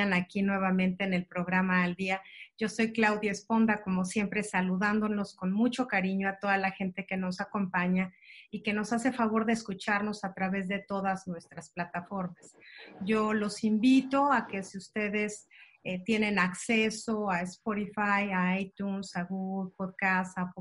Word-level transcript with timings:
aquí 0.00 0.42
nuevamente 0.42 1.04
en 1.04 1.14
el 1.14 1.26
programa 1.26 1.82
Al 1.82 1.94
Día. 1.94 2.20
Yo 2.58 2.68
soy 2.68 2.92
Claudia 2.92 3.32
Esponda, 3.32 3.82
como 3.82 4.04
siempre, 4.04 4.42
saludándonos 4.42 5.34
con 5.34 5.52
mucho 5.52 5.86
cariño 5.86 6.28
a 6.28 6.38
toda 6.38 6.58
la 6.58 6.70
gente 6.70 7.06
que 7.06 7.16
nos 7.16 7.40
acompaña 7.40 8.12
y 8.50 8.62
que 8.62 8.72
nos 8.72 8.92
hace 8.92 9.12
favor 9.12 9.46
de 9.46 9.54
escucharnos 9.54 10.24
a 10.24 10.34
través 10.34 10.68
de 10.68 10.78
todas 10.78 11.26
nuestras 11.26 11.70
plataformas. 11.70 12.56
Yo 13.00 13.32
los 13.32 13.64
invito 13.64 14.32
a 14.32 14.46
que 14.46 14.62
si 14.62 14.78
ustedes 14.78 15.48
eh, 15.88 16.02
tienen 16.02 16.40
acceso 16.40 17.30
a 17.30 17.42
Spotify, 17.42 18.32
a 18.34 18.58
iTunes, 18.58 19.14
a 19.14 19.22
Google 19.22 19.72
Podcast, 19.76 20.36
a 20.36 20.52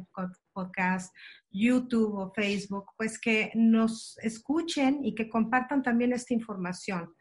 Podcast, 0.54 1.12
YouTube 1.50 2.14
o 2.14 2.32
Facebook, 2.32 2.92
pues 2.96 3.20
que 3.20 3.52
nos 3.56 4.20
escuchen 4.20 5.04
y 5.04 5.16
que 5.16 5.28
compartan 5.28 5.82
también 5.82 6.14
esta 6.14 6.36
información, 6.36 7.15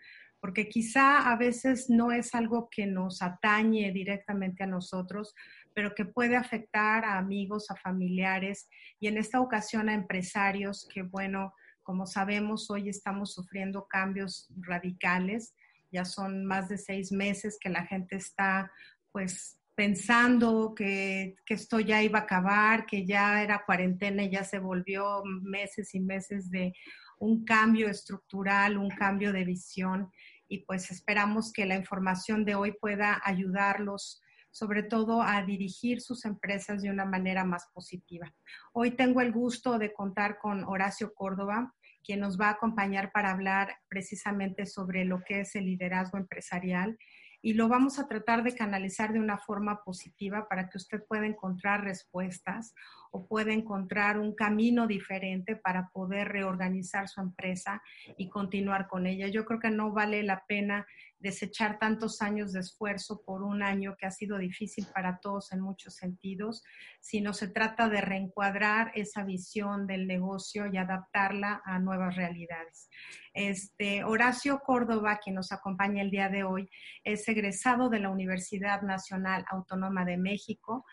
porque 0.44 0.68
quizá 0.68 1.32
a 1.32 1.38
veces 1.38 1.88
no 1.88 2.12
es 2.12 2.34
algo 2.34 2.68
que 2.70 2.86
nos 2.86 3.22
atañe 3.22 3.90
directamente 3.92 4.62
a 4.62 4.66
nosotros, 4.66 5.34
pero 5.72 5.94
que 5.94 6.04
puede 6.04 6.36
afectar 6.36 7.02
a 7.06 7.16
amigos, 7.16 7.70
a 7.70 7.76
familiares 7.76 8.68
y 9.00 9.06
en 9.06 9.16
esta 9.16 9.40
ocasión 9.40 9.88
a 9.88 9.94
empresarios 9.94 10.86
que, 10.92 11.00
bueno, 11.00 11.54
como 11.82 12.04
sabemos, 12.04 12.70
hoy 12.70 12.90
estamos 12.90 13.32
sufriendo 13.32 13.86
cambios 13.88 14.52
radicales. 14.60 15.54
Ya 15.90 16.04
son 16.04 16.44
más 16.44 16.68
de 16.68 16.76
seis 16.76 17.10
meses 17.10 17.56
que 17.58 17.70
la 17.70 17.86
gente 17.86 18.16
está 18.16 18.70
pues 19.12 19.58
pensando 19.74 20.74
que, 20.76 21.36
esto 21.48 21.80
ya 21.80 22.02
iba 22.02 22.18
a 22.18 22.22
acabar, 22.24 22.84
que 22.84 23.06
ya 23.06 23.42
era 23.42 23.64
cuarentena 23.64 24.24
y 24.24 24.30
ya 24.30 24.44
se 24.44 24.58
volvió 24.58 25.22
meses 25.24 25.94
y 25.94 26.00
meses 26.00 26.50
de 26.50 26.74
un 27.18 27.46
cambio 27.46 27.88
estructural, 27.88 28.76
un 28.76 28.90
cambio 28.90 29.32
de 29.32 29.44
visión 29.44 30.10
y 30.48 30.64
pues 30.64 30.90
esperamos 30.90 31.52
que 31.52 31.66
la 31.66 31.76
información 31.76 32.44
de 32.44 32.54
hoy 32.54 32.72
pueda 32.72 33.20
ayudarlos 33.24 34.20
sobre 34.50 34.84
todo 34.84 35.20
a 35.20 35.42
dirigir 35.42 36.00
sus 36.00 36.24
empresas 36.24 36.80
de 36.80 36.88
una 36.88 37.04
manera 37.04 37.44
más 37.44 37.66
positiva. 37.74 38.32
Hoy 38.72 38.92
tengo 38.92 39.20
el 39.20 39.32
gusto 39.32 39.78
de 39.78 39.92
contar 39.92 40.38
con 40.38 40.62
Horacio 40.62 41.12
Córdoba 41.12 41.74
quien 42.04 42.20
nos 42.20 42.38
va 42.38 42.48
a 42.48 42.52
acompañar 42.52 43.10
para 43.10 43.30
hablar 43.30 43.74
precisamente 43.88 44.66
sobre 44.66 45.04
lo 45.04 45.22
que 45.24 45.40
es 45.40 45.56
el 45.56 45.64
liderazgo 45.64 46.18
empresarial 46.18 46.96
y 47.44 47.52
lo 47.52 47.68
vamos 47.68 47.98
a 47.98 48.08
tratar 48.08 48.42
de 48.42 48.54
canalizar 48.54 49.12
de 49.12 49.20
una 49.20 49.36
forma 49.36 49.84
positiva 49.84 50.48
para 50.48 50.70
que 50.70 50.78
usted 50.78 51.04
pueda 51.06 51.26
encontrar 51.26 51.84
respuestas 51.84 52.74
o 53.10 53.26
pueda 53.28 53.52
encontrar 53.52 54.18
un 54.18 54.34
camino 54.34 54.86
diferente 54.86 55.54
para 55.54 55.90
poder 55.90 56.28
reorganizar 56.28 57.06
su 57.06 57.20
empresa 57.20 57.82
y 58.16 58.30
continuar 58.30 58.88
con 58.88 59.06
ella. 59.06 59.28
Yo 59.28 59.44
creo 59.44 59.60
que 59.60 59.70
no 59.70 59.92
vale 59.92 60.22
la 60.22 60.42
pena 60.48 60.86
desechar 61.24 61.78
tantos 61.78 62.20
años 62.20 62.52
de 62.52 62.60
esfuerzo 62.60 63.22
por 63.24 63.42
un 63.42 63.62
año 63.62 63.96
que 63.98 64.04
ha 64.04 64.10
sido 64.10 64.36
difícil 64.36 64.86
para 64.94 65.20
todos 65.20 65.52
en 65.52 65.60
muchos 65.60 65.96
sentidos, 65.96 66.62
sino 67.00 67.32
se 67.32 67.48
trata 67.48 67.88
de 67.88 68.02
reencuadrar 68.02 68.92
esa 68.94 69.24
visión 69.24 69.86
del 69.86 70.06
negocio 70.06 70.66
y 70.70 70.76
adaptarla 70.76 71.62
a 71.64 71.78
nuevas 71.78 72.14
realidades. 72.14 72.90
Este, 73.32 74.04
Horacio 74.04 74.60
Córdoba, 74.60 75.18
quien 75.24 75.36
nos 75.36 75.50
acompaña 75.50 76.02
el 76.02 76.10
día 76.10 76.28
de 76.28 76.44
hoy, 76.44 76.68
es 77.04 77.26
egresado 77.26 77.88
de 77.88 78.00
la 78.00 78.10
Universidad 78.10 78.82
Nacional 78.82 79.46
Autónoma 79.48 80.04
de 80.04 80.18
México, 80.18 80.84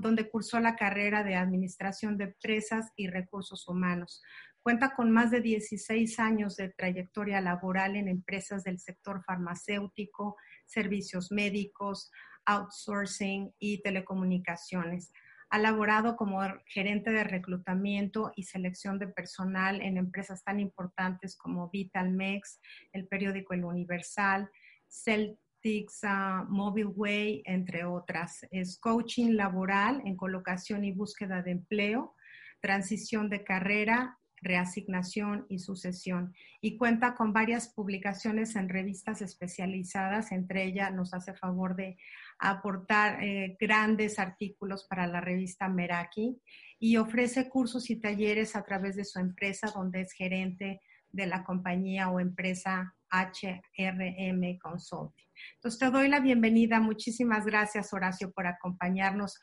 donde 0.00 0.28
cursó 0.28 0.58
la 0.58 0.74
carrera 0.76 1.22
de 1.22 1.36
Administración 1.36 2.16
de 2.16 2.24
Empresas 2.24 2.92
y 2.96 3.08
Recursos 3.08 3.68
Humanos. 3.68 4.22
Cuenta 4.62 4.94
con 4.94 5.10
más 5.10 5.30
de 5.30 5.40
16 5.40 6.18
años 6.18 6.56
de 6.56 6.68
trayectoria 6.68 7.40
laboral 7.40 7.96
en 7.96 8.08
empresas 8.08 8.62
del 8.62 8.78
sector 8.78 9.24
farmacéutico, 9.24 10.36
servicios 10.66 11.32
médicos, 11.32 12.10
outsourcing 12.44 13.54
y 13.58 13.80
telecomunicaciones. 13.82 15.12
Ha 15.48 15.58
laborado 15.58 16.14
como 16.14 16.40
gerente 16.66 17.10
de 17.10 17.24
reclutamiento 17.24 18.32
y 18.36 18.44
selección 18.44 18.98
de 18.98 19.08
personal 19.08 19.80
en 19.80 19.96
empresas 19.96 20.44
tan 20.44 20.60
importantes 20.60 21.36
como 21.36 21.70
Vitalmex, 21.70 22.60
el 22.92 23.08
periódico 23.08 23.54
El 23.54 23.64
Universal, 23.64 24.48
Celtics 24.88 26.04
uh, 26.04 26.44
Mobile 26.48 26.92
Way, 26.94 27.42
entre 27.46 27.84
otras. 27.84 28.46
Es 28.50 28.78
coaching 28.78 29.32
laboral 29.36 30.02
en 30.04 30.16
colocación 30.16 30.84
y 30.84 30.92
búsqueda 30.92 31.42
de 31.42 31.52
empleo, 31.52 32.14
transición 32.60 33.28
de 33.28 33.42
carrera, 33.42 34.19
reasignación 34.40 35.46
y 35.48 35.58
sucesión. 35.58 36.34
Y 36.60 36.76
cuenta 36.76 37.14
con 37.14 37.32
varias 37.32 37.68
publicaciones 37.68 38.56
en 38.56 38.68
revistas 38.68 39.22
especializadas, 39.22 40.32
entre 40.32 40.64
ellas 40.64 40.92
nos 40.92 41.14
hace 41.14 41.34
favor 41.34 41.76
de 41.76 41.96
aportar 42.38 43.22
eh, 43.22 43.56
grandes 43.60 44.18
artículos 44.18 44.84
para 44.84 45.06
la 45.06 45.20
revista 45.20 45.68
Meraki 45.68 46.40
y 46.78 46.96
ofrece 46.96 47.48
cursos 47.48 47.90
y 47.90 47.96
talleres 47.96 48.56
a 48.56 48.64
través 48.64 48.96
de 48.96 49.04
su 49.04 49.18
empresa, 49.18 49.70
donde 49.74 50.00
es 50.00 50.12
gerente 50.12 50.80
de 51.12 51.26
la 51.26 51.44
compañía 51.44 52.08
o 52.08 52.20
empresa 52.20 52.94
HRM 53.10 54.58
Consulting. 54.58 55.26
Entonces, 55.54 55.78
te 55.78 55.90
doy 55.90 56.08
la 56.08 56.20
bienvenida. 56.20 56.80
Muchísimas 56.80 57.44
gracias, 57.44 57.92
Horacio, 57.92 58.32
por 58.32 58.46
acompañarnos 58.46 59.38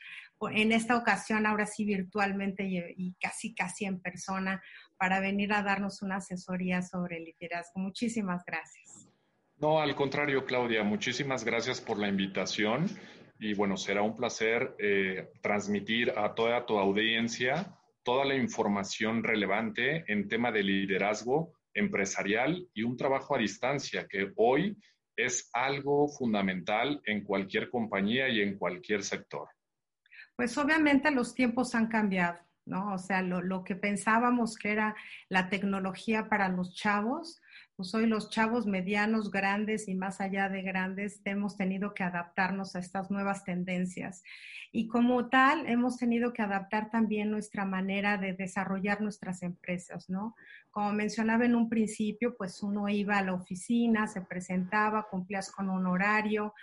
en 0.52 0.72
esta 0.72 0.96
ocasión, 0.96 1.46
ahora 1.46 1.66
sí 1.66 1.84
virtualmente 1.84 2.64
y, 2.64 3.14
casi, 3.20 3.54
casi 3.54 3.84
en 3.84 4.00
persona, 4.00 4.62
para 4.98 5.20
venir 5.20 5.52
a 5.52 5.62
darnos 5.62 6.02
una 6.02 6.16
asesoría 6.16 6.82
sobre 6.82 7.20
liderazgo. 7.20 7.80
Muchísimas 7.80 8.44
gracias. 8.44 9.08
No, 9.56 9.80
al 9.80 9.94
contrario, 9.94 10.44
Claudia, 10.44 10.84
muchísimas 10.84 11.44
gracias 11.44 11.80
por 11.80 11.98
la 11.98 12.08
invitación 12.08 12.86
y 13.38 13.54
bueno, 13.54 13.76
será 13.76 14.02
un 14.02 14.16
placer 14.16 14.74
eh, 14.78 15.30
transmitir 15.40 16.12
a 16.16 16.34
toda 16.34 16.64
tu 16.66 16.78
audiencia 16.78 17.78
toda 18.08 18.24
la 18.24 18.36
información 18.36 19.22
relevante 19.22 20.02
en 20.10 20.28
tema 20.28 20.50
de 20.50 20.62
liderazgo 20.62 21.52
empresarial 21.74 22.66
y 22.72 22.82
un 22.82 22.96
trabajo 22.96 23.34
a 23.34 23.38
distancia 23.38 24.06
que 24.08 24.32
hoy 24.36 24.78
es 25.14 25.50
algo 25.52 26.08
fundamental 26.08 27.02
en 27.04 27.22
cualquier 27.22 27.68
compañía 27.68 28.30
y 28.30 28.40
en 28.40 28.56
cualquier 28.56 29.02
sector. 29.02 29.48
Pues 30.36 30.56
obviamente 30.56 31.10
los 31.10 31.34
tiempos 31.34 31.74
han 31.74 31.88
cambiado, 31.88 32.38
¿no? 32.68 32.92
O 32.94 32.98
sea, 32.98 33.22
lo, 33.22 33.42
lo 33.42 33.64
que 33.64 33.74
pensábamos 33.74 34.56
que 34.56 34.72
era 34.72 34.94
la 35.28 35.48
tecnología 35.48 36.28
para 36.28 36.48
los 36.48 36.74
chavos, 36.74 37.40
pues 37.78 37.94
hoy 37.94 38.06
los 38.06 38.28
chavos 38.28 38.66
medianos, 38.66 39.30
grandes 39.30 39.86
y 39.86 39.94
más 39.94 40.20
allá 40.20 40.48
de 40.48 40.62
grandes 40.62 41.20
hemos 41.24 41.56
tenido 41.56 41.94
que 41.94 42.02
adaptarnos 42.02 42.74
a 42.74 42.80
estas 42.80 43.08
nuevas 43.08 43.44
tendencias. 43.44 44.24
Y 44.72 44.88
como 44.88 45.28
tal, 45.28 45.66
hemos 45.68 45.96
tenido 45.96 46.32
que 46.32 46.42
adaptar 46.42 46.90
también 46.90 47.30
nuestra 47.30 47.64
manera 47.64 48.18
de 48.18 48.32
desarrollar 48.32 49.00
nuestras 49.00 49.42
empresas, 49.42 50.10
¿no? 50.10 50.34
Como 50.78 50.92
mencionaba 50.92 51.44
en 51.44 51.56
un 51.56 51.68
principio, 51.68 52.36
pues 52.36 52.62
uno 52.62 52.88
iba 52.88 53.18
a 53.18 53.24
la 53.24 53.34
oficina, 53.34 54.06
se 54.06 54.20
presentaba, 54.20 55.08
cumplías 55.10 55.50
con 55.50 55.68
un 55.68 55.84
horario, 55.88 56.54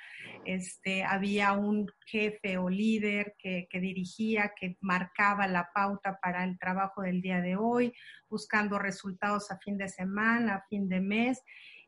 este, 0.46 1.04
había 1.04 1.52
un 1.52 1.86
jefe 2.06 2.58
o 2.58 2.70
líder 2.70 3.36
que, 3.38 3.68
que 3.70 3.82
dirigía, 3.82 4.54
que 4.58 4.78
marcaba 4.80 5.48
la 5.48 5.70
pauta 5.76 6.18
para 6.22 6.46
el 6.46 6.58
trabajo 6.58 7.02
del 7.02 7.22
día 7.22 7.42
de 7.42 7.58
hoy, 7.58 7.92
buscando 8.30 8.80
resultados 8.80 9.52
a 9.52 9.58
fin 9.58 9.78
de 9.78 9.90
semana, 9.90 10.56
a 10.56 10.66
fin 10.70 10.88
de 10.88 11.02
mes, 11.02 11.42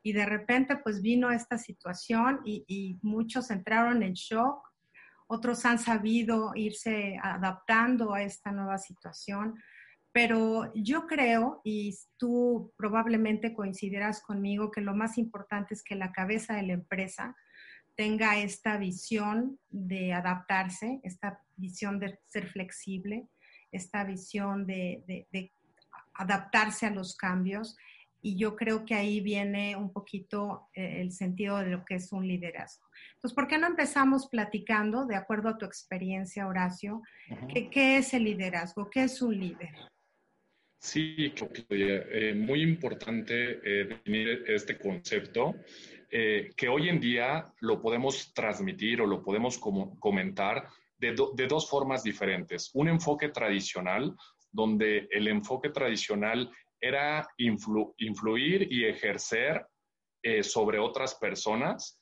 y 0.04 0.12
de 0.12 0.26
repente 0.26 0.76
pues 0.84 1.02
vino 1.02 1.32
esta 1.32 1.58
situación 1.58 2.42
y, 2.44 3.00
muchos 3.04 3.52
entraron 3.52 4.04
en 4.04 4.16
shock, 4.16 4.68
otros 5.28 5.64
han 5.66 5.80
sabido 5.80 6.52
irse 6.56 7.18
adaptando 7.24 8.14
a 8.14 8.22
esta 8.22 8.52
nueva 8.52 8.80
situación, 8.80 9.56
pero 10.18 10.74
yo 10.74 11.06
creo, 11.06 11.62
y 11.64 11.96
tú 12.18 12.74
probablemente 12.76 13.54
coincidirás 13.54 14.20
conmigo, 14.24 14.72
que 14.72 14.82
lo 14.82 14.96
más 14.96 15.20
importante 15.20 15.76
es 15.76 15.84
que 15.84 15.94
la 15.94 16.12
cabeza 16.12 16.56
de 16.56 16.64
la 16.64 16.74
empresa 16.74 17.36
tenga 17.94 18.40
esta 18.40 18.78
visión 18.78 19.60
de 19.70 20.14
adaptarse, 20.14 21.00
esta 21.04 21.44
visión 21.56 22.00
de 22.00 22.18
ser 22.26 22.48
flexible, 22.48 23.28
esta 23.72 24.04
visión 24.06 24.66
de, 24.66 25.04
de 25.06 25.52
adaptarse 26.16 26.88
a 26.88 26.92
los 26.92 27.16
cambios 27.16 27.78
y 28.20 28.38
yo 28.38 28.56
creo 28.56 28.86
que 28.86 28.96
ahí 28.96 29.22
viene 29.22 29.76
un 29.76 29.94
poquito 29.94 30.68
eh, 30.74 31.02
el 31.02 31.12
sentido 31.12 31.60
de 31.60 31.68
lo 31.68 31.86
que 31.86 31.94
es 31.94 32.12
un 32.12 32.28
liderazgo. 32.28 32.88
Entonces, 33.14 33.36
¿por 33.36 33.48
qué 33.48 33.60
no 33.60 33.68
empezamos 33.68 34.28
platicando, 34.28 35.06
de 35.06 35.16
acuerdo 35.16 35.50
a 35.50 35.58
tu 35.60 35.66
experiencia, 35.66 36.48
Horacio, 36.48 37.04
¿qué, 37.54 37.98
es 37.98 38.16
el 38.16 38.24
liderazgo? 38.24 38.90
¿Qué 38.90 39.04
es 39.04 39.22
un 39.22 39.40
líder? 39.40 39.70
Sí, 40.80 41.34
eh, 41.70 42.34
muy 42.36 42.62
importante 42.62 43.60
eh, 43.64 43.86
definir 43.86 44.44
este 44.48 44.78
concepto, 44.78 45.56
que 46.10 46.70
hoy 46.70 46.88
en 46.88 47.02
día 47.02 47.54
lo 47.60 47.82
podemos 47.82 48.34
transmitir 48.34 49.02
o 49.02 49.06
lo 49.06 49.22
podemos 49.22 49.60
comentar 50.00 50.66
de, 50.98 51.14
de 51.36 51.48
dos 51.48 51.70
formas 51.70 52.02
diferentes. 52.02 52.72
Un 52.74 52.88
enfoque 52.88 53.28
tradicional, 53.28 54.16
donde 54.50 55.10
el 55.12 55.28
enfoque 55.28 55.70
tradicional 55.70 56.50
era 56.80 57.28
influir 57.38 58.72
y 58.72 58.86
ejercer 58.86 59.66
eh, 60.24 60.44
sobre 60.44 60.80
otras 60.80 61.16
personas 61.16 62.02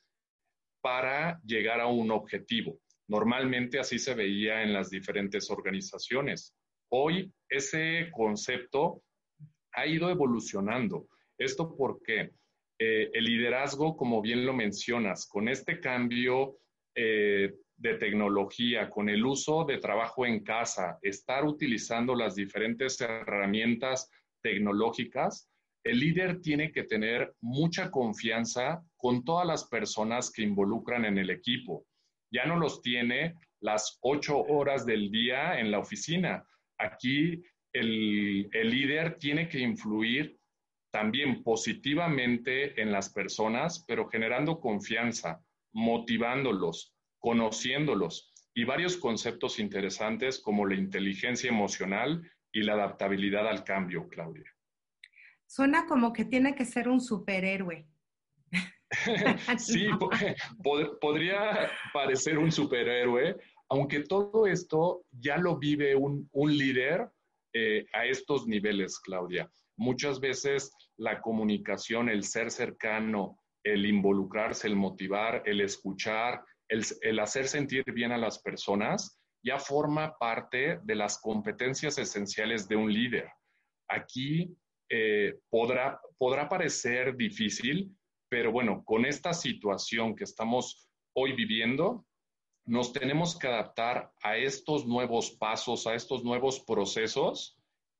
para 0.80 1.40
llegar 1.44 1.80
a 1.80 1.86
un 1.86 2.10
objetivo. 2.10 2.80
Normalmente 3.08 3.78
así 3.78 3.98
se 3.98 4.14
veía 4.14 4.62
en 4.62 4.72
las 4.72 4.90
diferentes 4.90 5.50
organizaciones. 5.50 6.55
Hoy 6.90 7.32
ese 7.48 8.10
concepto 8.12 9.02
ha 9.72 9.86
ido 9.86 10.10
evolucionando. 10.10 11.08
Esto 11.38 11.74
porque 11.76 12.32
eh, 12.78 13.10
el 13.12 13.24
liderazgo, 13.24 13.96
como 13.96 14.20
bien 14.22 14.44
lo 14.46 14.52
mencionas, 14.52 15.26
con 15.26 15.48
este 15.48 15.80
cambio 15.80 16.58
eh, 16.94 17.54
de 17.76 17.94
tecnología, 17.94 18.88
con 18.88 19.08
el 19.08 19.24
uso 19.24 19.64
de 19.64 19.78
trabajo 19.78 20.24
en 20.24 20.42
casa, 20.42 20.98
estar 21.02 21.44
utilizando 21.44 22.14
las 22.14 22.34
diferentes 22.34 23.00
herramientas 23.00 24.10
tecnológicas, 24.42 25.50
el 25.84 26.00
líder 26.00 26.40
tiene 26.40 26.72
que 26.72 26.84
tener 26.84 27.34
mucha 27.40 27.90
confianza 27.90 28.82
con 28.96 29.24
todas 29.24 29.46
las 29.46 29.64
personas 29.68 30.32
que 30.32 30.42
involucran 30.42 31.04
en 31.04 31.18
el 31.18 31.30
equipo. 31.30 31.86
Ya 32.32 32.44
no 32.44 32.56
los 32.56 32.82
tiene 32.82 33.34
las 33.60 33.98
ocho 34.00 34.38
horas 34.38 34.84
del 34.84 35.10
día 35.10 35.60
en 35.60 35.70
la 35.70 35.78
oficina. 35.78 36.44
Aquí 36.78 37.42
el, 37.72 38.48
el 38.52 38.70
líder 38.70 39.16
tiene 39.16 39.48
que 39.48 39.60
influir 39.60 40.38
también 40.90 41.42
positivamente 41.42 42.80
en 42.80 42.90
las 42.90 43.10
personas, 43.10 43.84
pero 43.86 44.08
generando 44.08 44.60
confianza, 44.60 45.44
motivándolos, 45.72 46.94
conociéndolos 47.18 48.32
y 48.54 48.64
varios 48.64 48.96
conceptos 48.96 49.58
interesantes 49.58 50.40
como 50.40 50.64
la 50.64 50.74
inteligencia 50.74 51.50
emocional 51.50 52.22
y 52.50 52.62
la 52.62 52.72
adaptabilidad 52.72 53.46
al 53.46 53.64
cambio, 53.64 54.08
Claudia. 54.08 54.50
Suena 55.46 55.86
como 55.86 56.12
que 56.12 56.24
tiene 56.24 56.54
que 56.54 56.64
ser 56.64 56.88
un 56.88 57.00
superhéroe. 57.00 57.86
sí, 59.58 59.88
podría 61.00 61.70
parecer 61.92 62.38
un 62.38 62.50
superhéroe, 62.50 63.36
aunque 63.68 64.00
todo 64.00 64.46
esto 64.46 65.04
ya 65.10 65.36
lo 65.38 65.58
vive 65.58 65.94
un, 65.96 66.28
líder 66.32 67.08
eh, 67.52 67.86
a 67.92 68.06
estos 68.06 68.46
niveles, 68.46 68.98
Claudia. 69.00 69.50
Muchas 69.76 70.20
veces 70.20 70.72
la 70.96 71.20
comunicación, 71.20 72.08
el 72.08 72.24
ser 72.24 72.50
cercano, 72.50 73.38
el 73.64 73.84
involucrarse, 73.84 74.68
el 74.68 74.76
motivar, 74.76 75.42
el 75.44 75.60
escuchar, 75.60 76.42
el, 76.68 77.18
hacer 77.18 77.48
sentir 77.48 77.84
bien 77.92 78.12
a 78.12 78.18
las 78.18 78.40
personas, 78.40 79.20
ya 79.44 79.58
forma 79.58 80.16
parte 80.18 80.80
de 80.82 80.94
las 80.94 81.20
competencias 81.20 81.98
esenciales 81.98 82.68
de 82.68 82.76
un 82.76 82.92
líder. 82.92 83.28
Aquí 83.88 84.56
eh, 84.88 85.38
podrá, 85.50 86.00
podrá 86.18 86.48
parecer 86.48 87.16
difícil, 87.16 87.94
pero 88.28 88.50
bueno, 88.50 88.82
con 88.84 89.04
esta 89.04 89.32
situación 89.32 90.16
que 90.16 90.24
estamos 90.24 90.88
hoy 91.14 91.32
viviendo, 91.32 92.06
nos 92.66 92.92
tenemos 92.92 93.38
que 93.38 93.46
adaptar 93.46 94.12
a 94.22 94.36
estos 94.36 94.86
nuevos 94.86 95.30
pasos, 95.30 95.86
a 95.86 95.94
estos 95.94 96.24
nuevos 96.24 96.60
procesos 96.60 97.56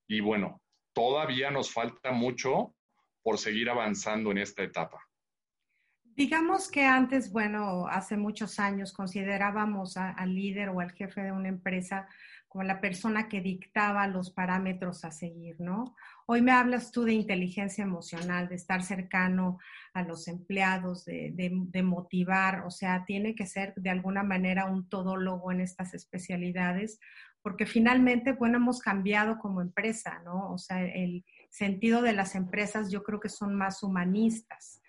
y 0.08 0.20
bueno, 0.20 0.60
todavía 0.92 1.50
nos 1.50 1.72
falta 1.72 2.12
mucho 2.12 2.74
por 3.22 3.38
seguir 3.38 3.70
avanzando 3.70 4.30
en 4.32 4.38
esta 4.38 4.62
etapa. 4.62 5.00
Digamos 6.02 6.70
que 6.70 6.84
antes, 6.84 7.30
bueno, 7.30 7.86
hace 7.86 8.16
muchos 8.16 8.58
años 8.58 8.92
considerábamos 8.92 9.96
al 9.96 10.34
líder 10.34 10.70
o 10.70 10.80
al 10.80 10.92
jefe 10.92 11.20
de 11.22 11.32
una 11.32 11.48
empresa 11.48 12.08
como 12.56 12.67
la 12.67 12.81
persona 12.81 13.29
que 13.29 13.43
dictaba 13.43 14.06
los 14.06 14.31
parámetros 14.31 15.05
a 15.05 15.11
seguir, 15.11 15.61
¿no? 15.61 15.94
Hoy 16.25 16.41
me 16.41 16.53
hablas 16.53 16.91
tú 16.91 17.05
de 17.05 17.12
inteligencia 17.12 17.85
emocional, 17.85 18.49
de 18.49 18.55
estar 18.55 18.82
cercano 18.82 19.58
a 19.93 20.03
los 20.05 20.26
empleados, 20.26 21.05
de, 21.05 21.82
motivar, 21.85 22.62
o 22.64 22.70
sea, 22.70 23.05
tiene 23.05 23.35
que 23.35 23.44
ser 23.44 23.75
de 23.76 23.91
alguna 23.91 24.23
manera 24.23 24.64
un 24.64 24.88
todólogo 24.88 25.53
en 25.53 25.61
estas 25.61 25.93
especialidades, 25.93 26.99
porque 27.43 27.67
finalmente, 27.67 28.32
bueno, 28.32 28.56
hemos 28.56 28.81
cambiado 28.81 29.38
como 29.38 29.61
empresa, 29.61 30.23
¿no? 30.25 30.50
O 30.50 30.56
sea, 30.56 30.82
el 30.82 31.26
sentido 31.50 32.00
de 32.00 32.14
las 32.14 32.35
empresas 32.35 32.91
yo 32.91 33.03
creo 33.03 33.20
que 33.20 33.29
son 33.29 33.55
más 33.55 33.82
humanistas 33.82 34.81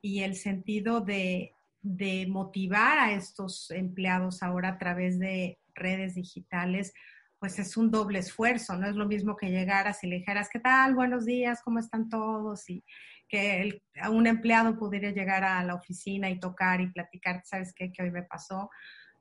y 0.00 0.20
el 0.20 0.36
sentido 0.36 1.00
de, 1.00 1.52
de 1.82 2.28
motivar 2.28 3.00
a 3.00 3.10
estos 3.10 3.72
empleados 3.72 4.44
ahora 4.44 4.68
a 4.68 4.78
través 4.78 5.18
de 5.18 5.58
redes 5.78 6.14
digitales, 6.14 6.92
pues 7.38 7.58
es 7.58 7.76
un 7.76 7.90
doble 7.90 8.18
esfuerzo, 8.18 8.76
no 8.76 8.88
es 8.88 8.96
lo 8.96 9.06
mismo 9.06 9.36
que 9.36 9.50
llegaras 9.50 10.02
y 10.02 10.08
le 10.08 10.16
dijeras, 10.16 10.48
¿qué 10.52 10.58
tal? 10.58 10.94
Buenos 10.94 11.24
días, 11.24 11.62
¿cómo 11.62 11.78
están 11.78 12.08
todos? 12.08 12.68
Y 12.68 12.84
que 13.28 13.82
un 14.10 14.26
empleado 14.26 14.76
pudiera 14.76 15.10
llegar 15.10 15.44
a 15.44 15.62
la 15.62 15.74
oficina 15.74 16.30
y 16.30 16.40
tocar 16.40 16.80
y 16.80 16.90
platicar, 16.90 17.42
¿sabes 17.44 17.72
qué? 17.74 17.92
Que 17.92 18.02
hoy 18.02 18.10
me 18.10 18.22
pasó 18.22 18.70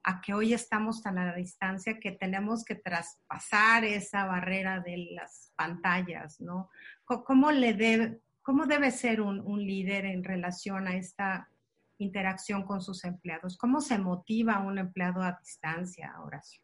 a 0.04 0.22
que 0.22 0.34
hoy 0.34 0.54
estamos 0.54 1.04
tan 1.04 1.18
a 1.18 1.26
la 1.26 1.36
distancia 1.36 2.00
que 2.00 2.14
tenemos 2.14 2.64
que 2.64 2.76
traspasar 2.76 3.84
esa 3.84 4.26
barrera 4.26 4.80
de 4.80 5.10
las 5.12 5.52
pantallas, 5.58 6.40
¿no? 6.40 6.70
¿Cómo, 7.04 7.52
le 7.52 7.74
debe, 7.74 8.22
cómo 8.42 8.66
debe 8.66 8.92
ser 8.92 9.20
un, 9.20 9.44
líder 9.60 10.06
en 10.06 10.24
relación 10.24 10.88
a 10.88 10.96
esta 10.96 11.50
interacción 11.98 12.64
con 12.64 12.82
sus 12.82 13.04
empleados? 13.04 13.58
¿Cómo 13.58 13.82
se 13.82 13.98
motiva 13.98 14.54
a 14.54 14.62
un 14.62 14.78
empleado 14.78 15.22
a 15.22 15.38
distancia, 15.40 16.14
Horacio? 16.24 16.62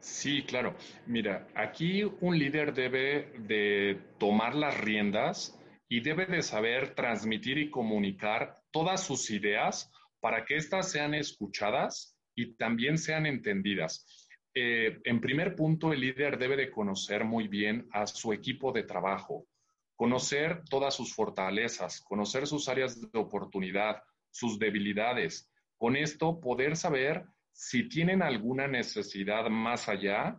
Sí, 0.00 0.42
claro. 0.42 0.74
Mira, 1.06 1.48
aquí 1.54 2.04
un 2.20 2.38
líder 2.38 2.72
debe 2.72 3.32
de 3.40 4.00
tomar 4.18 4.54
las 4.54 4.78
riendas 4.80 5.58
y 5.88 6.00
debe 6.00 6.26
de 6.26 6.42
saber 6.42 6.94
transmitir 6.94 7.58
y 7.58 7.70
comunicar 7.70 8.54
todas 8.70 9.02
sus 9.02 9.30
ideas 9.30 9.90
para 10.20 10.44
que 10.44 10.56
éstas 10.56 10.90
sean 10.90 11.14
escuchadas 11.14 12.16
y 12.34 12.54
también 12.54 12.98
sean 12.98 13.26
entendidas. 13.26 14.06
Eh, 14.54 14.98
en 15.04 15.20
primer 15.20 15.54
punto, 15.54 15.92
el 15.92 16.00
líder 16.00 16.38
debe 16.38 16.56
de 16.56 16.70
conocer 16.70 17.24
muy 17.24 17.48
bien 17.48 17.88
a 17.92 18.06
su 18.06 18.32
equipo 18.32 18.72
de 18.72 18.82
trabajo, 18.82 19.46
conocer 19.96 20.62
todas 20.68 20.94
sus 20.94 21.14
fortalezas, 21.14 22.00
conocer 22.00 22.46
sus 22.46 22.68
áreas 22.68 23.00
de 23.00 23.18
oportunidad, 23.18 24.02
sus 24.30 24.58
debilidades. 24.58 25.50
Con 25.76 25.96
esto, 25.96 26.40
poder 26.40 26.76
saber 26.76 27.24
si 27.52 27.88
tienen 27.88 28.22
alguna 28.22 28.68
necesidad 28.68 29.48
más 29.48 29.88
allá, 29.88 30.38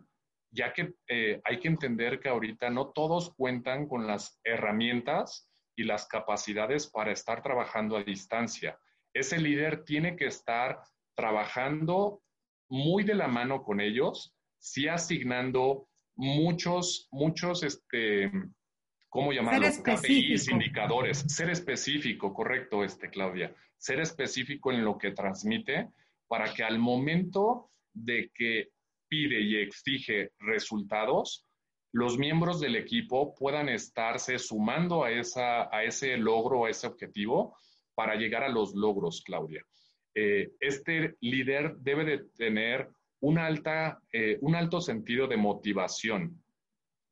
ya 0.50 0.72
que 0.72 0.94
eh, 1.08 1.40
hay 1.44 1.60
que 1.60 1.68
entender 1.68 2.18
que 2.20 2.28
ahorita 2.28 2.70
no 2.70 2.90
todos 2.92 3.34
cuentan 3.34 3.86
con 3.86 4.06
las 4.06 4.40
herramientas 4.44 5.48
y 5.76 5.84
las 5.84 6.06
capacidades 6.06 6.86
para 6.86 7.12
estar 7.12 7.42
trabajando 7.42 7.96
a 7.96 8.02
distancia. 8.02 8.78
Ese 9.12 9.38
líder 9.38 9.84
tiene 9.84 10.16
que 10.16 10.26
estar 10.26 10.80
trabajando 11.14 12.22
muy 12.68 13.04
de 13.04 13.14
la 13.14 13.28
mano 13.28 13.62
con 13.62 13.80
ellos, 13.80 14.34
sí 14.58 14.88
asignando 14.88 15.88
muchos, 16.16 17.08
muchos, 17.10 17.62
este, 17.62 18.30
¿cómo 19.10 19.32
llamarlos? 19.32 19.78
KPIs, 19.78 20.48
indicadores. 20.48 21.18
Ser 21.28 21.50
específico, 21.50 22.32
correcto, 22.32 22.82
este, 22.82 23.10
Claudia. 23.10 23.54
Ser 23.76 24.00
específico 24.00 24.72
en 24.72 24.84
lo 24.84 24.96
que 24.96 25.10
transmite 25.10 25.90
para 26.28 26.54
que 26.54 26.62
al 26.62 26.78
momento 26.78 27.70
de 27.92 28.30
que 28.32 28.70
pide 29.08 29.40
y 29.40 29.56
exige 29.56 30.30
resultados, 30.38 31.44
los 31.92 32.16
miembros 32.16 32.60
del 32.60 32.76
equipo 32.76 33.34
puedan 33.34 33.68
estarse 33.68 34.38
sumando 34.38 35.02
a, 35.02 35.10
esa, 35.10 35.74
a 35.74 35.82
ese 35.82 36.16
logro, 36.16 36.64
a 36.64 36.70
ese 36.70 36.86
objetivo, 36.86 37.56
para 37.94 38.14
llegar 38.14 38.44
a 38.44 38.48
los 38.48 38.74
logros, 38.74 39.22
Claudia. 39.22 39.64
Eh, 40.14 40.52
este 40.60 41.16
líder 41.20 41.76
debe 41.78 42.04
de 42.04 42.18
tener 42.36 42.88
un, 43.20 43.38
alta, 43.38 44.00
eh, 44.12 44.38
un 44.40 44.54
alto 44.54 44.80
sentido 44.80 45.26
de 45.26 45.36
motivación. 45.36 46.42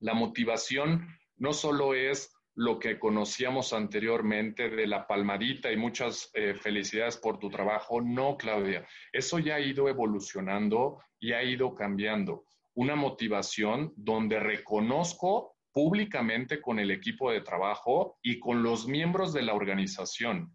La 0.00 0.14
motivación 0.14 1.17
no 1.38 1.52
solo 1.52 1.94
es 1.94 2.34
lo 2.58 2.80
que 2.80 2.98
conocíamos 2.98 3.72
anteriormente 3.72 4.68
de 4.68 4.88
la 4.88 5.06
palmadita 5.06 5.70
y 5.70 5.76
muchas 5.76 6.28
eh, 6.34 6.54
felicidades 6.54 7.16
por 7.16 7.38
tu 7.38 7.48
trabajo. 7.48 8.00
No, 8.00 8.36
Claudia, 8.36 8.84
eso 9.12 9.38
ya 9.38 9.54
ha 9.54 9.60
ido 9.60 9.88
evolucionando 9.88 11.00
y 11.20 11.32
ha 11.32 11.44
ido 11.44 11.72
cambiando. 11.72 12.46
Una 12.74 12.96
motivación 12.96 13.92
donde 13.96 14.40
reconozco 14.40 15.54
públicamente 15.72 16.60
con 16.60 16.80
el 16.80 16.90
equipo 16.90 17.30
de 17.30 17.42
trabajo 17.42 18.18
y 18.22 18.40
con 18.40 18.64
los 18.64 18.88
miembros 18.88 19.32
de 19.32 19.42
la 19.42 19.54
organización, 19.54 20.52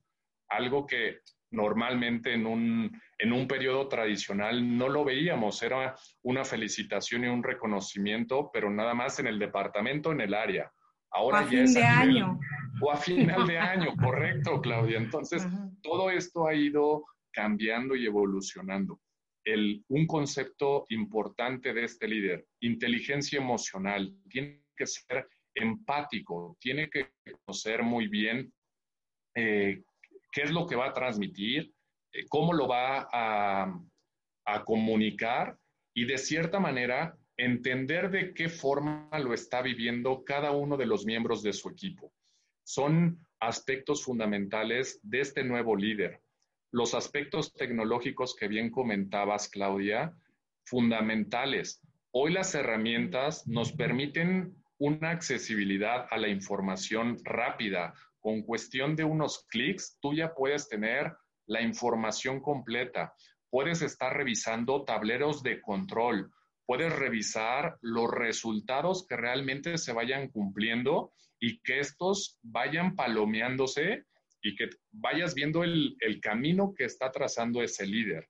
algo 0.49 0.85
que 0.85 1.19
normalmente 1.51 2.33
en 2.33 2.45
un, 2.45 3.01
en 3.17 3.31
un 3.31 3.47
periodo 3.47 3.87
tradicional 3.87 4.77
no 4.77 4.89
lo 4.89 5.05
veíamos, 5.05 5.63
era 5.63 5.95
una 6.23 6.43
felicitación 6.43 7.23
y 7.23 7.27
un 7.27 7.43
reconocimiento, 7.43 8.49
pero 8.51 8.69
nada 8.69 8.93
más 8.93 9.19
en 9.19 9.27
el 9.27 9.39
departamento, 9.39 10.11
en 10.11 10.19
el 10.19 10.33
área. 10.33 10.72
Ahora 11.13 11.39
o 11.39 11.41
a 11.41 11.45
fin 11.45 11.73
de 11.73 11.83
año. 11.83 12.39
O 12.81 12.91
a 12.91 12.97
final 12.97 13.47
de 13.47 13.57
año, 13.57 13.93
correcto, 14.03 14.61
Claudia. 14.61 14.97
Entonces, 14.97 15.47
todo 15.81 16.09
esto 16.09 16.47
ha 16.47 16.53
ido 16.53 17.05
cambiando 17.31 17.95
y 17.95 18.05
evolucionando. 18.05 18.99
El, 19.45 19.83
un 19.89 20.07
concepto 20.07 20.85
importante 20.89 21.73
de 21.73 21.83
este 21.83 22.07
líder, 22.07 22.45
inteligencia 22.61 23.39
emocional, 23.39 24.15
tiene 24.29 24.63
que 24.75 24.87
ser 24.87 25.27
empático, 25.53 26.57
tiene 26.59 26.89
que 26.89 27.11
conocer 27.45 27.83
muy 27.83 28.07
bien 28.07 28.51
eh, 29.35 29.83
qué 30.31 30.41
es 30.41 30.51
lo 30.51 30.65
que 30.65 30.75
va 30.75 30.87
a 30.87 30.93
transmitir, 30.93 31.71
eh, 32.13 32.25
cómo 32.29 32.53
lo 32.53 32.67
va 32.67 33.07
a, 33.11 33.79
a 34.45 34.63
comunicar 34.63 35.57
y 35.95 36.05
de 36.05 36.17
cierta 36.17 36.59
manera 36.59 37.15
entender 37.37 38.11
de 38.11 38.33
qué 38.33 38.49
forma 38.49 39.09
lo 39.19 39.33
está 39.33 39.61
viviendo 39.61 40.23
cada 40.23 40.51
uno 40.51 40.77
de 40.77 40.85
los 40.85 41.05
miembros 41.05 41.41
de 41.41 41.53
su 41.53 41.69
equipo. 41.69 42.13
Son 42.63 43.19
aspectos 43.39 44.03
fundamentales 44.03 44.99
de 45.03 45.21
este 45.21 45.43
nuevo 45.43 45.75
líder. 45.75 46.21
Los 46.71 46.93
aspectos 46.93 47.53
tecnológicos 47.53 48.35
que 48.35 48.47
bien 48.47 48.71
comentabas, 48.71 49.49
Claudia, 49.49 50.15
fundamentales. 50.65 51.81
Hoy 52.11 52.31
las 52.33 52.55
herramientas 52.55 53.47
nos 53.47 53.71
permiten 53.73 54.55
una 54.77 55.11
accesibilidad 55.11 56.07
a 56.09 56.17
la 56.17 56.27
información 56.27 57.17
rápida. 57.23 57.93
Con 58.19 58.43
cuestión 58.43 58.95
de 58.95 59.03
unos 59.03 59.45
clics, 59.49 59.97
tú 60.01 60.13
ya 60.13 60.33
puedes 60.33 60.69
tener 60.69 61.13
la 61.45 61.61
información 61.61 62.39
completa. 62.39 63.13
Puedes 63.49 63.81
estar 63.81 64.15
revisando 64.15 64.83
tableros 64.83 65.43
de 65.43 65.61
control, 65.61 66.31
puedes 66.65 66.93
revisar 66.93 67.77
los 67.81 68.09
resultados 68.09 69.05
que 69.07 69.17
realmente 69.17 69.77
se 69.77 69.93
vayan 69.93 70.29
cumpliendo 70.29 71.13
y 71.39 71.59
que 71.59 71.79
estos 71.79 72.39
vayan 72.41 72.95
palomeándose 72.95 74.05
y 74.41 74.55
que 74.55 74.69
vayas 74.91 75.33
viendo 75.33 75.63
el, 75.63 75.97
camino 76.21 76.73
que 76.73 76.85
está 76.85 77.11
trazando 77.11 77.61
ese 77.61 77.85
líder. 77.85 78.29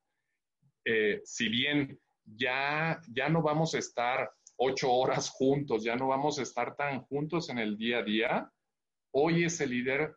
Eh, 0.85 1.21
si 1.23 1.49
bien 1.49 1.99
ya, 2.25 3.01
ya 3.09 3.29
no 3.29 3.41
vamos 3.41 3.73
a 3.75 3.79
estar 3.79 4.31
ocho 4.57 4.91
horas 4.91 5.29
juntos, 5.29 5.83
ya 5.83 5.95
no 5.95 6.07
vamos 6.07 6.39
a 6.39 6.43
estar 6.43 6.75
tan 6.75 7.01
juntos 7.01 7.49
en 7.49 7.59
el 7.59 7.77
día 7.77 7.99
a 7.99 8.03
día, 8.03 8.51
hoy 9.11 9.45
ese 9.45 9.67
líder 9.67 10.15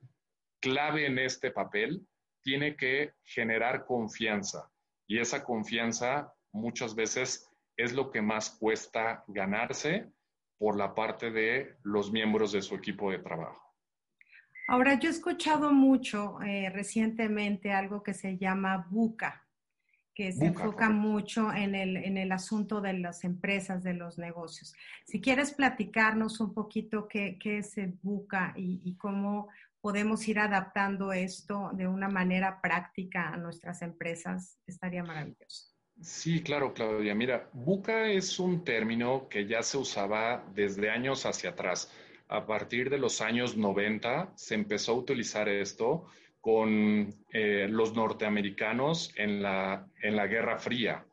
clave 0.61 1.07
en 1.07 1.19
este 1.19 1.51
papel 1.51 2.07
tiene 2.43 2.77
que 2.77 3.13
generar 3.25 3.85
confianza 3.87 4.71
y 5.07 5.19
esa 5.19 5.45
confianza 5.45 6.33
muchas 6.53 6.95
veces 6.95 7.46
es 7.77 7.93
lo 7.93 8.11
que 8.11 8.23
más 8.23 8.51
cuesta 8.51 9.25
ganarse 9.29 10.11
por 10.59 10.77
la 10.77 10.95
parte 10.95 11.31
de 11.31 11.77
los 11.83 12.11
miembros 12.11 12.53
de 12.53 12.63
su 12.63 12.75
equipo 12.75 13.11
de 13.11 13.19
trabajo. 13.19 13.63
Ahora, 14.69 14.99
yo 14.99 15.09
he 15.09 15.13
escuchado 15.13 15.73
mucho 15.73 16.41
eh, 16.43 16.71
recientemente 16.71 17.73
algo 17.73 18.03
que 18.03 18.15
se 18.15 18.37
llama 18.37 18.87
buca, 18.91 19.47
que 20.13 20.33
se 20.33 20.47
enfoca 20.47 20.89
mucho 20.89 21.53
en 21.53 21.75
el, 21.75 21.97
en 21.99 22.17
el, 22.17 22.33
asunto 22.33 22.81
de 22.81 22.95
las 22.95 23.23
empresas, 23.23 23.85
de 23.85 23.95
los 23.95 24.19
negocios. 24.19 24.75
Si 25.05 25.21
quieres 25.21 25.53
platicarnos 25.53 26.41
un 26.41 26.53
poquito 26.55 27.07
qué, 27.07 27.39
qué 27.39 27.59
es 27.59 27.77
el 27.79 27.93
buca 28.03 28.55
y, 28.57 28.81
y, 28.83 28.97
cómo 28.97 29.49
podemos 29.81 30.27
ir 30.27 30.41
adaptando 30.41 31.13
esto 31.13 31.71
de 31.75 31.87
una 31.87 32.09
manera 32.09 32.61
práctica 32.61 33.29
a 33.29 33.37
nuestras 33.37 33.83
empresas, 33.83 34.59
estaría 34.67 35.05
maravilloso. 35.05 35.76
Sí, 36.01 36.43
claro, 36.43 36.75
Claudia. 36.75 37.15
Mira, 37.15 37.49
buca 37.55 38.11
es 38.11 38.39
un 38.39 38.65
término 38.65 39.29
que 39.31 39.47
ya 39.47 39.63
se 39.63 39.79
usaba 39.79 40.45
desde 40.55 40.91
años 40.91 41.25
hacia 41.25 41.51
atrás. 41.51 41.91
A 42.29 42.45
partir 42.45 42.91
de 42.91 42.99
los 42.99 43.23
años 43.23 43.57
90 43.57 44.33
se 44.37 44.55
empezó 44.55 44.93
a 44.93 44.97
utilizar 44.97 45.49
esto 45.49 46.07
con 46.41 47.15
eh, 47.33 47.67
los 47.71 47.95
norteamericanos 47.95 49.13
en 49.17 49.43
la, 49.43 49.89
en 50.03 50.17
la 50.17 50.27
Guerra 50.27 50.59
Fría. 50.59 51.07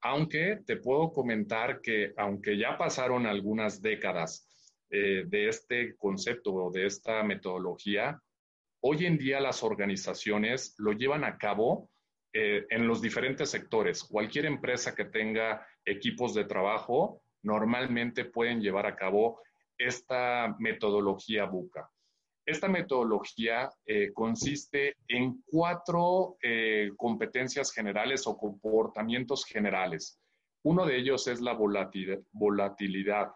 Aunque 0.00 0.58
te 0.66 0.76
puedo 0.76 1.12
comentar 1.12 1.80
que, 1.80 2.12
aunque 2.16 2.58
ya 2.58 2.76
pasaron 2.76 3.26
algunas 3.26 3.80
décadas 3.80 4.48
eh, 4.90 5.24
de 5.26 5.48
este 5.48 5.96
concepto 5.96 6.52
o 6.52 6.70
de 6.72 6.86
esta 6.86 7.22
metodología, 7.22 8.20
hoy 8.80 9.06
en 9.06 9.18
día 9.18 9.40
las 9.40 9.62
organizaciones 9.62 10.74
lo 10.78 10.92
llevan 10.92 11.24
a 11.24 11.38
cabo 11.38 11.90
eh, 12.38 12.66
en 12.68 12.86
los 12.86 13.00
diferentes 13.00 13.48
sectores. 13.48 14.04
Cualquier 14.04 14.44
empresa 14.44 14.94
que 14.94 15.06
tenga 15.06 15.66
equipos 15.86 16.34
de 16.34 16.44
trabajo 16.44 17.22
normalmente 17.42 18.26
pueden 18.26 18.60
llevar 18.60 18.84
a 18.84 18.94
cabo 18.94 19.40
esta 19.78 20.54
metodología 20.58 21.46
BUCA. 21.46 21.88
Esta 22.44 22.68
metodología 22.68 23.70
eh, 23.86 24.12
consiste 24.12 24.96
en 25.08 25.42
cuatro 25.46 26.36
eh, 26.42 26.90
competencias 26.98 27.72
generales 27.72 28.26
o 28.26 28.36
comportamientos 28.36 29.46
generales. 29.46 30.20
Uno 30.62 30.84
de 30.84 30.98
ellos 30.98 31.26
es 31.28 31.40
la 31.40 31.54
volatilidad. 31.54 33.32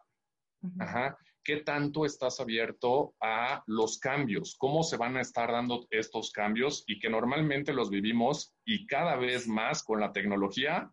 Ajá 0.79 1.17
qué 1.43 1.59
tanto 1.59 2.05
estás 2.05 2.41
abierto 2.41 3.15
a 3.21 3.63
los 3.67 3.99
cambios, 3.99 4.57
cómo 4.59 4.83
se 4.83 4.97
van 4.97 5.17
a 5.17 5.21
estar 5.21 5.51
dando 5.51 5.87
estos 5.91 6.31
cambios 6.33 6.85
y 6.87 6.99
que 6.99 7.09
normalmente 7.09 7.73
los 7.73 7.91
vivimos 7.91 8.55
y 8.65 8.87
cada 8.87 9.17
vez 9.17 9.49
más 9.49 9.83
con 9.83 10.01
la 10.01 10.13
tecnología 10.13 10.91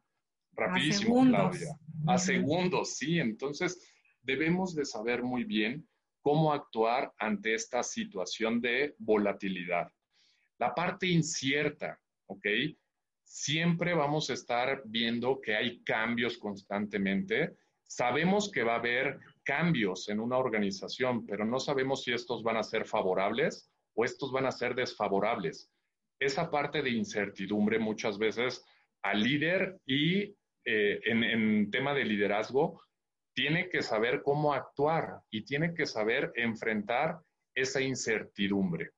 rapidísimo, 0.54 1.24
a 1.24 1.28
Claudia. 1.28 1.80
A 2.08 2.18
segundos, 2.18 2.96
sí. 2.96 3.20
Entonces, 3.20 3.94
debemos 4.22 4.76
de 4.76 4.86
saber 4.86 5.24
muy 5.24 5.44
bien 5.44 5.88
cómo 6.22 6.52
actuar 6.52 7.14
ante 7.18 7.54
esta 7.54 7.84
situación 7.84 8.60
de 8.60 8.96
volatilidad. 8.98 9.92
La 10.60 10.74
parte 10.74 11.08
incierta, 11.08 12.00
¿ok? 12.26 12.46
Siempre 13.24 13.94
vamos 13.94 14.30
a 14.30 14.34
estar 14.34 14.82
viendo 14.86 15.40
que 15.40 15.56
hay 15.56 15.84
cambios 15.84 16.38
constantemente. 16.38 17.56
Sabemos 17.88 18.52
que 18.52 18.64
va 18.64 18.74
a 18.74 18.80
haber 18.80 19.20
cambios 19.44 20.10
en 20.10 20.20
una 20.20 20.38
organización, 20.38 21.26
pero 21.26 21.46
no 21.46 21.60
sabemos 21.60 22.04
si 22.04 22.12
estos 22.12 22.44
van 22.44 22.58
a 22.58 22.64
ser 22.64 22.86
favorables 22.86 23.72
o 23.96 24.04
estos 24.04 24.32
van 24.32 24.46
a 24.46 24.52
ser 24.52 24.76
desfavorables. 24.76 25.72
Esa 26.20 26.52
parte 26.52 26.82
de 26.82 26.90
incertidumbre 26.90 27.80
muchas 27.80 28.18
veces 28.18 28.64
al 29.04 29.24
líder 29.24 29.80
y 29.86 30.24
eh, 30.66 31.00
en, 31.06 31.24
en 31.24 31.72
tema 31.72 31.94
de 31.94 32.04
liderazgo 32.04 32.82
tiene 33.34 33.70
que 33.70 33.82
saber 33.82 34.22
cómo 34.22 34.54
actuar 34.54 35.22
y 35.30 35.46
tiene 35.46 35.74
que 35.74 35.86
saber 35.86 36.32
enfrentar 36.36 37.20
esa 37.56 37.80
incertidumbre. 37.82 38.92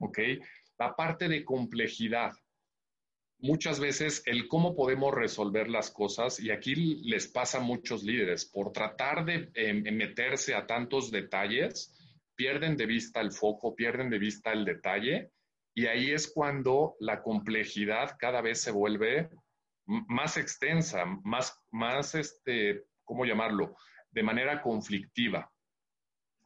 ¿Ok? 0.00 0.18
La 0.78 0.94
parte 0.94 1.28
de 1.28 1.44
complejidad 1.44 2.32
muchas 3.44 3.78
veces 3.78 4.22
el 4.24 4.48
cómo 4.48 4.74
podemos 4.74 5.12
resolver 5.12 5.68
las 5.68 5.90
cosas, 5.90 6.40
y 6.40 6.50
aquí 6.50 6.74
les 7.04 7.28
pasa 7.28 7.58
a 7.58 7.60
muchos 7.60 8.02
líderes, 8.02 8.46
por 8.46 8.72
tratar 8.72 9.26
de 9.26 9.50
em, 9.54 9.82
meterse 9.94 10.54
a 10.54 10.66
tantos 10.66 11.10
detalles, 11.10 11.92
pierden 12.34 12.74
de 12.78 12.86
vista 12.86 13.20
el 13.20 13.32
foco, 13.32 13.76
pierden 13.76 14.08
de 14.08 14.18
vista 14.18 14.50
el 14.50 14.64
detalle, 14.64 15.30
y 15.74 15.86
ahí 15.86 16.10
es 16.10 16.32
cuando 16.32 16.96
la 17.00 17.22
complejidad 17.22 18.16
cada 18.18 18.40
vez 18.40 18.62
se 18.62 18.70
vuelve 18.70 19.28
más 19.84 20.38
extensa, 20.38 21.04
más, 21.22 21.62
más 21.70 22.14
este, 22.14 22.84
¿cómo 23.04 23.26
llamarlo? 23.26 23.76
De 24.10 24.22
manera 24.22 24.62
conflictiva. 24.62 25.50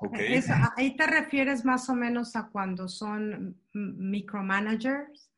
¿Okay? 0.00 0.40
ahí 0.76 0.96
te 0.96 1.06
refieres 1.06 1.64
más 1.64 1.88
o 1.88 1.94
menos 1.94 2.34
a 2.36 2.48
cuando 2.50 2.88
son 2.88 3.60
micromanagers 3.72 5.28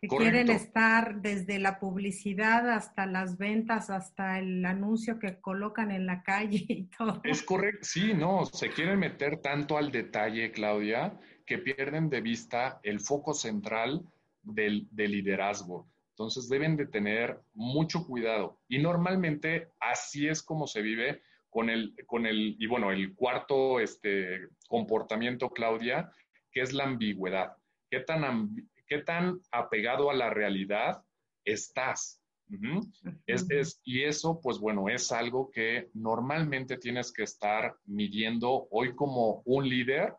que 0.00 0.08
quieren 0.08 0.48
estar 0.48 1.20
desde 1.20 1.58
la 1.58 1.80
publicidad 1.80 2.70
hasta 2.70 3.06
las 3.06 3.36
ventas, 3.36 3.90
hasta 3.90 4.38
el 4.38 4.64
anuncio 4.64 5.18
que 5.18 5.40
colocan 5.40 5.90
en 5.90 6.06
la 6.06 6.22
calle 6.22 6.64
y 6.68 6.84
todo. 6.84 7.20
Es 7.24 7.42
correcto, 7.42 7.80
sí, 7.82 8.14
no, 8.14 8.44
se 8.46 8.70
quieren 8.70 9.00
meter 9.00 9.38
tanto 9.38 9.76
al 9.76 9.90
detalle, 9.90 10.52
Claudia, 10.52 11.18
que 11.44 11.58
pierden 11.58 12.08
de 12.10 12.20
vista 12.20 12.78
el 12.82 13.00
foco 13.00 13.34
central 13.34 14.06
del, 14.42 14.86
del 14.92 15.12
liderazgo. 15.12 15.88
Entonces 16.10 16.48
deben 16.48 16.76
de 16.76 16.86
tener 16.86 17.40
mucho 17.54 18.06
cuidado. 18.06 18.58
Y 18.68 18.78
normalmente 18.78 19.68
así 19.80 20.28
es 20.28 20.42
como 20.42 20.66
se 20.66 20.82
vive 20.82 21.22
con 21.48 21.70
el, 21.70 21.94
con 22.06 22.26
el 22.26 22.56
y 22.58 22.66
bueno, 22.66 22.90
el 22.92 23.14
cuarto 23.14 23.80
este, 23.80 24.48
comportamiento, 24.68 25.50
Claudia, 25.50 26.10
que 26.52 26.60
es 26.60 26.72
la 26.72 26.84
ambigüedad. 26.84 27.56
¿Qué 27.90 28.00
tan, 28.00 28.68
qué 28.88 28.98
tan 28.98 29.40
apegado 29.52 30.10
a 30.10 30.14
la 30.14 30.30
realidad 30.30 31.02
estás. 31.44 32.20
es, 33.26 33.80
y 33.84 34.04
eso, 34.04 34.40
pues 34.42 34.58
bueno, 34.58 34.88
es 34.88 35.12
algo 35.12 35.50
que 35.50 35.90
normalmente 35.92 36.78
tienes 36.78 37.12
que 37.12 37.24
estar 37.24 37.76
midiendo 37.84 38.68
hoy 38.70 38.94
como 38.94 39.42
un 39.44 39.68
líder 39.68 40.14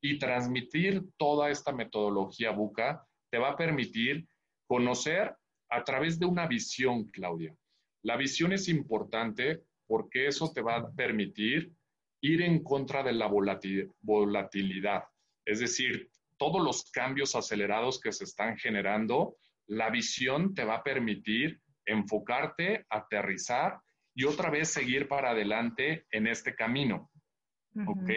y 0.00 0.18
transmitir 0.18 1.04
toda 1.16 1.50
esta 1.50 1.72
metodología 1.72 2.50
buca 2.50 3.04
te 3.30 3.38
va 3.38 3.50
a 3.50 3.56
permitir 3.56 4.26
conocer 4.66 5.34
a 5.70 5.84
través 5.84 6.18
de 6.18 6.26
una 6.26 6.46
visión, 6.46 7.04
Claudia. 7.10 7.54
La 8.02 8.16
visión 8.16 8.52
es 8.52 8.68
importante 8.68 9.62
porque 9.86 10.26
eso 10.26 10.52
te 10.52 10.62
va 10.62 10.76
a 10.76 10.90
permitir 10.92 11.72
ir 12.20 12.42
en 12.42 12.62
contra 12.62 13.02
de 13.02 13.12
la 13.12 13.28
volatilidad. 13.28 15.04
Es 15.44 15.60
decir, 15.60 16.10
todos 16.38 16.62
los 16.62 16.90
cambios 16.90 17.34
acelerados 17.34 18.00
que 18.00 18.12
se 18.12 18.24
están 18.24 18.56
generando, 18.56 19.36
la 19.66 19.90
visión 19.90 20.54
te 20.54 20.64
va 20.64 20.76
a 20.76 20.82
permitir 20.82 21.60
enfocarte, 21.84 22.86
aterrizar 22.88 23.80
y 24.14 24.24
otra 24.24 24.50
vez 24.50 24.68
seguir 24.70 25.08
para 25.08 25.30
adelante 25.30 26.06
en 26.10 26.26
este 26.26 26.54
camino. 26.54 27.10
¿Ok? 27.86 28.10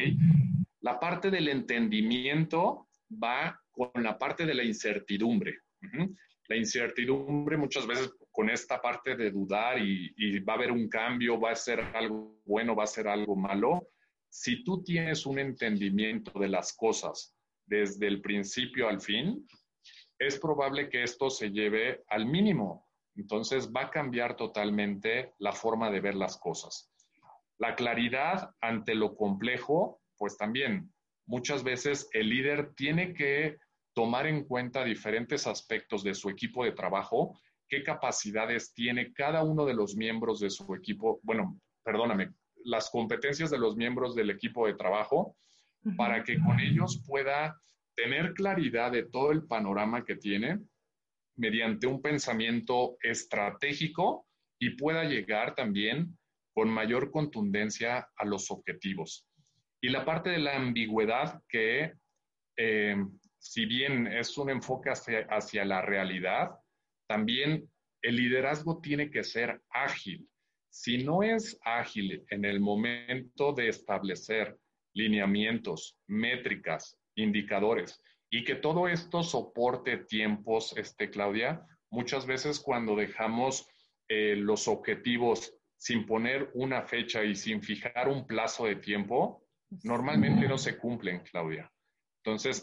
La 0.80 1.00
parte 1.00 1.30
del 1.30 1.48
entendimiento 1.50 2.88
va 3.12 3.60
con 3.72 3.92
la 4.02 4.18
parte 4.18 4.46
de 4.46 4.54
la 4.54 4.64
incertidumbre. 4.64 5.60
La 6.48 6.56
incertidumbre 6.56 7.58
muchas 7.58 7.86
veces 7.86 8.14
con 8.32 8.50
esta 8.50 8.82
parte 8.82 9.16
de 9.16 9.32
dudar 9.32 9.80
y, 9.80 10.14
y, 10.18 10.40
va 10.40 10.54
a 10.54 10.56
haber 10.56 10.72
un 10.72 10.88
cambio, 10.90 11.40
va 11.40 11.52
a 11.52 11.56
ser 11.56 11.82
algo 11.94 12.42
bueno, 12.46 12.76
va 12.76 12.86
a 12.86 12.88
ser 12.88 13.08
algo 13.08 13.36
malo. 13.36 13.90
Si 14.30 14.64
tú 14.64 14.82
tienes 14.84 15.26
un 15.26 15.38
entendimiento 15.38 16.40
de 16.40 16.50
las 16.50 16.74
cosas 16.74 17.36
desde 17.72 18.06
el 18.06 18.22
principio 18.22 18.90
al 18.90 19.00
fin, 19.00 19.48
es 20.20 20.38
probable 20.38 20.90
que 20.90 21.04
esto 21.04 21.30
se 21.30 21.52
lleve 21.52 22.04
al 22.10 22.26
mínimo. 22.26 22.86
Entonces 23.16 23.72
va 23.72 23.84
a 23.84 23.90
cambiar 23.90 24.36
totalmente 24.36 25.34
la 25.40 25.54
forma 25.54 25.90
de 25.90 26.02
ver 26.02 26.16
las 26.16 26.38
cosas. 26.38 26.92
La 27.58 27.76
claridad 27.76 28.52
ante 28.60 28.94
lo 28.94 29.16
complejo, 29.16 30.02
pues 30.18 30.36
también 30.38 30.94
muchas 31.26 31.64
veces 31.64 32.10
el 32.12 32.28
líder 32.30 32.74
tiene 32.76 33.14
que 33.14 33.58
tomar 33.94 34.28
en 34.28 34.44
cuenta 34.44 34.84
diferentes 34.84 35.48
aspectos 35.48 36.04
de 36.04 36.14
su 36.14 36.30
equipo 36.30 36.66
de 36.66 36.74
trabajo, 36.74 37.40
qué 37.70 37.84
capacidades 37.84 38.74
tiene 38.74 39.14
cada 39.14 39.44
uno 39.44 39.66
de 39.66 39.76
los 39.76 39.96
miembros 39.96 40.42
de 40.42 40.50
su 40.50 40.76
equipo, 40.76 41.22
bueno, 41.24 41.58
perdóname, 41.84 42.34
las 42.66 42.90
competencias 42.90 43.50
de 43.50 43.60
los 43.60 43.78
miembros 43.78 44.14
del 44.14 44.30
equipo 44.30 44.68
de 44.68 44.74
trabajo, 44.74 45.36
para 45.98 46.24
que 46.24 46.40
con 46.40 46.60
ellos 46.60 47.04
pueda 47.08 47.60
tener 47.96 48.34
claridad 48.34 48.92
de 48.92 49.04
todo 49.04 49.32
el 49.32 49.46
panorama 49.46 50.06
que 50.06 50.16
tiene 50.16 50.60
mediante 51.36 51.88
un 51.88 52.02
pensamiento 52.02 52.98
estratégico 53.02 54.28
y 54.60 54.72
pueda 54.72 55.04
llegar 55.04 55.56
también 55.56 56.18
con 56.54 56.70
mayor 56.70 57.12
contundencia 57.12 58.10
a 58.16 58.26
los 58.26 58.52
objetivos. 58.52 59.28
Y 59.82 59.90
la 59.90 60.06
parte 60.06 60.30
de 60.30 60.40
la 60.40 60.56
ambigüedad 60.56 61.42
que 61.50 61.94
eh, 62.58 62.96
si 63.42 63.66
bien 63.66 64.06
es 64.06 64.38
un 64.38 64.52
enfoque 64.52 64.92
hacia, 64.92 65.66
la 65.66 65.82
realidad, 65.82 66.52
también 67.08 67.68
el 68.04 68.16
liderazgo 68.16 68.80
tiene 68.80 69.10
que 69.10 69.24
ser 69.24 69.62
ágil. 69.70 70.30
Si 70.70 71.04
no 71.04 71.24
es 71.24 71.60
ágil 71.64 72.24
en 72.30 72.46
el 72.46 72.60
momento 72.60 73.52
de 73.54 73.70
establecer 73.70 74.58
lineamientos, 74.94 75.98
métricas, 76.08 76.98
indicadores 77.16 78.02
y 78.30 78.44
que 78.44 78.56
todo 78.56 78.88
esto 78.88 79.24
soporte 79.24 79.98
tiempos, 79.98 80.76
este, 80.78 81.10
Claudia, 81.10 81.66
muchas 81.90 82.26
veces 82.26 82.60
cuando 82.60 82.96
dejamos 82.96 83.68
eh, 84.08 84.36
los 84.36 84.68
objetivos 84.68 85.54
sin 85.78 86.06
poner 86.06 86.52
una 86.54 86.84
fecha 86.84 87.24
y 87.24 87.36
sin 87.36 87.62
fijar 87.62 88.08
un 88.08 88.28
plazo 88.28 88.66
de 88.66 88.76
tiempo, 88.76 89.46
normalmente 89.84 90.48
no 90.48 90.58
se 90.58 90.78
cumplen, 90.78 91.22
Claudia. 91.22 91.72
Entonces, 92.24 92.62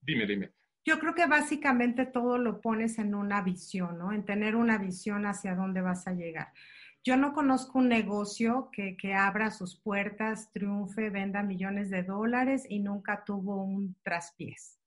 Dime, 0.00 0.26
dime. 0.26 0.50
Yo 0.84 0.98
creo 0.98 1.14
que 1.14 1.26
básicamente 1.26 2.06
todo 2.06 2.38
lo 2.38 2.60
pones 2.60 2.98
en 2.98 3.14
una 3.14 3.42
visión, 3.42 3.98
¿no? 3.98 4.12
En 4.12 4.24
tener 4.24 4.56
una 4.56 4.78
visión 4.78 5.26
hacia 5.26 5.54
dónde 5.54 5.82
vas 5.82 6.06
a 6.06 6.12
llegar. 6.12 6.52
Yo 7.02 7.16
no 7.16 7.32
conozco 7.32 7.78
un 7.78 7.88
negocio 7.88 8.68
que, 8.72 9.14
abra 9.14 9.50
sus 9.50 9.80
puertas, 9.80 10.50
triunfe, 10.52 11.08
venda 11.08 11.42
millones 11.42 11.88
de 11.88 12.02
dólares 12.02 12.66
y 12.68 12.80
nunca 12.80 13.24
tuvo 13.24 13.62
un 13.62 13.96
traspiés. 14.02 14.78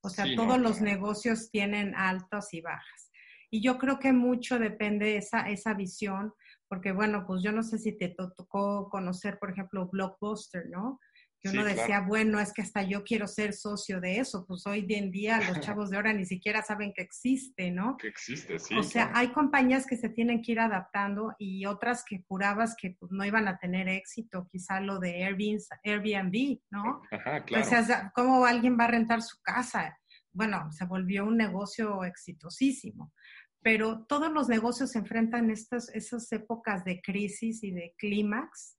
O 0.00 0.08
sea, 0.08 0.24
todos 0.34 0.58
los 0.58 0.80
negocios 0.80 1.50
tienen 1.50 1.94
altas 1.94 2.54
y 2.54 2.62
bajas. 2.62 3.10
Y 3.50 3.62
yo 3.62 3.76
creo 3.78 3.98
que 3.98 4.12
mucho 4.12 4.58
depende 4.58 5.18
esa, 5.18 5.40
esa 5.50 5.74
visión, 5.74 6.32
porque 6.68 6.92
bueno, 6.92 7.26
pues 7.26 7.42
yo 7.42 7.52
no 7.52 7.62
sé 7.62 7.78
si 7.78 7.92
te 7.98 8.08
tocó 8.08 8.88
conocer, 8.88 9.38
por 9.38 9.50
ejemplo, 9.50 9.88
Blockbuster, 9.92 10.70
¿no? 10.70 10.98
Que 11.40 11.48
uno 11.48 11.64
decía, 11.64 12.02
bueno, 12.06 12.38
es 12.38 12.52
que 12.52 12.62
hasta 12.62 12.82
yo 12.82 13.02
quiero 13.02 13.26
ser 13.26 13.54
socio 13.54 14.00
de 14.00 14.18
eso, 14.18 14.44
pues 14.46 14.66
hoy 14.66 14.86
en 14.90 15.10
día 15.10 15.40
los 15.40 15.60
chavos 15.60 15.90
de 15.90 15.96
ahora 15.96 16.12
ni 16.12 16.26
siquiera 16.26 16.62
saben 16.62 16.92
que 16.94 17.02
existe, 17.02 17.70
¿no? 17.70 17.96
Que 17.96 18.08
existe, 18.08 18.58
sí. 18.58 18.76
O 18.76 18.82
sea, 18.82 19.10
hay 19.14 19.28
compañías 19.28 19.86
que 19.86 19.96
se 19.96 20.10
tienen 20.10 20.42
que 20.42 20.52
ir 20.52 20.60
adaptando 20.60 21.34
y 21.38 21.64
otras 21.64 22.04
que 22.04 22.22
jurabas 22.28 22.76
que 22.76 22.96
pues, 22.98 23.10
no 23.10 23.24
iban 23.24 23.48
a 23.48 23.58
tener 23.58 23.88
éxito, 23.88 24.46
quizá 24.50 24.80
lo 24.80 24.98
de 24.98 25.24
Airbnb, 25.24 26.60
¿no? 26.70 27.02
Ajá, 27.10 27.44
claro. 27.44 27.64
O 27.64 27.68
sea, 27.68 28.12
¿cómo 28.14 28.44
alguien 28.44 28.78
va 28.78 28.84
a 28.84 28.90
rentar 28.90 29.22
su 29.22 29.40
casa? 29.42 29.98
Bueno, 30.32 30.70
se 30.72 30.84
volvió 30.84 31.24
un 31.24 31.36
negocio 31.36 32.04
exitosísimo. 32.04 33.12
Pero 33.62 34.06
todos 34.06 34.32
los 34.32 34.48
negocios 34.48 34.92
se 34.92 34.98
enfrentan 34.98 35.50
estas, 35.50 35.90
esas 35.94 36.30
épocas 36.32 36.84
de 36.84 37.00
crisis 37.02 37.62
y 37.62 37.72
de 37.72 37.94
clímax. 37.98 38.78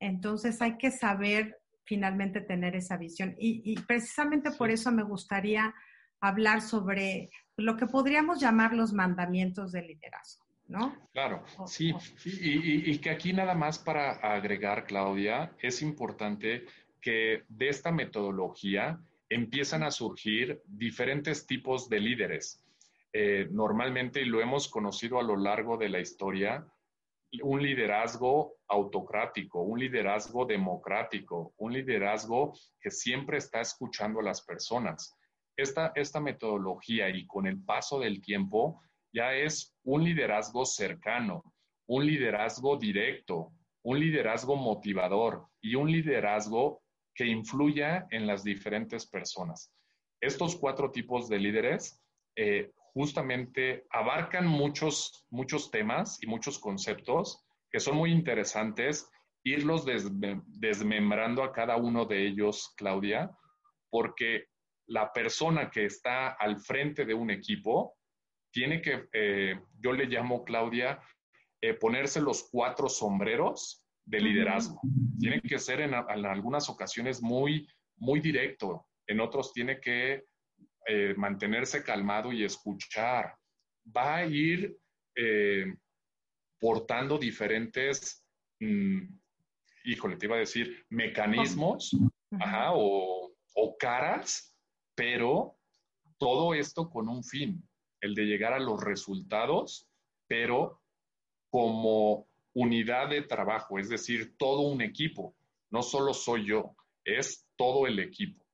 Entonces 0.00 0.60
hay 0.60 0.76
que 0.76 0.90
saber 0.90 1.56
finalmente 1.88 2.42
tener 2.42 2.76
esa 2.76 2.98
visión. 2.98 3.34
Y, 3.38 3.74
precisamente 3.86 4.50
por 4.50 4.70
eso 4.70 4.92
me 4.92 5.02
gustaría 5.02 5.74
hablar 6.20 6.60
sobre 6.60 7.30
lo 7.56 7.76
que 7.76 7.86
podríamos 7.86 8.40
llamar 8.40 8.74
los 8.74 8.92
mandamientos 8.92 9.72
del 9.72 9.86
liderazgo, 9.86 10.44
¿no? 10.66 10.94
Claro, 11.12 11.44
sí. 11.66 11.94
Y, 12.24 12.90
y, 12.90 12.98
que 12.98 13.10
aquí 13.10 13.32
nada 13.32 13.54
más 13.54 13.78
para 13.78 14.12
agregar, 14.12 14.84
Claudia, 14.84 15.52
es 15.60 15.80
importante 15.80 16.66
que 17.00 17.44
de 17.48 17.68
esta 17.68 17.90
metodología 17.90 19.00
empiezan 19.30 19.82
a 19.82 19.90
surgir 19.90 20.60
diferentes 20.66 21.46
tipos 21.46 21.88
de 21.88 22.00
líderes. 22.00 22.62
Eh, 23.12 23.48
normalmente, 23.50 24.20
y 24.20 24.26
lo 24.26 24.42
hemos 24.42 24.68
conocido 24.68 25.18
a 25.18 25.22
lo 25.22 25.36
largo 25.36 25.78
de 25.78 25.88
la 25.88 26.00
historia, 26.00 26.66
un 27.42 27.62
liderazgo 27.62 28.56
autocrático, 28.68 29.60
un 29.60 29.78
liderazgo 29.78 30.46
democrático, 30.46 31.52
un 31.58 31.72
liderazgo 31.72 32.54
que 32.80 32.90
siempre 32.90 33.38
está 33.38 33.60
escuchando 33.60 34.20
a 34.20 34.24
las 34.24 34.42
personas. 34.42 35.16
Esta, 35.56 35.92
esta 35.94 36.20
metodología 36.20 37.08
y 37.10 37.26
con 37.26 37.46
el 37.46 37.62
paso 37.62 37.98
del 38.00 38.20
tiempo 38.20 38.80
ya 39.12 39.34
es 39.34 39.74
un 39.84 40.04
liderazgo 40.04 40.64
cercano, 40.64 41.42
un 41.86 42.06
liderazgo 42.06 42.76
directo, 42.76 43.52
un 43.82 44.00
liderazgo 44.00 44.56
motivador 44.56 45.46
y 45.60 45.74
un 45.74 45.90
liderazgo 45.90 46.82
que 47.14 47.26
influya 47.26 48.06
en 48.10 48.26
las 48.26 48.44
diferentes 48.44 49.06
personas. 49.06 49.72
Estos 50.20 50.56
cuatro 50.56 50.90
tipos 50.90 51.28
de 51.28 51.38
líderes 51.38 52.00
eh, 52.36 52.70
justamente 52.98 53.86
abarcan 53.90 54.48
muchos, 54.48 55.24
muchos 55.30 55.70
temas 55.70 56.18
y 56.20 56.26
muchos 56.26 56.58
conceptos 56.58 57.46
que 57.70 57.78
son 57.78 57.96
muy 57.96 58.10
interesantes, 58.10 59.08
irlos 59.44 59.86
desmembrando 59.86 61.44
a 61.44 61.52
cada 61.52 61.76
uno 61.76 62.06
de 62.06 62.26
ellos, 62.26 62.74
Claudia, 62.76 63.30
porque 63.88 64.46
la 64.88 65.12
persona 65.12 65.70
que 65.70 65.84
está 65.84 66.30
al 66.30 66.58
frente 66.58 67.04
de 67.04 67.14
un 67.14 67.30
equipo 67.30 67.94
tiene 68.50 68.82
que, 68.82 69.06
eh, 69.12 69.60
yo 69.78 69.92
le 69.92 70.06
llamo, 70.06 70.42
Claudia, 70.42 71.00
eh, 71.60 71.74
ponerse 71.74 72.20
los 72.20 72.48
cuatro 72.50 72.88
sombreros 72.88 73.80
de 74.06 74.18
liderazgo. 74.18 74.80
Tiene 75.20 75.40
que 75.40 75.60
ser 75.60 75.82
en, 75.82 75.94
en, 75.94 76.26
algunas 76.26 76.68
ocasiones 76.68 77.22
muy, 77.22 77.68
muy 77.98 78.18
directo, 78.18 78.88
en 79.06 79.20
otros 79.20 79.52
tiene 79.52 79.78
que 79.80 80.24
eh, 80.90 81.12
mantenerse 81.16 81.84
calmado 81.84 82.32
y 82.32 82.44
escuchar. 82.44 83.34
Va 83.94 84.16
a 84.16 84.26
ir 84.26 84.74
eh, 85.14 85.66
portando 86.58 87.18
diferentes, 87.18 88.24
mm, 88.58 89.02
híjole, 89.84 90.16
te 90.16 90.24
iba 90.24 90.36
a 90.36 90.40
decir, 90.40 90.86
mecanismos 90.88 91.94
o, 92.74 93.32
o 93.54 93.76
caras, 93.76 94.56
pero 94.94 95.58
todo 96.16 96.54
esto 96.54 96.88
con 96.88 97.08
un 97.08 97.22
fin, 97.22 97.62
el 98.00 98.14
de 98.14 98.24
llegar 98.24 98.54
a 98.54 98.58
los 98.58 98.82
resultados, 98.82 99.86
pero 100.26 100.80
como 101.50 102.28
unidad 102.54 103.10
de 103.10 103.22
trabajo, 103.22 103.78
es 103.78 103.90
decir, 103.90 104.36
todo 104.38 104.62
un 104.62 104.80
equipo. 104.80 105.36
No 105.70 105.82
solo 105.82 106.14
soy 106.14 106.46
yo, 106.46 106.74
es 107.04 107.46
todo 107.56 107.86
el 107.86 107.98
equipo. 107.98 108.47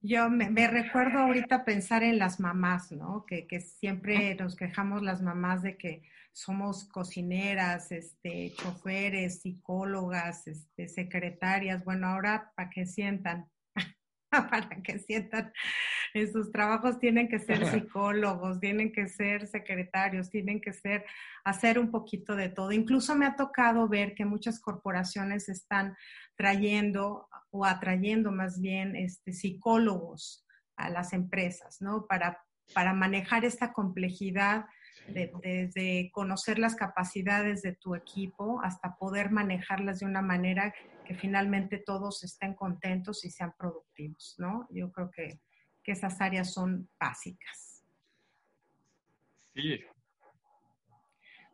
Yo 0.00 0.30
me, 0.30 0.68
recuerdo 0.68 1.18
ahorita 1.18 1.64
pensar 1.64 2.02
en 2.02 2.18
las 2.18 2.38
mamás, 2.38 2.92
¿no? 2.92 3.24
Que, 3.26 3.46
siempre 3.60 4.34
nos 4.36 4.54
quejamos 4.54 5.02
las 5.02 5.22
mamás 5.22 5.62
de 5.62 5.76
que 5.76 6.02
somos 6.32 6.84
cocineras, 6.88 7.90
este, 7.90 8.52
choferes, 8.56 9.40
psicólogas, 9.40 10.46
este, 10.46 10.88
secretarias. 10.88 11.84
Bueno, 11.84 12.08
ahora 12.08 12.52
para 12.54 12.70
que 12.70 12.86
sientan, 12.86 13.48
para 14.50 14.82
que 14.82 14.98
sientan 14.98 15.52
en 16.14 16.32
sus 16.32 16.50
trabajos 16.50 16.98
tienen 16.98 17.28
que 17.28 17.38
ser 17.38 17.66
psicólogos, 17.66 18.60
tienen 18.60 18.92
que 18.92 19.08
ser 19.08 19.46
secretarios, 19.46 20.30
tienen 20.30 20.60
que 20.60 20.72
ser, 20.72 21.04
hacer 21.44 21.78
un 21.78 21.90
poquito 21.90 22.34
de 22.34 22.48
todo. 22.48 22.72
Incluso 22.72 23.14
me 23.14 23.26
ha 23.26 23.36
tocado 23.36 23.88
ver 23.88 24.14
que 24.14 24.24
muchas 24.24 24.60
corporaciones 24.60 25.48
están 25.48 25.96
trayendo 26.36 27.28
o 27.50 27.64
atrayendo 27.64 28.32
más 28.32 28.60
bien 28.60 28.96
este, 28.96 29.32
psicólogos 29.32 30.44
a 30.76 30.90
las 30.90 31.12
empresas, 31.12 31.80
¿no? 31.80 32.06
Para, 32.06 32.42
para 32.74 32.92
manejar 32.92 33.44
esta 33.44 33.72
complejidad 33.72 34.66
desde 35.08 36.10
conocer 36.12 36.58
las 36.58 36.74
capacidades 36.74 37.62
de 37.62 37.74
tu 37.74 37.94
equipo 37.94 38.60
hasta 38.62 38.96
poder 38.96 39.30
manejarlas 39.30 40.00
de 40.00 40.06
una 40.06 40.20
manera 40.20 40.74
que 41.06 41.14
finalmente 41.14 41.78
todos 41.78 42.24
estén 42.24 42.54
contentos 42.54 43.24
y 43.24 43.30
sean 43.30 43.54
productivos, 43.56 44.34
¿no? 44.38 44.66
Yo 44.70 44.90
creo 44.90 45.10
que, 45.10 45.40
que 45.82 45.92
esas 45.92 46.20
áreas 46.20 46.52
son 46.52 46.88
básicas. 46.98 47.84
Sí, 49.54 49.84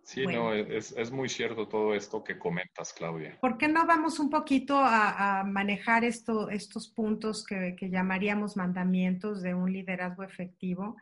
Sí, 0.05 0.27
no, 0.27 0.53
es, 0.53 1.12
muy 1.12 1.29
cierto 1.29 1.69
todo 1.69 1.95
esto 1.95 2.25
que 2.25 2.38
comentas, 2.38 2.93
Claudia. 2.93 3.38
¿Por 3.41 3.57
qué 3.57 3.69
no 3.69 3.87
vamos 3.87 4.19
un 4.19 4.31
poquito 4.31 4.77
a, 4.77 5.45
manejar 5.45 6.05
esto, 6.05 6.51
estos 6.51 6.88
puntos 6.88 7.45
que, 7.45 7.77
llamaríamos 7.81 8.57
mandamientos 8.57 9.43
de 9.43 9.55
un 9.55 9.73
liderazgo 9.73 10.25
efectivo? 10.25 10.97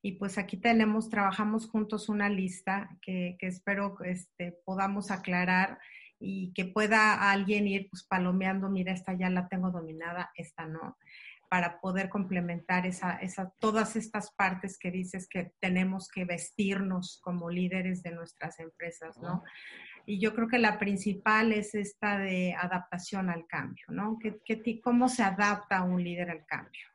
Y 0.00 0.12
pues 0.12 0.38
aquí 0.38 0.56
tenemos, 0.56 1.10
trabajamos 1.10 1.68
juntos 1.68 2.08
una 2.08 2.30
lista 2.30 2.88
que, 3.02 3.36
espero 3.40 3.96
este, 4.04 4.52
podamos 4.64 5.10
aclarar 5.10 5.78
y 6.18 6.52
que 6.54 6.64
pueda 6.64 7.30
alguien 7.30 7.66
ir 7.68 7.88
pues 7.90 8.04
palomeando, 8.04 8.68
mira, 8.68 8.92
esta 8.92 9.14
ya 9.14 9.30
la 9.30 9.48
tengo 9.48 9.70
dominada, 9.70 10.30
esta 10.36 10.66
no 10.66 10.96
para 11.48 11.80
poder 11.80 12.08
complementar 12.08 12.86
esa, 12.86 13.16
esa, 13.16 13.52
todas 13.60 13.96
estas 13.96 14.32
partes 14.32 14.78
que 14.78 14.90
dices 14.90 15.28
que 15.28 15.52
tenemos 15.60 16.08
que 16.08 16.24
vestirnos 16.24 17.20
como 17.22 17.50
líderes 17.50 18.02
de 18.02 18.12
nuestras 18.12 18.58
empresas, 18.58 19.16
¿no? 19.18 19.42
Y 20.06 20.20
yo 20.20 20.34
creo 20.34 20.48
que 20.48 20.58
la 20.58 20.78
principal 20.78 21.52
es 21.52 21.74
esta 21.74 22.18
de 22.18 22.54
adaptación 22.54 23.28
al 23.28 23.46
cambio, 23.46 23.86
¿no? 23.88 24.18
¿Qué, 24.20 24.80
cómo 24.80 25.08
se 25.08 25.22
adapta 25.22 25.82
un 25.82 26.02
líder 26.02 26.30
al 26.30 26.46
cambio? 26.46 26.86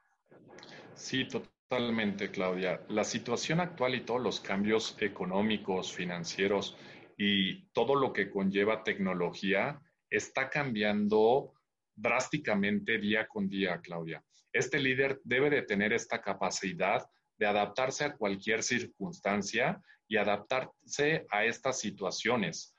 Sí, 0.95 1.27
totalmente, 1.27 2.31
Claudia. 2.31 2.81
La 2.87 3.03
situación 3.03 3.59
actual 3.59 3.95
y 3.95 4.01
todos 4.01 4.21
los 4.21 4.39
cambios 4.39 4.95
económicos, 5.01 5.93
financieros 5.93 6.77
y 7.23 7.67
todo 7.71 7.93
lo 7.93 8.11
que 8.11 8.31
conlleva 8.31 8.83
tecnología 8.83 9.79
está 10.09 10.49
cambiando 10.49 11.53
drásticamente 11.93 12.97
día 12.97 13.27
con 13.27 13.47
día, 13.47 13.79
Claudia. 13.79 14.23
Este 14.51 14.79
líder 14.79 15.21
debe 15.23 15.51
de 15.51 15.61
tener 15.61 15.93
esta 15.93 16.19
capacidad 16.19 17.07
de 17.37 17.45
adaptarse 17.45 18.05
a 18.05 18.15
cualquier 18.15 18.63
circunstancia 18.63 19.79
y 20.07 20.17
adaptarse 20.17 21.27
a 21.29 21.45
estas 21.45 21.79
situaciones. 21.79 22.75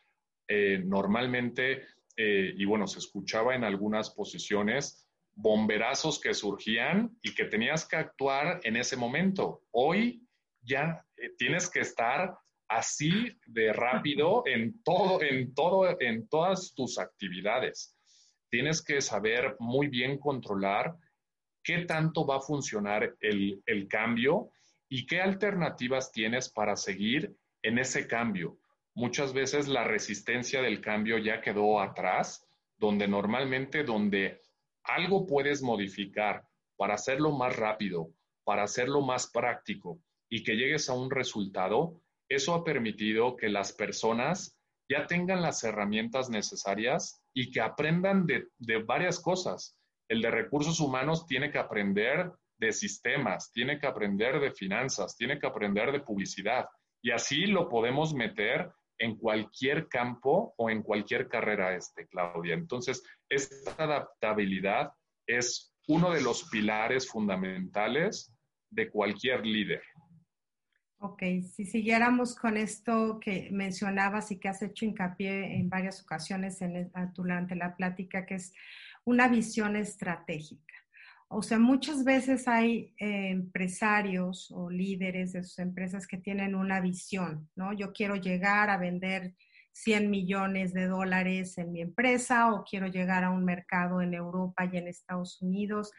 Eh, 0.48 0.83
normalmente, 0.85 1.87
eh, 2.16 2.52
y 2.57 2.64
bueno, 2.64 2.88
se 2.88 2.98
escuchaba 2.98 3.55
en 3.55 3.62
algunas 3.62 4.11
posiciones, 4.11 5.07
bomberazos 5.37 6.20
que 6.20 6.35
surgían 6.35 7.16
y 7.22 7.33
que 7.33 7.44
tenías 7.44 7.87
que 7.87 7.94
actuar 7.94 8.59
en 8.64 8.74
ese 8.74 8.96
momento. 8.96 9.62
Hoy 9.70 10.26
ya 10.62 11.07
eh, 11.16 11.31
tienes 11.38 11.70
que 11.70 11.78
estar 11.78 12.37
así 12.77 13.37
de 13.47 13.73
rápido 13.73 14.43
en 14.47 14.83
todo, 14.83 15.23
en 15.23 15.55
todo, 15.55 16.01
en 16.01 16.27
todas 16.29 16.75
tus 16.75 16.99
actividades. 16.99 17.97
Tienes 18.51 18.83
que 18.83 19.01
saber 19.01 19.57
muy 19.59 19.89
bien 19.89 20.19
controlar 20.19 20.97
qué 21.63 21.85
tanto 21.85 22.27
va 22.27 22.37
a 22.37 22.41
funcionar 22.41 23.15
el, 23.21 23.89
cambio 23.89 24.51
y 24.89 25.07
qué 25.07 25.21
alternativas 25.21 26.13
tienes 26.13 26.49
para 26.49 26.77
seguir 26.77 27.35
en 27.63 27.79
ese 27.79 28.07
cambio. 28.07 28.59
Muchas 28.95 29.33
veces 29.33 29.69
la 29.69 29.85
resistencia 29.85 30.63
del 30.63 30.81
cambio 30.81 31.19
ya 31.19 31.41
quedó 31.41 31.81
atrás, 31.81 32.47
donde 32.79 33.07
normalmente 33.07 33.85
donde 33.85 34.41
algo 34.83 35.27
puedes 35.27 35.63
modificar 35.63 36.45
para 36.77 36.95
hacerlo 36.95 37.33
más 37.33 37.55
rápido, 37.57 38.11
para 38.45 38.65
hacerlo 38.65 39.03
más 39.03 39.31
práctico 39.31 40.01
y 40.29 40.43
que 40.43 40.57
llegues 40.57 40.89
a 40.89 40.95
un 40.95 41.11
resultado, 41.11 42.03
eso 42.35 42.55
ha 42.55 42.64
permitido 42.64 43.37
que 43.37 43.49
las 43.49 43.73
personas 43.73 44.59
ya 44.88 45.07
tengan 45.07 45.42
las 45.42 45.64
herramientas 45.64 46.29
necesarias 46.29 47.23
y 47.35 47.51
que 47.51 47.61
aprendan 47.61 48.27
de, 48.27 48.49
varias 48.85 49.21
cosas 49.21 49.79
el 50.09 50.21
de 50.21 50.31
recursos 50.31 50.81
humanos 50.81 51.27
tiene 51.27 51.51
que 51.51 51.59
aprender 51.59 52.31
de 52.59 52.73
sistemas, 52.73 53.51
tiene 53.53 53.79
que 53.79 53.87
aprender 53.87 54.40
de 54.40 54.53
finanzas, 54.53 55.16
tiene 55.16 55.38
que 55.38 55.47
aprender 55.47 55.90
de 55.90 56.01
publicidad. 56.01 56.66
Y 57.03 57.11
así 57.11 57.47
lo 57.47 57.68
podemos 57.68 58.12
meter 58.12 58.71
en 58.99 59.16
cualquier 59.16 59.88
campo 59.88 60.55
o 60.59 60.68
en 60.68 60.83
cualquier 60.83 61.29
carrera, 61.29 61.75
este, 61.75 62.07
Claudia. 62.09 62.55
Entonces, 62.55 63.03
esta 63.29 63.85
adaptabilidad 63.85 64.92
es 65.27 65.75
uno 65.88 66.12
de 66.12 66.21
los 66.21 66.45
pilares 66.51 67.09
fundamentales 67.09 68.33
de 68.71 68.90
cualquier 68.90 69.47
líder. 69.47 69.83
Ok, 71.05 71.21
si 71.53 71.65
siguiéramos 71.65 72.37
con 72.37 72.57
esto 72.57 73.19
que 73.19 73.49
mencionabas 73.51 74.31
y 74.31 74.38
que 74.38 74.49
has 74.49 74.62
hecho 74.62 74.85
hincapié 74.85 75.57
en 75.57 75.69
varias 75.69 76.01
ocasiones 76.01 76.62
en 76.62 76.93
durante 77.12 77.57
la 77.57 77.75
plática, 77.75 78.25
que 78.25 78.37
es 78.37 78.55
una 79.05 79.27
visión 79.27 79.75
estratégica. 79.75 80.75
O 81.27 81.43
sea, 81.43 81.59
muchas 81.59 82.05
veces 82.05 82.47
hay 82.47 82.95
eh, 82.99 83.31
empresarios 83.31 84.53
o 84.53 84.71
líderes 84.71 85.33
de 85.33 85.43
sus 85.43 85.59
empresas 85.59 86.07
que 86.07 86.19
tienen 86.19 86.55
una 86.55 86.81
visión, 86.81 87.51
¿no? 87.57 87.73
Yo 87.73 87.93
quiero 87.93 88.15
llegar 88.15 88.71
a 88.71 88.77
vender 88.77 89.35
100 89.73 90.09
millones 90.09 90.73
de 90.73 90.87
dólares 90.87 91.59
en 91.59 91.73
mi 91.73 91.81
empresa 91.81 92.53
o 92.53 92.62
quiero 92.62 92.87
llegar 92.87 93.25
a 93.25 93.31
un 93.31 93.45
mercado 93.45 94.03
en 94.03 94.15
Europa 94.15 94.71
y 94.73 94.77
en 94.77 94.87
Estados 94.87 95.43
Unidos, 95.43 95.91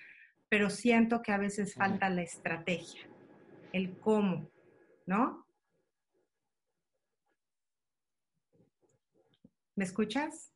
pero 0.47 0.69
siento 0.69 1.21
que 1.21 1.33
a 1.33 1.37
veces 1.37 1.73
falta 1.73 2.09
la 2.09 2.21
estrategia, 2.21 3.01
el 3.73 3.99
cómo, 3.99 4.53
¿no? 5.05 5.45
¿Me 9.75 9.83
escuchas? 9.85 10.51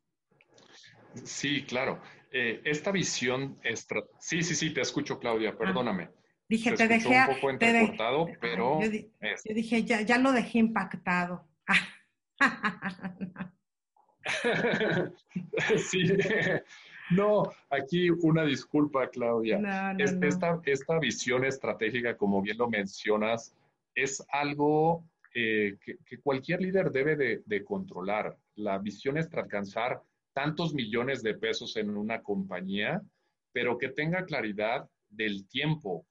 Sí, 1.23 1.63
claro. 1.65 2.01
Eh, 2.31 2.61
esta 2.65 2.91
visión, 2.91 3.59
sí, 4.19 4.43
sí, 4.43 4.53
sí, 4.55 4.73
te 4.73 4.81
escucho, 4.81 5.17
Claudia, 5.19 5.51
ah. 5.51 5.57
perdóname. 5.57 6.09
dije, 6.47 6.73
te, 6.73 6.87
dejé. 6.87 7.19
Un 7.21 7.35
poco 7.35 7.49
entrecortado, 7.49 8.27
pero. 8.39 8.79
Yo, 8.81 8.89
dije, 9.53 9.83
ya, 9.83 10.01
ya, 10.01 10.17
lo 10.17 10.31
dejé 10.31 10.59
impactado. 10.59 11.47
sí. 15.77 16.03
No, 17.09 17.49
aquí 17.69 18.09
una 18.09 18.43
disculpa, 18.43 19.09
Claudia. 19.09 19.95
esta, 19.97 20.59
esta, 20.65 20.99
visión 20.99 21.45
estratégica, 21.45 22.17
como 22.17 22.41
bien 22.41 22.57
lo 22.57 22.69
mencionas, 22.69 23.55
es 23.97 24.23
algo 24.29 25.09
eh, 25.33 25.77
que, 25.83 26.21
cualquier 26.21 26.61
líder 26.61 26.91
debe 26.91 27.15
de, 27.15 27.41
de, 27.45 27.65
controlar. 27.65 28.37
La 28.55 28.77
visión 28.77 29.17
es 29.17 29.27
alcanzar 29.33 30.01
tantos 30.33 30.73
millones 30.73 31.23
de 31.23 31.33
pesos 31.33 31.75
en 31.77 31.89
una 31.89 32.21
compañía, 32.21 33.01
pero 33.51 33.77
que 33.77 33.89
tenga 33.89 34.23
claridad 34.23 34.87
del 35.09 35.47
tiempo. 35.47 36.05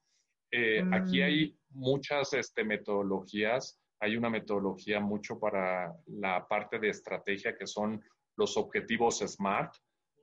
Eh, 0.50 0.82
aquí 0.92 1.20
mm. 1.20 1.22
hay 1.22 1.58
muchas 1.70 2.32
este, 2.32 2.64
metodologías. 2.64 3.80
Hay 4.00 4.16
una 4.16 4.30
metodología 4.30 4.98
mucho 4.98 5.38
para 5.38 5.94
la 6.06 6.46
parte 6.48 6.80
de 6.80 6.88
estrategia 6.88 7.56
que 7.56 7.68
son 7.68 8.02
los 8.36 8.56
objetivos 8.56 9.20
SMART, 9.20 9.72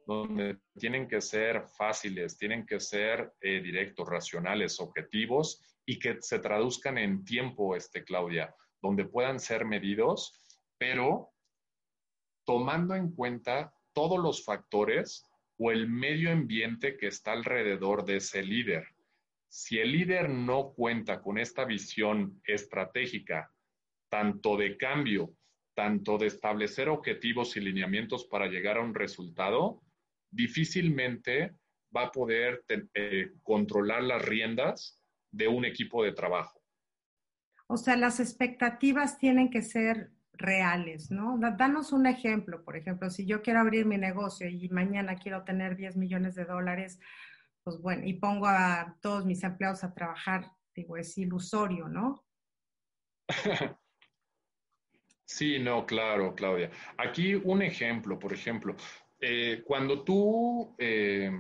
donde 0.06 0.58
tienen 0.78 1.08
que 1.08 1.22
ser 1.22 1.64
fáciles, 1.78 2.38
tienen 2.38 2.66
que 2.66 2.82
ser 2.82 3.32
eh, 3.40 3.62
directos, 3.62 4.08
racionales, 4.08 4.82
objetivos 4.82 5.62
y 5.86 6.00
que 6.00 6.18
se 6.22 6.40
traduzcan 6.40 6.98
en 6.98 7.26
tiempo, 7.26 7.76
este, 7.76 8.04
Claudia, 8.04 8.56
donde 8.82 9.06
puedan 9.06 9.40
ser 9.40 9.66
medidos, 9.66 10.42
pero 10.78 11.32
tomando 12.46 12.96
en 12.96 13.12
cuenta 13.12 13.74
todos 13.94 14.20
los 14.20 14.44
factores 14.44 15.26
o 15.58 15.72
el 15.72 15.88
medio 15.88 16.32
ambiente 16.32 16.98
que 16.98 17.08
está 17.08 17.32
alrededor 17.32 18.06
de 18.06 18.18
ese 18.18 18.44
líder. 18.44 18.88
Si 19.48 19.78
el 19.80 19.92
líder 19.92 20.30
no 20.30 20.74
cuenta 20.74 21.22
con 21.22 21.38
esta 21.38 21.64
visión 21.64 22.42
estratégica, 22.44 23.54
tanto 24.10 24.58
de 24.58 24.78
cambio, 24.78 25.36
tanto 25.76 26.18
de 26.18 26.28
establecer 26.28 26.90
objetivos 26.90 27.56
y 27.56 27.62
lineamientos 27.62 28.26
para 28.26 28.48
llegar 28.48 28.78
a 28.78 28.82
un 28.82 28.96
resultado, 28.96 29.82
difícilmente 30.32 31.56
va 31.96 32.06
a 32.06 32.12
poder 32.12 32.64
eh, 32.96 33.34
controlar 33.44 34.04
las 34.04 34.24
riendas 34.24 35.03
de 35.34 35.48
un 35.50 35.66
equipo 35.66 36.04
de 36.04 36.14
trabajo. 36.14 36.62
O 37.68 37.76
sea, 37.76 37.98
las 37.98 38.20
expectativas 38.20 39.18
tienen 39.18 39.50
que 39.50 39.62
ser 39.62 40.12
reales, 40.34 41.12
¿no? 41.12 41.38
Danos 41.58 41.92
un 41.92 42.06
ejemplo, 42.06 42.64
por 42.64 42.78
ejemplo, 42.78 43.10
si 43.10 43.26
yo 43.26 43.42
quiero 43.42 43.60
abrir 43.60 43.86
mi 43.86 43.98
negocio 43.98 44.48
y 44.48 44.70
mañana 44.70 45.16
quiero 45.16 45.44
tener 45.44 45.76
10 45.76 45.98
millones 45.98 46.36
de 46.36 46.46
dólares, 46.46 47.00
pues 47.64 47.80
bueno, 47.80 48.06
y 48.06 48.14
pongo 48.14 48.48
a 48.48 48.98
todos 49.02 49.26
mis 49.26 49.44
empleados 49.44 49.84
a 49.84 49.94
trabajar, 49.94 50.52
digo, 50.76 50.98
es 50.98 51.18
ilusorio, 51.18 51.88
¿no? 51.88 52.24
Sí, 55.26 55.58
no, 55.58 55.86
claro, 55.88 56.36
Claudia. 56.36 56.70
Aquí 56.98 57.34
un 57.34 57.64
ejemplo, 57.64 58.20
por 58.20 58.34
ejemplo, 58.34 58.76
eh, 59.20 59.64
cuando 59.66 60.04
tú 60.04 60.76
eh, 60.78 61.32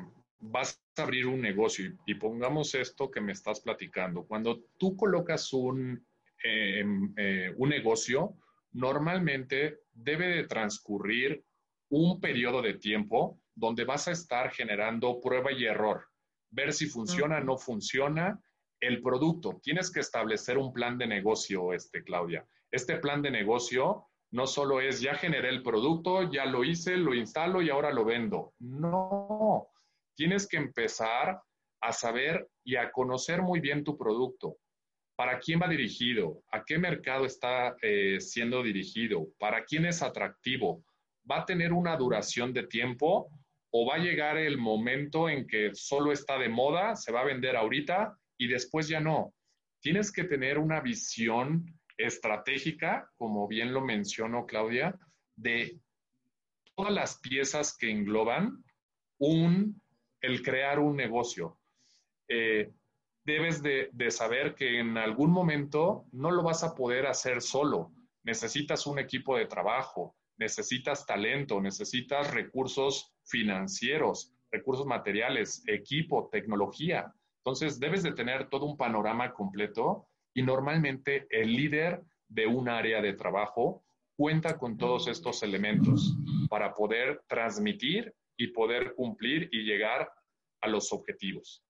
vas 0.46 0.84
a 0.98 1.04
abrir 1.04 1.26
un 1.26 1.42
negocio 1.42 1.92
y, 2.06 2.16
pongamos 2.16 2.76
esto 2.76 3.10
que 3.10 3.22
me 3.22 3.32
estás 3.32 3.62
platicando, 3.62 4.26
cuando 4.26 4.64
tú 4.78 4.96
colocas 4.96 5.54
un, 5.54 6.06
eh, 6.44 6.84
un 7.56 7.70
negocio, 7.70 8.36
normalmente 8.74 9.80
debe 9.94 10.28
de 10.28 10.44
transcurrir 10.46 11.44
un 11.90 12.20
periodo 12.20 12.62
de 12.62 12.74
tiempo 12.76 13.40
donde 13.56 13.86
vas 13.86 14.08
a 14.08 14.12
estar 14.12 14.52
generando 14.52 15.22
prueba 15.22 15.52
y 15.52 15.66
error, 15.66 16.06
ver 16.50 16.74
si 16.74 16.88
funciona 16.88 17.38
o 17.38 17.44
no 17.44 17.58
funciona, 17.58 18.42
el 18.80 19.02
producto. 19.02 19.60
Tienes 19.64 19.92
que 19.92 20.02
establecer 20.02 20.58
un 20.58 20.74
plan 20.74 20.98
de 20.98 21.08
negocio, 21.08 21.72
este, 21.72 22.04
Claudia. 22.04 22.46
Este 22.70 22.98
plan 22.98 23.22
de 23.22 23.32
negocio 23.32 24.08
no 24.32 24.48
solo 24.48 24.82
es 24.82 25.00
ya 25.00 25.14
generé 25.14 25.50
el 25.50 25.64
producto, 25.64 26.30
ya 26.30 26.46
lo 26.46 26.64
hice, 26.64 26.98
lo 26.98 27.14
instalo 27.14 27.62
y 27.62 27.70
ahora 27.70 27.94
lo 27.94 28.04
vendo. 28.04 28.54
No, 28.60 29.68
tienes 30.16 30.48
que 30.48 30.58
empezar 30.58 31.40
a 31.82 31.92
saber 31.92 32.48
y 32.64 32.76
a 32.76 32.92
conocer 32.92 33.42
muy 33.42 33.60
bien 33.60 33.84
tu 33.84 33.98
producto. 33.98 34.58
¿Para 35.16 35.40
quién 35.40 35.62
va 35.62 35.68
dirigido? 35.68 36.42
¿A 36.52 36.64
qué 36.64 36.78
mercado 36.78 37.26
está 37.26 37.76
eh, 37.82 38.20
siendo 38.20 38.64
dirigido? 38.64 39.28
¿Para 39.38 39.64
quién 39.64 39.86
es 39.86 40.02
atractivo? 40.02 40.84
¿Va 41.30 41.40
a 41.40 41.46
tener 41.46 41.72
una 41.72 41.96
duración 41.98 42.52
de 42.54 42.68
tiempo 42.68 43.30
o 43.72 43.86
va 43.86 43.96
a 43.96 44.00
llegar 44.00 44.38
el 44.38 44.58
momento 44.58 45.30
en 45.30 45.46
que 45.46 45.72
solo 45.74 46.12
está 46.12 46.38
de 46.40 46.50
moda, 46.50 46.96
se 46.96 47.12
va 47.12 47.22
a 47.22 47.26
vender 47.26 47.56
ahorita 47.56 48.18
y 48.38 48.48
después 48.48 48.88
ya 48.88 49.00
no? 49.00 49.34
Tienes 49.82 50.12
que 50.12 50.24
tener 50.24 50.58
una 50.58 50.80
visión 50.82 51.66
estratégica, 51.98 53.10
como 53.16 53.48
bien 53.48 53.74
lo 53.74 53.82
mencionó 53.82 54.46
Claudia, 54.46 54.98
de 55.36 55.80
todas 56.76 56.94
las 56.94 57.20
piezas 57.20 57.78
que 57.78 57.92
engloban 57.92 58.64
un, 59.20 59.82
el 60.24 60.42
crear 60.42 60.80
un 60.80 60.96
negocio. 60.96 61.60
Eh, 62.28 62.72
debes 63.26 63.62
de, 63.62 63.92
saber 64.10 64.56
que 64.56 64.80
en 64.80 64.98
algún 64.98 65.32
momento 65.32 66.06
no 66.12 66.32
lo 66.32 66.42
vas 66.42 66.64
a 66.64 66.74
poder 66.74 67.06
hacer 67.06 67.42
solo. 67.42 67.92
Necesitas 68.24 68.88
un 68.88 69.00
equipo 69.00 69.38
de 69.38 69.46
trabajo, 69.46 70.16
necesitas 70.38 71.06
talento, 71.06 71.62
necesitas 71.62 72.34
recursos 72.34 73.14
financieros, 73.26 74.34
recursos 74.50 74.86
materiales, 74.86 75.62
equipo, 75.68 76.30
tecnología. 76.32 77.14
Entonces, 77.40 77.80
debes 77.80 78.02
de 78.02 78.14
tener 78.14 78.50
todo 78.50 78.66
un 78.66 78.78
panorama 78.78 79.34
completo 79.34 80.08
y 80.34 80.42
normalmente 80.42 81.28
el 81.30 81.54
líder 81.54 82.02
de 82.30 82.48
un 82.48 82.70
área 82.70 83.02
de 83.02 83.14
trabajo 83.14 83.84
cuenta 84.16 84.58
con 84.58 84.78
todos 84.78 85.08
estos 85.08 85.44
elementos 85.44 86.16
para 86.50 86.74
poder 86.74 87.22
transmitir 87.28 88.14
y 88.38 88.48
poder 88.48 88.94
cumplir 88.96 89.50
y 89.52 89.64
llegar 89.64 90.12
a 90.62 90.68
los 90.68 90.92
objetivos. 90.94 91.64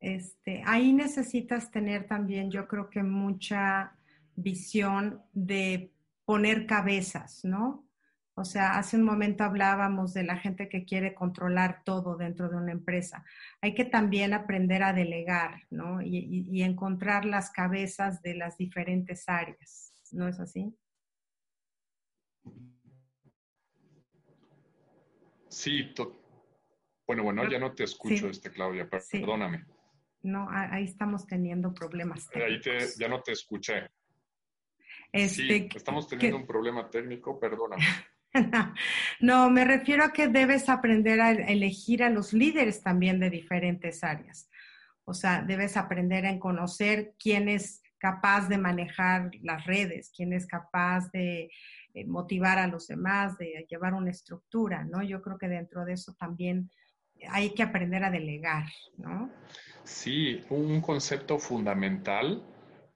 Este, 0.00 0.62
ahí 0.66 0.92
necesitas 0.92 1.70
tener 1.70 2.08
también, 2.08 2.50
yo 2.50 2.66
creo 2.66 2.90
que 2.90 3.02
mucha 3.02 3.96
visión 4.34 5.22
de 5.32 5.92
poner 6.24 6.66
cabezas, 6.66 7.44
¿no? 7.44 7.86
O 8.34 8.44
sea, 8.44 8.78
hace 8.78 8.96
un 8.96 9.04
momento 9.04 9.44
hablábamos 9.44 10.14
de 10.14 10.24
la 10.24 10.38
gente 10.38 10.68
que 10.68 10.84
quiere 10.84 11.14
controlar 11.14 11.82
todo 11.84 12.16
dentro 12.16 12.48
de 12.48 12.56
una 12.56 12.72
empresa. 12.72 13.24
Hay 13.60 13.74
que 13.74 13.84
también 13.84 14.32
aprender 14.32 14.82
a 14.82 14.94
delegar, 14.94 15.62
¿no? 15.70 16.00
Y, 16.00 16.48
y 16.50 16.62
encontrar 16.62 17.26
las 17.26 17.50
cabezas 17.50 18.22
de 18.22 18.34
las 18.34 18.56
diferentes 18.56 19.28
áreas, 19.28 19.92
¿no 20.12 20.26
es 20.26 20.40
así? 20.40 20.74
Sí, 25.52 25.92
bueno, 27.06 27.24
bueno, 27.24 27.46
ya 27.46 27.58
no 27.58 27.74
te 27.74 27.84
escucho, 27.84 28.28
este, 28.28 28.50
Claudia, 28.50 28.88
perdóname. 28.88 29.66
No, 30.22 30.48
ahí 30.50 30.84
estamos 30.84 31.26
teniendo 31.26 31.74
problemas. 31.74 32.26
Ahí 32.34 32.58
ya 32.98 33.08
no 33.08 33.20
te 33.20 33.32
escuché. 33.32 33.90
sí, 35.12 35.52
este, 35.52 35.68
estamos 35.76 36.08
teniendo 36.08 36.38
un 36.38 36.46
problema 36.46 36.88
técnico, 36.88 37.38
perdóname. 37.38 37.84
no, 39.20 39.50
me 39.50 39.66
refiero 39.66 40.04
a 40.04 40.12
que 40.14 40.28
debes 40.28 40.70
aprender 40.70 41.20
a 41.20 41.32
elegir 41.32 42.02
a 42.02 42.08
los 42.08 42.32
líderes 42.32 42.82
también 42.82 43.20
de 43.20 43.28
diferentes 43.28 44.02
áreas. 44.02 44.48
O 45.04 45.12
sea, 45.12 45.42
debes 45.42 45.76
aprender 45.76 46.24
a 46.24 46.38
conocer 46.38 47.14
quién 47.18 47.50
es 47.50 47.82
capaz 47.98 48.48
de 48.48 48.56
manejar 48.56 49.30
las 49.42 49.66
redes, 49.66 50.10
quién 50.16 50.32
es 50.32 50.46
capaz 50.46 51.10
de 51.12 51.50
eh, 51.94 52.06
motivar 52.06 52.58
a 52.58 52.66
los 52.66 52.86
demás, 52.86 53.36
de 53.38 53.66
llevar 53.68 53.94
una 53.94 54.10
estructura, 54.10 54.84
¿no? 54.84 55.02
Yo 55.02 55.20
creo 55.20 55.38
que 55.38 55.48
dentro 55.48 55.84
de 55.84 55.94
eso 55.94 56.14
también 56.18 56.70
hay 57.28 57.50
que 57.54 57.62
aprender 57.62 58.04
a 58.04 58.10
delegar, 58.10 58.64
¿no? 58.96 59.30
Sí, 59.84 60.40
un 60.50 60.80
concepto 60.80 61.38
fundamental 61.38 62.42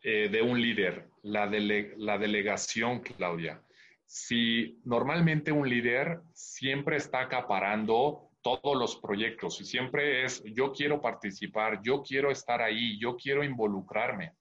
eh, 0.02 0.28
de 0.28 0.42
un 0.42 0.60
líder, 0.60 1.08
la, 1.22 1.46
la 1.46 2.18
delegación, 2.18 3.00
Claudia. 3.00 3.62
Si 4.04 4.80
normalmente 4.84 5.50
un 5.50 5.68
líder 5.68 6.20
siempre 6.32 6.96
está 6.96 7.22
acaparando 7.22 8.30
todos 8.40 8.76
los 8.76 8.96
proyectos 8.96 9.60
y 9.60 9.64
siempre 9.64 10.24
es 10.24 10.42
yo 10.44 10.72
quiero 10.72 11.00
participar, 11.00 11.82
yo 11.82 12.02
quiero 12.02 12.30
estar 12.30 12.62
ahí, 12.62 12.98
yo 13.00 13.16
quiero 13.16 13.42
involucrarme. 13.42 14.34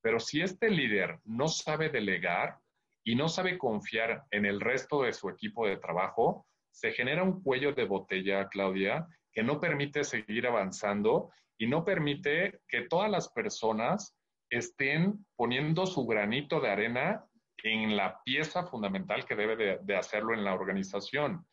Pero 0.00 0.20
si 0.20 0.40
este 0.40 0.70
líder 0.70 1.18
no 1.24 1.48
sabe 1.48 1.88
delegar 1.88 2.56
y 3.04 3.14
no 3.14 3.28
sabe 3.28 3.58
confiar 3.58 4.24
en 4.30 4.46
el 4.46 4.60
resto 4.60 5.02
de 5.02 5.12
su 5.12 5.28
equipo 5.28 5.66
de 5.66 5.78
trabajo, 5.78 6.46
se 6.70 6.92
genera 6.92 7.22
un 7.22 7.42
cuello 7.42 7.72
de 7.72 7.84
botella, 7.84 8.48
Claudia, 8.48 9.06
que 9.32 9.42
no 9.42 9.60
permite 9.60 10.04
seguir 10.04 10.46
avanzando 10.46 11.30
y 11.58 11.66
no 11.66 11.84
permite 11.84 12.60
que 12.68 12.82
todas 12.82 13.10
las 13.10 13.28
personas 13.32 14.16
estén 14.50 15.26
poniendo 15.36 15.86
su 15.86 16.06
granito 16.06 16.60
de 16.60 16.70
arena 16.70 17.24
en 17.62 17.96
la 17.96 18.22
pieza 18.22 18.64
fundamental 18.64 19.24
que 19.24 19.34
debe 19.34 19.78
de, 19.78 19.96
hacerlo 19.96 20.34
en 20.34 20.44
la 20.44 20.54
organización. 20.54 21.44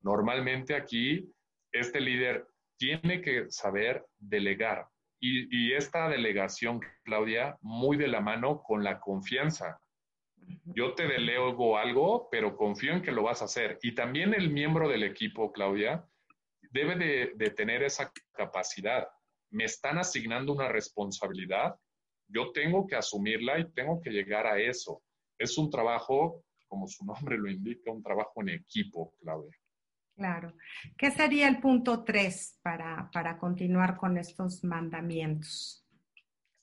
Normalmente 0.00 0.74
aquí, 0.74 1.32
este 1.72 2.00
líder 2.00 2.46
tiene 2.76 3.20
que 3.20 3.50
saber 3.50 4.04
delegar. 4.18 4.88
Y, 5.20 5.46
y, 5.54 5.74
esta 5.74 6.08
delegación, 6.08 6.80
Claudia, 7.04 7.56
muy 7.60 7.96
de 7.96 8.08
la 8.08 8.20
mano 8.20 8.62
con 8.62 8.82
la 8.82 8.98
confianza. 8.98 9.78
Yo 10.64 10.94
te 10.94 11.06
delego 11.06 11.76
algo, 11.76 12.28
pero 12.30 12.56
confío 12.56 12.92
en 12.92 13.02
que 13.02 13.12
lo 13.12 13.24
vas 13.24 13.42
a 13.42 13.46
hacer. 13.46 13.78
Y 13.82 13.94
también 13.94 14.34
el 14.34 14.50
miembro 14.50 14.88
del 14.88 15.02
equipo, 15.02 15.52
Claudia, 15.52 16.06
debe 16.70 17.32
de, 17.36 17.50
tener 17.50 17.82
esa 17.82 18.12
capacidad. 18.32 19.08
Me 19.50 19.64
están 19.64 19.98
asignando 19.98 20.52
una 20.52 20.68
responsabilidad, 20.68 21.74
yo 22.28 22.52
tengo 22.52 22.86
que 22.86 22.94
asumirla 22.94 23.58
y 23.58 23.72
tengo 23.72 24.00
que 24.00 24.10
llegar 24.10 24.46
a 24.46 24.58
eso. 24.60 25.02
Es 25.38 25.58
un 25.58 25.70
trabajo, 25.70 26.44
como 26.68 26.86
su 26.86 27.04
nombre 27.06 27.36
lo 27.36 27.50
indica, 27.50 27.90
un 27.90 28.02
trabajo 28.02 28.40
en 28.42 28.50
equipo, 28.50 29.14
Claudia. 29.20 29.56
Claro. 30.16 30.52
¿Qué 30.96 31.10
sería 31.10 31.48
el 31.48 31.60
punto 31.60 32.04
tres 32.04 32.58
para, 32.62 33.10
para 33.12 33.38
continuar 33.38 33.96
con 33.96 34.18
estos 34.18 34.62
mandamientos? 34.62 35.79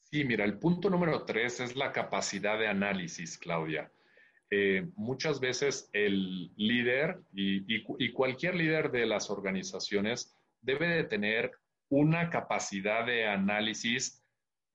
Sí, 0.09 0.23
mira, 0.23 0.45
el 0.45 0.57
punto 0.57 0.89
número 0.89 1.25
tres 1.25 1.59
es 1.59 1.75
la 1.75 1.91
capacidad 1.91 2.57
de 2.57 2.69
análisis, 2.69 3.37
Claudia. 3.37 3.91
Eh, 4.49 4.87
muchas 4.95 5.41
veces 5.41 5.89
el 5.91 6.49
líder 6.55 7.19
y, 7.33 7.83
cualquier 8.13 8.55
líder 8.55 8.89
de 8.89 9.05
las 9.05 9.29
organizaciones 9.29 10.33
debe 10.61 10.87
de 10.87 11.03
tener 11.03 11.51
una 11.89 12.29
capacidad 12.29 13.05
de 13.05 13.27
análisis 13.27 14.23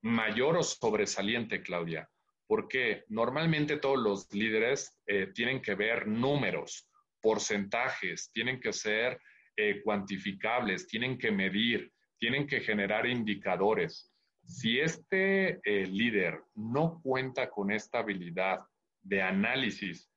mayor 0.03 0.57
o 0.57 0.61
sobresaliente, 0.61 1.63
Claudia, 1.63 2.07
porque 2.45 3.03
normalmente 3.07 3.77
todos 3.77 3.97
los 3.97 4.31
líderes 4.31 5.01
eh, 5.07 5.31
tienen 5.33 5.63
que 5.63 5.73
ver 5.73 6.07
números, 6.07 6.87
porcentajes, 7.21 8.29
tienen 8.31 8.59
que 8.59 8.71
ser 8.71 9.19
eh, 9.57 9.81
cuantificables, 9.83 10.85
tienen 10.87 11.17
que 11.17 11.31
medir, 11.31 11.91
tienen 12.19 12.45
que 12.45 12.61
generar 12.61 13.07
indicadores. 13.07 14.12
Si 14.45 14.79
este 14.79 15.61
líder 15.63 16.41
no 16.55 17.01
cuenta 17.01 17.49
con 17.49 17.71
esta 17.71 17.99
habilidad 17.99 18.59
de 19.03 19.21
análisis. 19.21 20.09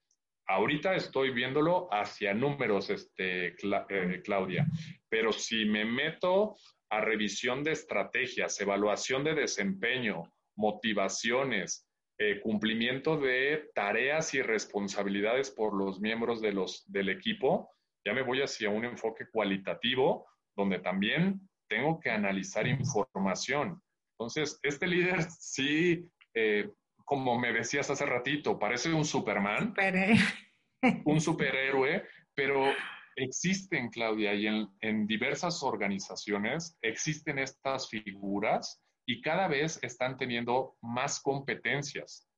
Ahorita 0.49 0.95
estoy 0.95 1.31
viéndolo 1.31 1.89
hacia 1.91 2.33
números, 2.33 2.89
este, 2.91 3.49
eh, 3.49 4.23
Claudia, 4.25 4.67
pero 5.09 5.33
si 5.33 5.65
me 5.65 5.85
meto 5.85 6.57
a 6.89 7.01
revisión 7.01 7.65
de 7.65 7.73
estrategias, 7.73 8.61
evaluación 8.61 9.25
de 9.25 9.35
desempeño, 9.35 10.33
motivaciones, 10.55 11.89
eh, 12.19 12.41
cumplimiento 12.41 13.19
de 13.19 13.71
tareas 13.75 14.33
y 14.35 14.41
responsabilidades 14.41 15.51
por 15.51 15.75
los 15.75 16.01
miembros 16.01 16.41
de 16.41 16.53
los, 16.53 16.91
del 16.91 17.09
equipo, 17.09 17.73
ya 18.05 18.15
me 18.15 18.23
voy 18.23 18.41
hacia 18.41 18.71
un 18.71 18.85
enfoque 18.85 19.27
cualitativo 19.29 20.29
donde 20.55 20.79
también 20.79 21.41
tengo 21.69 21.99
que 21.99 22.11
analizar 22.11 22.69
información. 22.69 23.83
Entonces, 24.19 24.59
este 24.63 24.87
líder 24.87 25.23
sí 25.39 26.09
eh, 26.35 26.71
como 27.07 27.39
me 27.39 27.53
decías 27.53 27.89
hace 27.89 28.05
ratito, 28.05 28.59
parece 28.59 28.93
un 28.93 29.05
Superman, 29.05 29.73
un 31.05 31.21
superhéroe, 31.21 32.05
pero 32.35 32.67
existen, 33.15 33.89
Claudia, 33.91 34.35
y 34.35 34.49
en, 34.81 35.07
diversas 35.07 35.63
organizaciones 35.63 36.77
existen 36.83 37.39
estas 37.39 37.89
figuras 37.89 38.83
y 39.07 39.23
cada 39.23 39.47
vez 39.47 39.79
están 39.83 40.19
teniendo 40.19 40.77
más 40.83 41.21
competencias. 41.21 42.29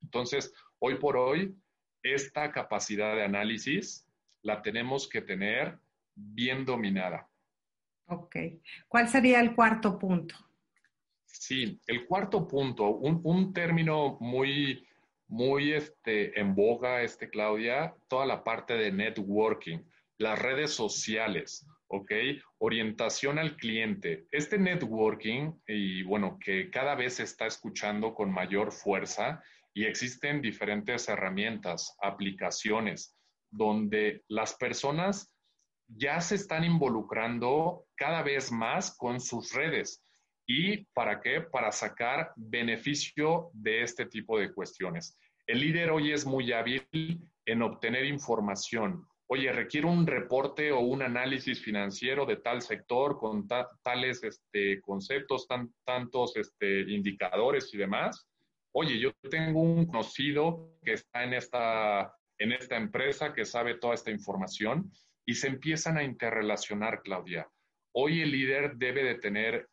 Entonces, 0.00 0.54
hoy 0.78 0.94
por 0.94 1.16
hoy, 1.16 1.54
esta 2.04 2.52
capacidad 2.52 3.16
de 3.16 3.24
análisis 3.24 4.08
la 4.42 4.62
tenemos 4.62 5.08
que 5.08 5.20
tener 5.20 5.78
bien 6.14 6.64
dominada. 6.64 7.28
Ok. 8.06 8.36
¿Cuál 8.86 9.08
sería 9.08 9.40
el 9.40 9.54
cuarto 9.54 9.98
punto? 9.98 10.36
Sí, 11.32 11.80
el 11.86 12.06
cuarto 12.06 12.46
punto, 12.46 12.88
un, 12.90 13.52
término 13.54 14.18
muy, 14.20 14.86
muy 15.28 15.72
este, 15.72 16.38
en 16.38 16.54
boga, 16.54 17.02
este, 17.02 17.30
Claudia, 17.30 17.94
toda 18.06 18.26
la 18.26 18.44
parte 18.44 18.74
de 18.74 18.92
networking, 18.92 19.78
las 20.18 20.38
redes 20.38 20.72
sociales, 20.72 21.66
¿ok? 21.88 22.12
Orientación 22.58 23.38
al 23.38 23.56
cliente. 23.56 24.26
Este 24.30 24.58
networking, 24.58 25.52
y 25.66 26.02
bueno, 26.02 26.38
que 26.38 26.70
cada 26.70 26.94
vez 26.94 27.14
se 27.14 27.22
está 27.24 27.46
escuchando 27.46 28.14
con 28.14 28.30
mayor 28.30 28.70
fuerza 28.70 29.42
y 29.72 29.84
existen 29.84 30.42
diferentes 30.42 31.08
herramientas, 31.08 31.96
aplicaciones, 32.02 33.16
donde 33.50 34.22
las 34.28 34.54
personas 34.54 35.32
ya 35.88 36.20
se 36.20 36.34
están 36.34 36.64
involucrando 36.64 37.86
cada 37.96 38.22
vez 38.22 38.52
más 38.52 38.94
con 38.96 39.18
sus 39.18 39.52
redes. 39.54 40.01
¿Y 40.54 40.84
para 40.92 41.18
qué? 41.18 41.40
Para 41.40 41.72
sacar 41.72 42.34
beneficio 42.36 43.48
de 43.54 43.80
este 43.80 44.04
tipo 44.04 44.38
de 44.38 44.52
cuestiones. 44.52 45.18
El 45.46 45.60
líder 45.60 45.90
hoy 45.90 46.12
es 46.12 46.26
muy 46.26 46.52
hábil 46.52 46.86
en 47.46 47.62
obtener 47.62 48.04
información. 48.04 49.06
Oye, 49.28 49.50
requiere 49.50 49.86
un 49.86 50.06
reporte 50.06 50.70
o 50.70 50.80
un 50.80 51.00
análisis 51.00 51.58
financiero 51.58 52.26
de 52.26 52.36
tal 52.36 52.60
sector 52.60 53.16
con 53.16 53.48
tales 53.82 54.22
este, 54.24 54.78
conceptos, 54.82 55.48
tantos 55.86 56.36
este, 56.36 56.82
indicadores 56.82 57.72
y 57.72 57.78
demás. 57.78 58.28
Oye, 58.72 58.98
yo 58.98 59.10
tengo 59.30 59.62
un 59.62 59.86
conocido 59.86 60.76
que 60.84 60.92
está 60.92 61.24
en 61.24 61.32
esta, 61.32 62.14
en 62.36 62.52
esta 62.52 62.76
empresa 62.76 63.32
que 63.32 63.46
sabe 63.46 63.76
toda 63.76 63.94
esta 63.94 64.10
información 64.10 64.92
y 65.24 65.32
se 65.32 65.46
empiezan 65.46 65.96
a 65.96 66.04
interrelacionar, 66.04 67.00
Claudia. 67.00 67.48
Hoy 67.94 68.20
el 68.20 68.32
líder 68.32 68.76
debe 68.76 69.02
de 69.02 69.14
tener 69.14 69.71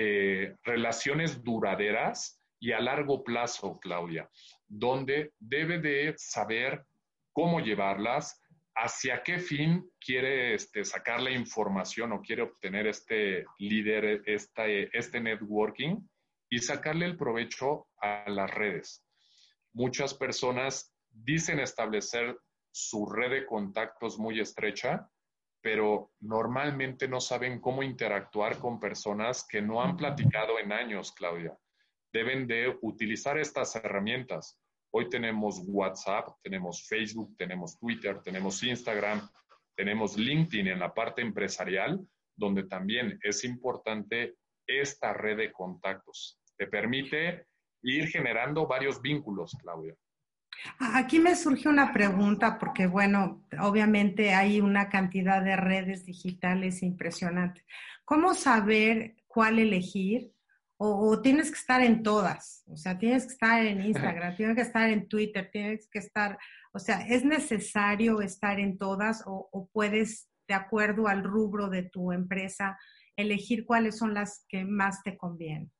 eh, 0.00 0.54
relaciones 0.62 1.42
duraderas 1.42 2.40
y 2.60 2.72
a 2.72 2.80
largo 2.80 3.24
plazo, 3.24 3.78
Claudia 3.80 4.28
donde 4.68 5.32
debe 5.38 5.78
de 5.80 6.14
saber 6.16 6.84
cómo 7.32 7.60
llevarlas, 7.60 8.40
hacia 8.74 9.22
qué 9.24 9.40
fin 9.40 9.90
quiere 9.98 10.54
este, 10.54 10.84
sacar 10.84 11.20
la 11.20 11.32
información 11.32 12.12
o 12.12 12.20
quiere 12.20 12.42
obtener 12.42 12.86
este 12.86 13.44
líder, 13.58 14.22
este, 14.26 14.96
este 14.96 15.20
networking 15.20 15.96
y 16.48 16.58
sacarle 16.58 17.06
el 17.06 17.16
provecho 17.16 17.88
a 18.00 18.30
las 18.30 18.50
redes. 18.50 19.04
Muchas 19.72 20.14
personas 20.14 20.94
dicen 21.10 21.58
establecer 21.58 22.38
su 22.70 23.06
red 23.06 23.30
de 23.30 23.46
contactos 23.46 24.18
muy 24.18 24.38
estrecha, 24.38 25.08
pero 25.70 26.12
normalmente 26.20 27.06
no 27.06 27.20
saben 27.20 27.60
cómo 27.60 27.82
interactuar 27.82 28.56
con 28.56 28.80
personas 28.80 29.46
que 29.46 29.60
no 29.60 29.82
han 29.82 29.98
platicado 29.98 30.58
en 30.58 30.72
años, 30.72 31.12
Claudia 31.12 31.54
deben 32.10 32.46
de 32.46 32.74
utilizar 32.80 33.36
estas 33.36 33.76
herramientas. 33.76 34.58
Hoy 34.94 35.10
tenemos 35.10 35.60
WhatsApp, 35.66 36.30
tenemos 36.42 36.88
Facebook, 36.88 37.36
tenemos 37.36 37.78
Twitter, 37.78 38.22
tenemos 38.22 38.62
Instagram, 38.62 39.28
tenemos 39.76 40.16
LinkedIn 40.16 40.68
en 40.68 40.78
la 40.78 40.94
parte 40.94 41.20
empresarial, 41.20 42.00
donde 42.34 42.62
también 42.62 43.18
es 43.22 43.44
importante 43.44 44.36
esta 44.66 45.12
red 45.12 45.36
de 45.36 45.52
contactos. 45.52 46.40
Te 46.56 46.66
permite 46.66 47.46
ir 47.82 48.08
generando 48.08 48.66
varios 48.66 49.02
vínculos, 49.02 49.54
Claudia. 49.60 49.94
Aquí 50.78 51.18
me 51.20 51.36
surge 51.36 51.68
una 51.68 51.92
pregunta 51.92 52.58
porque, 52.58 52.86
bueno, 52.86 53.44
obviamente 53.60 54.34
hay 54.34 54.60
una 54.60 54.88
cantidad 54.88 55.42
de 55.42 55.56
redes 55.56 56.04
digitales 56.04 56.82
impresionante. 56.82 57.64
¿Cómo 58.04 58.34
saber 58.34 59.16
cuál 59.26 59.58
elegir 59.58 60.32
o, 60.80 61.20
tienes 61.20 61.50
que 61.50 61.58
estar 61.58 61.82
en 61.82 62.02
todas, 62.04 62.62
o 62.66 62.76
sea, 62.76 62.96
tienes 62.96 63.26
que 63.26 63.32
estar 63.32 63.66
en 63.66 63.84
Instagram, 63.84 64.36
tienes 64.36 64.54
que 64.54 64.62
estar 64.62 64.88
en 64.88 65.08
Twitter, 65.08 65.50
tienes 65.50 65.88
que 65.88 65.98
estar, 65.98 66.38
o 66.72 66.78
sea, 66.78 67.00
¿es 67.00 67.24
necesario 67.24 68.20
estar 68.20 68.60
en 68.60 68.78
todas 68.78 69.24
o, 69.26 69.68
puedes, 69.72 70.28
de 70.46 70.54
acuerdo 70.54 71.08
al 71.08 71.24
rubro 71.24 71.68
de 71.68 71.82
tu 71.82 72.12
empresa, 72.12 72.78
elegir 73.16 73.66
cuáles 73.66 73.98
son 73.98 74.14
las 74.14 74.44
que 74.48 74.64
más 74.64 75.02
te 75.02 75.16
convienen? 75.16 75.72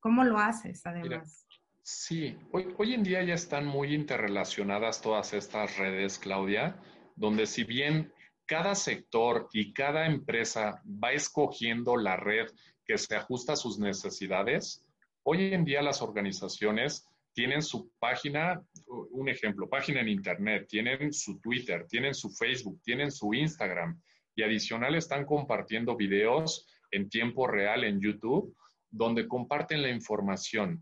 ¿Cómo 0.00 0.24
lo 0.24 0.38
haces 0.38 0.80
además? 0.86 1.46
Sí, 1.88 2.36
hoy, 2.52 2.92
en 2.92 3.02
día 3.02 3.22
ya 3.22 3.32
están 3.32 3.66
muy 3.66 3.94
interrelacionadas 3.94 5.00
todas 5.00 5.32
estas 5.32 5.78
redes, 5.78 6.18
Claudia, 6.18 6.76
donde 7.16 7.46
si 7.46 7.64
bien 7.64 8.12
cada 8.44 8.74
sector 8.74 9.48
y 9.54 9.72
cada 9.72 10.04
empresa 10.04 10.82
va 10.86 11.12
escogiendo 11.12 11.96
la 11.96 12.16
red 12.16 12.46
que 12.84 12.98
se 12.98 13.16
ajusta 13.16 13.54
a 13.54 13.56
sus 13.56 13.78
necesidades. 13.78 14.86
Hoy 15.22 15.54
en 15.54 15.64
día 15.64 15.80
las 15.80 16.02
organizaciones 16.02 17.06
tienen 17.32 17.62
su 17.62 17.90
página, 17.98 18.62
un 19.10 19.30
ejemplo, 19.30 19.68
página 19.68 20.00
en 20.00 20.08
Internet, 20.08 20.66
tienen 20.68 21.12
su 21.12 21.40
Twitter, 21.40 21.86
tienen 21.88 22.14
su 22.14 22.30
Facebook, 22.30 22.82
tienen 22.82 23.10
su 23.10 23.32
Instagram 23.32 23.98
y 24.34 24.42
adicional 24.42 24.94
están 24.94 25.24
compartiendo 25.24 25.96
videos 25.96 26.66
en 26.90 27.08
tiempo 27.08 27.46
real 27.46 27.84
en 27.84 27.98
YouTube 27.98 28.54
donde 28.90 29.26
comparten 29.26 29.82
la 29.82 29.90
información. 29.90 30.80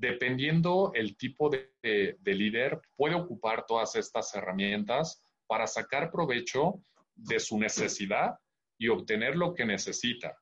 Dependiendo 0.00 0.92
el 0.94 1.14
tipo 1.18 1.50
de, 1.50 1.74
de 1.82 2.34
líder, 2.34 2.80
puede 2.96 3.14
ocupar 3.14 3.66
todas 3.66 3.96
estas 3.96 4.34
herramientas 4.34 5.22
para 5.46 5.66
sacar 5.66 6.10
provecho 6.10 6.82
de 7.14 7.38
su 7.38 7.58
necesidad 7.58 8.38
y 8.78 8.88
obtener 8.88 9.36
lo 9.36 9.52
que 9.52 9.66
necesita. 9.66 10.34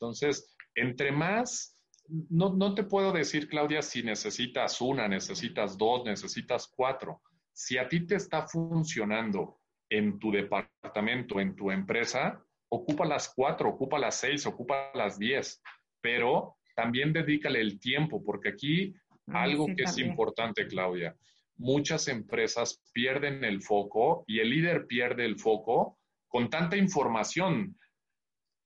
Entonces, 0.00 0.56
entre 0.74 1.12
más, 1.12 1.78
no, 2.30 2.54
no 2.54 2.74
te 2.74 2.84
puedo 2.84 3.12
decir, 3.12 3.48
Claudia, 3.48 3.82
si 3.82 4.02
necesitas 4.02 4.80
una, 4.80 5.06
necesitas 5.08 5.76
dos, 5.76 6.06
necesitas 6.06 6.72
cuatro. 6.74 7.20
Si 7.52 7.76
a 7.76 7.86
ti 7.86 8.06
te 8.06 8.14
está 8.14 8.46
funcionando 8.46 9.60
en 9.90 10.18
tu 10.18 10.32
departamento, 10.32 11.38
en 11.38 11.54
tu 11.54 11.70
empresa, 11.70 12.42
ocupa 12.70 13.04
las 13.04 13.28
cuatro, 13.34 13.68
ocupa 13.68 13.98
las 13.98 14.16
seis, 14.16 14.46
ocupa 14.46 14.90
las 14.94 15.18
diez, 15.18 15.60
pero 16.00 16.56
también 16.74 17.12
dedícale 17.12 17.60
el 17.60 17.78
tiempo, 17.78 18.24
porque 18.24 18.48
aquí 18.48 18.94
ah, 19.28 19.42
algo 19.42 19.66
que 19.66 19.84
es 19.84 19.98
importante, 19.98 20.66
Claudia, 20.66 21.16
muchas 21.56 22.08
empresas 22.08 22.82
pierden 22.92 23.44
el 23.44 23.62
foco 23.62 24.24
y 24.26 24.40
el 24.40 24.50
líder 24.50 24.86
pierde 24.86 25.24
el 25.24 25.38
foco 25.38 25.98
con 26.28 26.48
tanta 26.50 26.76
información. 26.76 27.78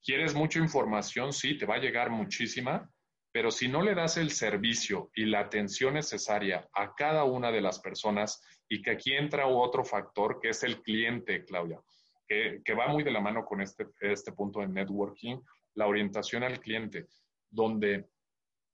¿Quieres 0.03 0.33
mucha 0.33 0.59
información? 0.59 1.33
Sí, 1.33 1.57
te 1.57 1.65
va 1.65 1.75
a 1.75 1.79
llegar 1.79 2.09
muchísima, 2.09 2.89
pero 3.31 3.51
si 3.51 3.67
no 3.67 3.81
le 3.81 3.93
das 3.93 4.17
el 4.17 4.31
servicio 4.31 5.11
y 5.13 5.25
la 5.25 5.41
atención 5.41 5.95
necesaria 5.95 6.67
a 6.73 6.95
cada 6.95 7.23
una 7.25 7.51
de 7.51 7.61
las 7.61 7.79
personas, 7.79 8.41
y 8.69 8.81
que 8.81 8.91
aquí 8.91 9.13
entra 9.13 9.47
otro 9.47 9.83
factor 9.83 10.39
que 10.41 10.49
es 10.49 10.63
el 10.63 10.81
cliente, 10.81 11.43
Claudia, 11.45 11.81
que, 12.27 12.61
va 12.73 12.87
muy 12.87 13.03
de 13.03 13.11
la 13.11 13.21
mano 13.21 13.45
con 13.45 13.61
este, 13.61 13.87
este 14.01 14.33
punto 14.33 14.59
de 14.59 14.67
networking, 14.67 15.39
la 15.75 15.87
orientación 15.87 16.43
al 16.43 16.59
cliente, 16.59 17.07
donde 17.49 18.09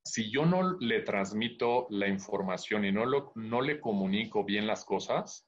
si 0.06 0.30
yo 0.32 0.46
no 0.46 0.78
le 0.80 1.02
transmito 1.02 1.88
la 1.90 2.08
información 2.08 2.86
y 2.86 2.92
no, 2.92 3.06
no 3.36 3.62
le 3.62 3.80
comunico 3.80 4.44
bien 4.44 4.68
las 4.68 4.84
cosas, 4.86 5.48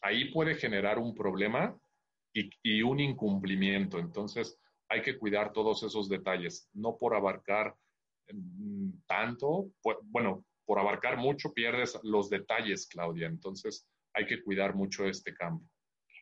ahí 0.00 0.30
puede 0.32 0.54
generar 0.54 0.98
un 0.98 1.14
problema 1.14 1.76
y, 2.32 2.82
un 2.82 3.00
incumplimiento. 3.00 3.98
Entonces, 3.98 4.58
hay 4.88 5.02
que 5.02 5.18
cuidar 5.18 5.52
todos 5.52 5.82
esos 5.82 6.08
detalles, 6.08 6.68
no 6.72 6.96
por 6.96 7.14
abarcar 7.14 7.74
mm, 8.32 8.90
tanto, 9.06 9.70
bueno, 10.04 10.44
por 10.64 10.78
abarcar 10.78 11.16
mucho 11.16 11.52
pierdes 11.52 11.98
los 12.02 12.30
detalles, 12.30 12.86
Claudia, 12.86 13.26
entonces 13.26 13.88
hay 14.14 14.26
que 14.26 14.42
cuidar 14.42 14.74
mucho 14.74 15.06
este 15.06 15.34
campo. 15.34 15.64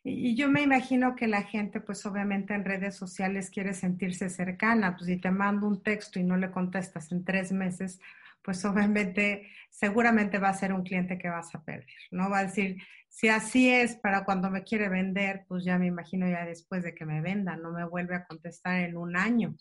Y 0.04 0.34
yo 0.36 0.48
me 0.48 0.62
imagino 0.62 1.16
que 1.16 1.26
la 1.26 1.42
gente, 1.42 1.80
pues 1.80 2.04
obviamente 2.06 2.54
en 2.54 2.64
redes 2.64 2.96
sociales 2.96 3.50
quiere 3.50 3.74
sentirse 3.74 4.30
cercana, 4.30 4.96
pues 4.96 5.06
si 5.06 5.16
te 5.16 5.30
mando 5.30 5.66
un 5.66 5.82
texto 5.82 6.18
y 6.18 6.24
no 6.24 6.36
le 6.36 6.50
contestas 6.50 7.12
en 7.12 7.24
tres 7.24 7.52
meses, 7.52 8.00
pues 8.42 8.64
obviamente 8.64 9.48
seguramente 9.70 10.38
va 10.38 10.48
a 10.48 10.54
ser 10.54 10.72
un 10.72 10.82
cliente 10.82 11.18
que 11.18 11.28
vas 11.28 11.54
a 11.54 11.62
perder, 11.62 11.86
¿no? 12.10 12.30
Va 12.30 12.38
a 12.38 12.44
decir, 12.44 12.78
si 13.08 13.28
así 13.28 13.68
es 13.68 13.96
para 13.96 14.24
cuando 14.24 14.50
me 14.50 14.64
quiere 14.64 14.88
vender, 14.88 15.44
pues 15.48 15.64
ya 15.64 15.78
me 15.78 15.86
imagino 15.86 16.28
ya 16.28 16.44
después 16.44 16.82
de 16.82 16.94
que 16.94 17.04
me 17.04 17.20
venda, 17.20 17.56
no 17.56 17.72
me 17.72 17.84
vuelve 17.84 18.14
a 18.14 18.24
contestar 18.24 18.80
en 18.80 18.96
un 18.96 19.16
año. 19.16 19.56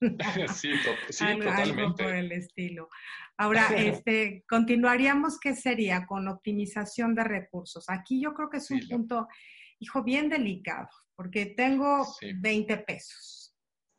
sí, 0.54 0.70
totalmente. 1.40 2.04
por 2.04 2.14
el 2.14 2.32
estilo. 2.32 2.88
Ahora, 3.36 3.68
este, 3.76 4.44
continuaríamos, 4.48 5.38
¿qué 5.40 5.54
sería? 5.54 6.06
Con 6.06 6.28
optimización 6.28 7.14
de 7.14 7.24
recursos. 7.24 7.88
Aquí 7.88 8.20
yo 8.20 8.34
creo 8.34 8.50
que 8.50 8.58
es 8.58 8.70
un 8.70 8.80
punto, 8.88 9.28
hijo, 9.82 10.02
bien 10.02 10.28
delicado, 10.28 10.88
porque 11.14 11.46
tengo 11.46 12.06
20 12.40 12.78
pesos. 12.78 13.54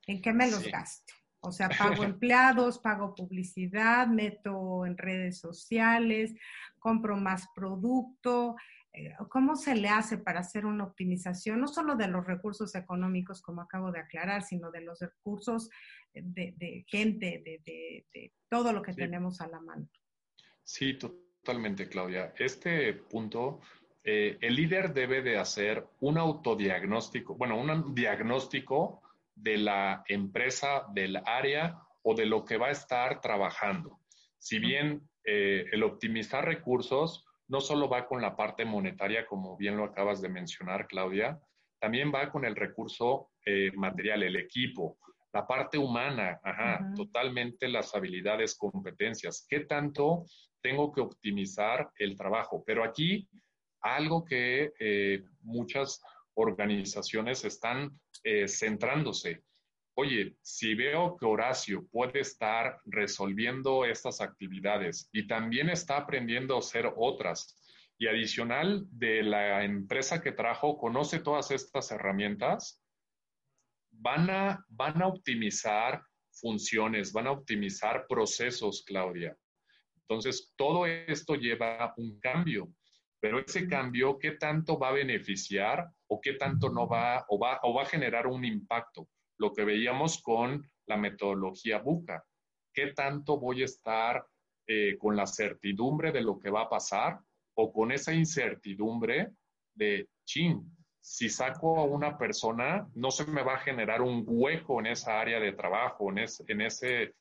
¿En 0.08 0.22
qué 0.22 0.34
me 0.34 0.50
los 0.50 0.64
gasto? 0.64 1.14
O 1.42 1.52
sea, 1.52 1.70
pago 1.78 2.04
empleados, 2.04 2.80
pago 2.80 3.14
publicidad, 3.16 4.08
meto 4.08 4.86
en 4.86 4.98
redes 4.98 5.40
sociales, 5.40 6.34
compro 6.80 7.18
más 7.18 7.48
producto, 7.56 8.56
eh, 8.94 9.12
¿cómo 9.30 9.56
se 9.56 9.76
le 9.76 9.90
hace 9.90 10.18
para 10.20 10.42
hacer 10.42 10.66
una 10.66 10.84
optimización, 10.84 11.60
no 11.60 11.68
solo 11.68 11.96
de 11.96 12.08
los 12.08 12.26
recursos 12.26 12.76
económicos, 12.76 13.42
como 13.42 13.62
acabo 13.62 13.92
de 13.92 14.00
aclarar, 14.00 14.44
sino 14.44 14.70
de 14.70 14.82
los 14.82 15.00
recursos 15.00 15.70
de, 16.14 16.86
gente, 16.88 17.42
de, 17.44 18.34
todo 18.50 18.72
lo 18.72 18.84
que 18.84 18.94
tenemos 18.94 19.42
a 19.42 19.48
la 19.48 19.60
mano? 19.60 19.90
Sí, 20.64 20.94
totalmente, 20.94 21.90
Claudia. 21.90 22.34
Este 22.38 22.94
punto, 22.94 23.62
eh, 24.04 24.38
el 24.42 24.56
líder 24.56 24.94
debe 24.94 25.22
de 25.22 25.38
hacer 25.38 25.88
un 26.02 26.18
autodiagnóstico, 26.18 27.36
bueno, 27.36 27.58
un 27.58 27.96
diagnóstico 27.96 29.02
de 29.34 29.58
la 29.58 30.04
empresa, 30.08 30.86
del 30.94 31.18
área 31.26 31.80
o 32.02 32.14
de 32.14 32.26
lo 32.26 32.44
que 32.44 32.58
va 32.58 32.68
a 32.68 32.72
estar 32.72 33.22
trabajando. 33.22 34.00
Si 34.38 34.60
bien 34.60 35.08
eh, 35.24 35.66
el 35.72 35.84
optimizar 35.84 36.46
recursos 36.46 37.26
no 37.48 37.62
solo 37.62 37.88
va 37.88 38.06
con 38.06 38.22
la 38.22 38.36
parte 38.36 38.66
monetaria, 38.66 39.26
como 39.26 39.56
bien 39.56 39.78
lo 39.78 39.86
acabas 39.86 40.22
de 40.22 40.30
mencionar, 40.30 40.88
Claudia, 40.88 41.40
también 41.80 42.12
va 42.14 42.30
con 42.30 42.44
el 42.46 42.56
recurso 42.56 43.30
eh, 43.46 43.72
material, 43.76 44.24
el 44.24 44.36
equipo, 44.36 44.98
la 45.34 45.48
parte 45.48 45.78
humana, 45.78 46.40
ajá, 46.44 46.94
totalmente 46.96 47.68
las 47.68 47.96
habilidades, 47.96 48.56
competencias. 48.56 49.46
¿Qué 49.50 49.62
tanto 49.62 50.26
tengo 50.62 50.92
que 50.92 51.02
optimizar 51.02 51.90
el 51.98 52.16
trabajo? 52.16 52.64
Pero 52.66 52.84
aquí 52.84 53.28
algo 53.84 54.26
que 54.26 54.74
eh, 54.80 55.24
muchas 55.42 56.02
organizaciones 56.36 57.46
están 57.46 58.00
eh, 58.24 58.48
centrándose. 58.48 59.44
Oye, 59.96 60.36
si 60.42 60.74
veo 60.74 61.16
que 61.18 61.26
Horacio 61.26 61.86
puede 61.92 62.22
estar 62.22 62.80
resolviendo 62.86 63.86
estas 63.86 64.22
actividades 64.22 65.08
y 65.12 65.28
también 65.28 65.70
está 65.70 65.98
aprendiendo 65.98 66.56
a 66.56 66.60
hacer 66.60 66.92
otras, 66.96 67.60
y 67.98 68.08
adicional 68.08 68.86
de 68.92 69.24
la 69.24 69.64
empresa 69.64 70.22
que 70.22 70.32
trajo 70.32 70.78
conoce 70.78 71.20
todas 71.20 71.52
estas 71.52 71.92
herramientas, 71.92 72.84
van 73.92 74.30
a, 74.30 74.66
van 74.68 75.02
a 75.02 75.08
optimizar 75.08 76.04
funciones, 76.32 77.14
van 77.14 77.28
a 77.28 77.32
optimizar 77.32 78.06
procesos, 78.08 78.84
Claudia. 78.86 79.38
Entonces, 79.96 80.54
todo 80.58 80.86
esto 80.86 81.36
lleva 81.36 81.94
un 81.98 82.20
cambio, 82.20 82.68
pero 83.24 83.40
ese 83.40 83.70
cambio, 83.70 84.20
¿qué 84.20 84.32
tanto 84.32 84.78
va 84.78 84.90
a 84.90 85.00
beneficiar 85.00 85.90
o 86.08 86.20
qué 86.20 86.34
tanto 86.34 86.70
no 86.70 86.90
va 86.90 87.26
o 87.30 87.40
va, 87.40 87.58
o 87.64 87.74
va 87.74 87.84
a 87.84 87.86
generar 87.86 88.28
un 88.28 88.44
impacto? 88.44 89.08
Lo 89.38 89.54
que 89.54 89.64
veíamos 89.64 90.22
con 90.22 90.70
la 90.88 90.98
metodología 90.98 91.80
BUCA. 91.80 92.22
¿Qué 92.74 92.88
tanto 92.88 93.40
voy 93.40 93.62
a 93.62 93.66
estar 93.66 94.28
eh, 94.68 94.98
con 95.00 95.16
la 95.16 95.26
certidumbre 95.26 96.12
de 96.12 96.20
lo 96.20 96.38
que 96.38 96.50
va 96.50 96.64
a 96.64 96.70
pasar 96.70 97.22
o 97.54 97.72
con 97.72 97.94
esa 97.94 98.14
incertidumbre 98.14 99.30
de, 99.74 100.10
chin, 100.26 100.62
si 101.00 101.30
saco 101.30 101.80
a 101.80 101.86
una 101.86 102.18
persona, 102.18 102.90
no 102.94 103.10
se 103.10 103.26
me 103.26 103.42
va 103.42 103.54
a 103.54 103.60
generar 103.60 104.02
un 104.02 104.26
hueco 104.28 104.82
en 104.82 104.88
esa 104.88 105.22
área 105.22 105.40
de 105.40 105.54
trabajo, 105.54 106.12
en, 106.12 106.26
en, 106.48 106.60
ese, 106.60 107.16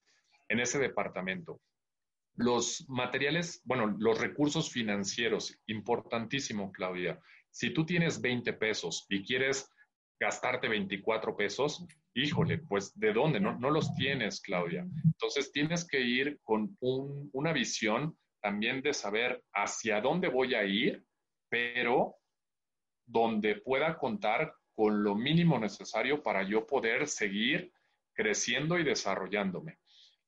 en 0.48 0.58
ese 0.58 0.80
departamento. 0.80 1.60
Los 2.34 2.86
materiales, 2.88 3.60
bueno, 3.64 3.94
los 3.98 4.18
recursos 4.18 4.70
financieros, 4.70 5.58
importantísimo, 5.66 6.72
Claudia. 6.72 7.20
Si 7.50 7.70
tú 7.70 7.84
tienes 7.84 8.20
20 8.20 8.54
pesos 8.54 9.06
y 9.08 9.22
quieres 9.24 9.70
gastarte 10.18 10.68
24 10.68 11.36
pesos, 11.36 11.84
híjole, 12.14 12.58
pues 12.58 12.98
¿de 12.98 13.12
dónde? 13.12 13.40
No, 13.40 13.58
no 13.58 13.70
los 13.70 13.94
tienes, 13.94 14.40
Claudia. 14.40 14.86
Entonces 15.04 15.52
tienes 15.52 15.86
que 15.86 16.00
ir 16.00 16.40
con 16.42 16.76
una 16.80 17.52
visión 17.52 18.16
también 18.40 18.82
de 18.82 18.94
saber 18.94 19.42
hacia 19.52 20.00
dónde 20.00 20.28
voy 20.28 20.54
a 20.54 20.64
ir, 20.64 21.04
pero 21.48 22.16
donde 23.06 23.56
pueda 23.56 23.98
contar 23.98 24.54
con 24.74 25.02
lo 25.02 25.14
mínimo 25.14 25.58
necesario 25.58 26.22
para 26.22 26.42
yo 26.42 26.66
poder 26.66 27.06
seguir 27.06 27.72
creciendo 28.14 28.78
y 28.78 28.84
desarrollándome. 28.84 29.78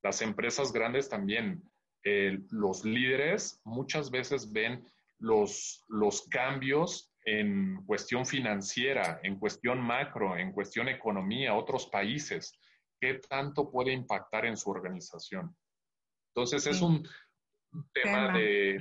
Las 0.03 0.21
empresas 0.21 0.71
grandes 0.71 1.09
también, 1.09 1.63
eh, 2.05 2.39
los 2.51 2.85
líderes 2.85 3.59
muchas 3.63 4.11
veces 4.11 4.51
ven 4.51 4.85
los, 5.17 5.83
los 5.87 6.21
cambios 6.27 7.11
en 7.25 7.83
cuestión 7.85 8.27
financiera, 8.27 9.19
en 9.23 9.39
cuestión 9.39 9.81
macro, 9.81 10.37
en 10.37 10.51
cuestión 10.51 10.87
economía, 10.87 11.55
otros 11.55 11.87
países, 11.87 12.53
qué 12.99 13.15
tanto 13.27 13.71
puede 13.71 13.91
impactar 13.91 14.45
en 14.45 14.55
su 14.55 14.69
organización. 14.69 15.55
Entonces 16.35 16.67
es 16.67 16.81
un 16.81 17.07
tema, 17.91 18.37
de, 18.37 18.79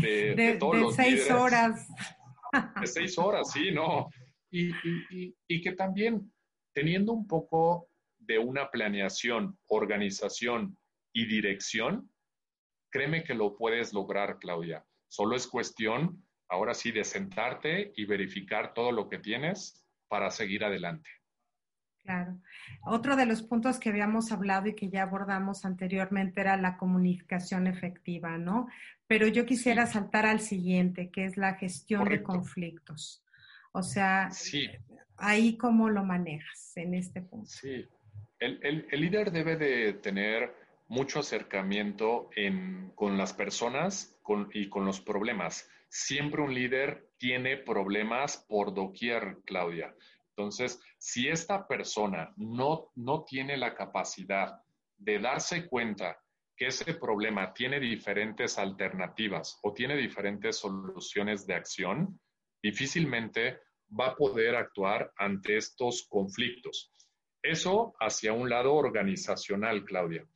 de, 0.00 0.34
de, 0.34 0.56
todos 0.56 0.96
seis 0.96 1.30
horas. 1.30 1.86
De 2.80 2.86
seis 2.86 3.18
horas, 3.18 3.50
sí, 3.52 3.70
¿no? 3.70 4.08
Y, 4.50 4.70
y, 5.46 5.60
que 5.60 5.72
también 5.72 6.32
teniendo 6.72 7.12
un 7.12 7.26
poco 7.26 7.90
de 8.18 8.38
una 8.38 8.70
planeación, 8.70 9.58
organización 9.66 10.78
y 11.12 11.26
dirección, 11.26 12.10
créeme 12.90 13.24
que 13.24 13.34
lo 13.34 13.56
puedes 13.56 13.92
lograr, 13.92 14.38
Claudia. 14.38 14.84
Solo 15.08 15.36
es 15.36 15.46
cuestión, 15.46 16.24
ahora 16.48 16.74
sí, 16.74 16.90
de 16.92 17.04
sentarte 17.04 17.92
y 17.96 18.04
verificar 18.04 18.74
todo 18.74 18.92
lo 18.92 19.08
que 19.08 19.18
tienes 19.18 19.84
para 20.08 20.30
seguir 20.30 20.64
adelante. 20.64 21.08
Claro. 22.02 22.40
Otro 22.86 23.16
de 23.16 23.26
los 23.26 23.42
puntos 23.42 23.78
que 23.78 23.90
habíamos 23.90 24.32
hablado 24.32 24.68
y 24.68 24.74
que 24.74 24.88
ya 24.88 25.02
abordamos 25.02 25.64
anteriormente 25.64 26.40
era 26.40 26.56
la 26.56 26.78
comunicación 26.78 27.66
efectiva, 27.66 28.38
¿no? 28.38 28.66
Pero 29.06 29.26
yo 29.26 29.44
quisiera 29.44 29.86
saltar 29.86 30.24
al 30.24 30.40
siguiente, 30.40 31.10
que 31.10 31.26
es 31.26 31.36
la 31.36 31.54
gestión 31.54 32.08
de 32.08 32.22
conflictos. 32.22 33.22
O 33.72 33.82
sea, 33.82 34.30
ahí 35.18 35.58
cómo 35.58 35.90
lo 35.90 36.04
manejas 36.04 36.76
en 36.76 36.94
este 36.94 37.20
punto. 37.20 37.50
Sí, 37.50 37.86
el, 38.38 38.86
líder 38.90 39.30
debe 39.30 39.56
de 39.56 39.94
tener 39.94 40.54
mucho 40.88 41.20
acercamiento 41.20 42.30
con 42.94 43.16
las 43.16 43.32
personas 43.32 44.18
y 44.52 44.68
con 44.68 44.84
los 44.84 45.00
problemas. 45.00 45.70
Siempre 45.88 46.42
un 46.42 46.54
líder 46.54 47.10
tiene 47.18 47.56
problemas 47.58 48.44
por 48.48 48.74
doquier, 48.74 49.38
Claudia. 49.44 49.94
Entonces, 50.30 50.80
si 50.98 51.28
esta 51.28 51.66
persona 51.66 52.32
no, 52.36 52.90
no 52.94 53.24
tiene 53.24 53.56
la 53.56 53.74
capacidad 53.74 54.62
de 54.96 55.18
darse 55.18 55.66
cuenta 55.66 56.18
que 56.56 56.66
ese 56.66 56.94
problema 56.94 57.52
tiene 57.52 57.78
diferentes 57.78 58.58
alternativas 58.58 59.58
o 59.62 59.72
tiene 59.72 59.96
diferentes 59.96 60.56
soluciones 60.56 61.46
de 61.46 61.54
acción, 61.54 62.20
difícilmente 62.62 63.60
va 63.98 64.08
a 64.08 64.16
poder 64.16 64.56
actuar 64.56 65.12
ante 65.16 65.56
estos 65.56 66.06
conflictos. 66.08 66.92
Eso 67.42 67.94
hacia 68.00 68.32
un 68.32 68.50
lado 68.50 68.74
organizacional, 68.74 69.84
Claudia. 69.84 70.26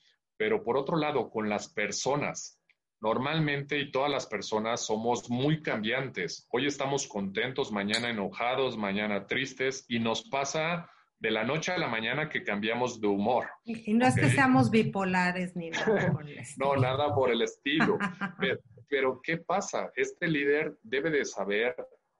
Pero 0.42 0.64
por 0.64 0.76
otro 0.76 0.96
lado, 0.96 1.30
con 1.30 1.48
las 1.48 1.68
personas, 1.72 2.58
Normalmente 3.00 3.78
y 3.80 3.90
todas 3.90 4.10
las 4.10 4.26
personas 4.26 4.86
somos 4.86 5.28
muy 5.28 5.60
cambiantes. 5.60 6.46
Hoy 6.50 6.66
estamos 6.66 7.08
contentos, 7.08 7.72
mañana 7.72 8.10
enojados, 8.10 8.76
mañana 8.76 9.26
tristes 9.26 9.84
y 9.88 9.98
nos 9.98 10.28
pasa 10.28 10.88
de 11.18 11.30
la 11.32 11.42
noche 11.42 11.72
a 11.72 11.78
la 11.78 11.88
mañana 11.88 12.28
que 12.28 12.44
cambiamos 12.44 13.00
de 13.00 13.08
humor. 13.08 13.48
Y 13.64 13.94
no 13.94 14.06
es 14.06 14.14
que 14.14 14.30
seamos 14.30 14.70
bipolares 14.70 15.56
ni 15.56 15.70
nada 15.70 16.12
por 16.12 16.28
el 16.28 16.38
estilo. 16.38 16.66
no, 16.74 16.80
nada 16.80 17.12
por 17.12 17.30
el 17.32 17.42
estilo. 17.42 17.98
pero, 18.88 19.20
¿qué 19.20 19.38
pasa? 19.38 19.90
Este 19.96 20.28
líder 20.28 20.76
debe 20.82 21.10
de 21.10 21.24
saber 21.24 21.74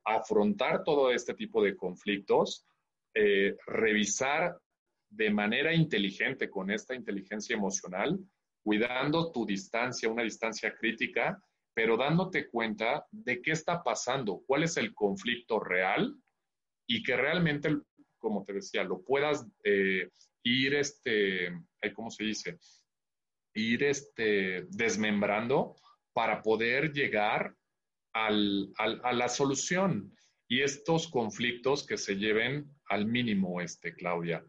afrontar 0.04 0.82
todo 0.82 1.12
este 1.12 1.34
tipo 1.34 1.62
de 1.62 1.76
conflictos, 1.76 2.66
eh, 3.14 3.56
revisar 3.66 4.58
de 5.12 5.30
manera 5.30 5.74
inteligente 5.74 6.48
con 6.48 6.70
esta 6.70 6.94
inteligencia 6.94 7.54
emocional 7.54 8.18
cuidando 8.62 9.32
tu 9.32 9.44
distancia, 9.44 10.08
una 10.08 10.22
distancia 10.22 10.74
crítica, 10.74 11.42
pero 11.74 11.96
dándote 11.96 12.48
cuenta 12.48 13.06
de 13.10 13.42
qué 13.42 13.52
está 13.52 13.82
pasando, 13.82 14.42
cuál 14.46 14.62
es 14.62 14.76
el 14.76 14.94
conflicto 14.94 15.58
real 15.58 16.14
y 16.86 17.02
que 17.02 17.16
realmente, 17.16 17.76
como 18.18 18.44
te 18.44 18.52
decía, 18.54 18.84
lo 18.84 19.02
puedas 19.02 19.46
eh, 19.64 20.08
ir, 20.44 20.74
este, 20.74 21.52
¿cómo 21.94 22.10
se 22.10 22.24
dice? 22.24 22.58
Ir 23.54 23.84
este, 23.84 24.66
desmembrando 24.70 25.76
para 26.12 26.42
poder 26.42 26.92
llegar 26.92 27.54
al, 28.12 28.70
a 28.76 29.12
la 29.12 29.28
solución 29.28 30.14
y 30.46 30.60
estos 30.60 31.08
conflictos 31.08 31.86
que 31.86 31.96
se 31.96 32.16
lleven 32.16 32.70
al 32.90 33.06
mínimo, 33.06 33.62
este, 33.62 33.94
Claudia. 33.94 34.44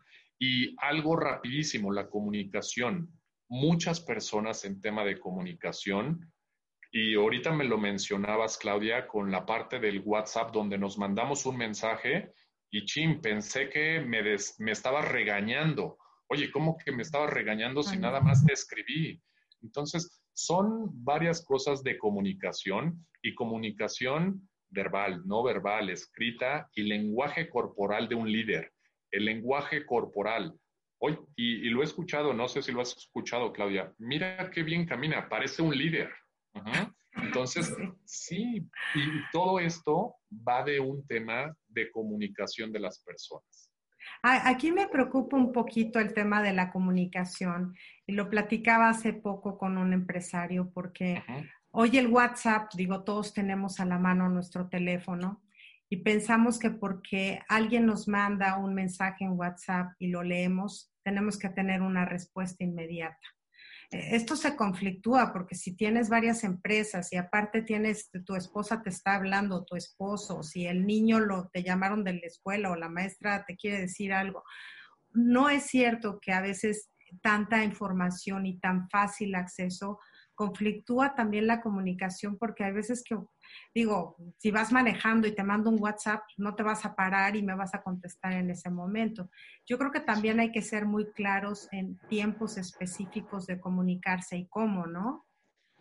Y 0.46 0.76
algo 0.80 1.16
rapidísimo, 1.16 1.90
la 1.94 2.10
comunicación 2.10 3.10
muchas 3.54 4.02
personas 4.02 4.66
en 4.66 4.82
tema 4.82 5.06
de 5.06 5.20
comunicación. 5.20 6.34
Y 6.92 7.16
ahorita 7.16 7.52
me 7.52 7.66
lo 7.66 7.78
mencionabas, 7.78 8.58
Claudia, 8.58 9.08
con 9.08 9.32
la 9.32 9.46
parte 9.46 9.80
del 9.80 10.02
WhatsApp 10.04 10.52
donde 10.52 10.78
nos 10.78 10.98
mandamos 10.98 11.46
un 11.46 11.58
mensaje 11.58 12.34
y 12.72 12.84
ching, 12.86 13.22
pensé 13.22 13.70
que 13.70 14.00
me, 14.00 14.22
me 14.58 14.72
estaba 14.72 15.04
regañando. 15.04 15.98
Oye, 16.28 16.52
¿cómo 16.52 16.78
que 16.78 16.92
me 16.92 17.04
estaba 17.04 17.28
regañando 17.28 17.84
si 17.84 17.98
nada 17.98 18.20
más 18.20 18.44
te 18.44 18.54
escribí? 18.54 19.22
Entonces, 19.62 20.24
son 20.34 20.90
varias 21.04 21.46
cosas 21.46 21.84
de 21.84 21.98
comunicación 21.98 23.06
y 23.22 23.36
comunicación 23.36 24.50
verbal, 24.70 25.22
no 25.26 25.44
verbal, 25.44 25.92
escrita 25.92 26.68
y 26.74 26.84
lenguaje 26.84 27.50
corporal 27.50 28.10
de 28.10 28.16
un 28.16 28.32
líder. 28.32 28.74
El 29.14 29.26
lenguaje 29.26 29.86
corporal. 29.86 30.54
Hoy, 30.98 31.18
y, 31.36 31.70
lo 31.70 31.82
he 31.82 31.86
escuchado, 31.86 32.34
no 32.34 32.48
sé 32.48 32.62
si 32.62 32.72
lo 32.72 32.82
has 32.82 32.98
escuchado, 32.98 33.54
Claudia. 33.54 33.94
Mira 34.00 34.50
qué 34.50 34.64
bien 34.64 34.86
camina, 34.86 35.30
parece 35.30 35.62
un 35.62 35.78
líder. 35.78 36.12
Entonces, 37.16 37.76
sí, 38.06 38.68
y 38.96 39.32
todo 39.32 39.60
esto 39.60 40.16
va 40.32 40.64
de 40.64 40.80
un 40.80 41.06
tema 41.06 41.56
de 41.68 41.92
comunicación 41.92 42.72
de 42.72 42.80
las 42.80 43.00
personas. 43.04 43.70
Aquí 44.22 44.72
me 44.72 44.88
preocupa 44.88 45.38
un 45.38 45.52
poquito 45.52 46.00
el 46.00 46.14
tema 46.14 46.42
de 46.42 46.54
la 46.54 46.72
comunicación 46.72 47.76
y 48.08 48.14
lo 48.14 48.30
platicaba 48.30 48.90
hace 48.90 49.14
poco 49.14 49.58
con 49.58 49.78
un 49.78 49.94
empresario 49.94 50.72
porque 50.74 51.24
hoy 51.72 51.98
el 51.98 52.08
WhatsApp, 52.08 52.74
digo, 52.74 53.04
todos 53.04 53.34
tenemos 53.34 53.80
a 53.80 53.86
la 53.86 54.00
mano 54.00 54.30
nuestro 54.30 54.70
teléfono 54.70 55.44
y 55.90 55.98
pensamos 55.98 56.58
que 56.60 56.72
porque 56.72 57.40
alguien 57.48 57.86
nos 57.86 58.08
manda 58.08 58.58
un 58.58 58.74
mensaje 58.74 59.26
en 59.26 59.38
WhatsApp 59.38 59.94
y 60.00 60.08
lo 60.08 60.24
leemos, 60.24 60.92
tenemos 61.04 61.38
que 61.38 61.50
tener 61.50 61.82
una 61.82 62.06
respuesta 62.06 62.64
inmediata. 62.64 63.28
Esto 63.92 64.36
se 64.36 64.56
conflictúa 64.56 65.32
porque 65.32 65.54
si 65.54 65.76
tienes 65.76 66.10
varias 66.10 66.44
empresas 66.44 67.14
y 67.14 67.18
aparte 67.18 67.62
tienes, 67.62 68.10
tu 68.26 68.36
esposa 68.36 68.82
te 68.82 68.90
está 68.90 69.16
hablando, 69.16 69.66
tu 69.66 69.76
esposo, 69.76 70.42
si 70.42 70.66
el 70.66 70.88
niño 70.88 71.20
lo 71.20 71.50
te 71.50 71.62
llamaron 71.62 72.04
de 72.04 72.14
la 72.14 72.26
escuela 72.26 72.72
o 72.72 72.76
la 72.76 72.90
maestra 72.90 73.46
te 73.46 73.56
quiere 73.56 73.82
decir 73.82 74.12
algo, 74.12 74.44
no 75.12 75.50
es 75.50 75.68
cierto 75.68 76.20
que 76.20 76.32
a 76.32 76.42
veces 76.42 76.90
tanta 77.22 77.64
información 77.64 78.48
y 78.48 78.58
tan 78.60 78.90
fácil 78.90 79.36
acceso 79.36 80.00
conflictúa 80.36 81.16
también 81.16 81.48
la 81.48 81.62
comunicación 81.62 82.38
porque 82.38 82.64
hay 82.64 82.72
veces 82.72 83.04
que, 83.04 83.18
digo, 83.74 84.18
si 84.38 84.52
vas 84.52 84.72
manejando 84.72 85.28
y 85.28 85.36
te 85.36 85.44
mando 85.44 85.70
un 85.70 85.82
WhatsApp, 85.82 86.24
no 86.38 86.56
te 86.56 86.64
vas 86.64 86.86
a 86.86 86.96
parar 86.96 87.36
y 87.36 87.44
me 87.44 87.56
vas 87.56 87.74
a 87.74 87.82
contestar 87.82 88.34
en 88.34 88.50
ese 88.50 88.70
momento. 88.70 89.30
Yo 89.66 89.78
creo 89.78 89.92
que 89.92 90.00
también 90.00 90.40
hay 90.40 90.52
que 90.52 90.62
ser 90.62 90.86
muy 90.86 91.12
claros 91.12 91.68
en 91.72 91.98
tiempos 92.10 92.58
específicos 92.58 93.46
de 93.48 93.60
comunicarse 93.60 94.38
y 94.38 94.48
cómo, 94.48 94.88
¿no? 94.88 95.26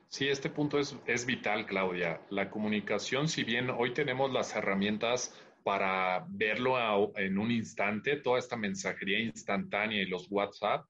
Sí, 0.08 0.28
este 0.28 0.50
punto 0.50 0.78
es, 0.78 0.94
es 1.06 1.24
vital, 1.24 1.64
Claudia. 1.64 2.20
La 2.28 2.50
comunicación, 2.50 3.28
si 3.28 3.44
bien 3.44 3.70
hoy 3.70 3.94
tenemos 3.94 4.30
las 4.30 4.54
herramientas 4.54 5.34
para 5.64 6.26
verlo 6.28 6.76
en 7.16 7.38
un 7.38 7.50
instante, 7.50 8.16
toda 8.16 8.38
esta 8.38 8.56
mensajería 8.56 9.20
instantánea 9.20 10.02
y 10.02 10.06
los 10.06 10.26
WhatsApp, 10.30 10.84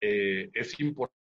eh, 0.00 0.50
es 0.52 0.78
importante 0.80 1.13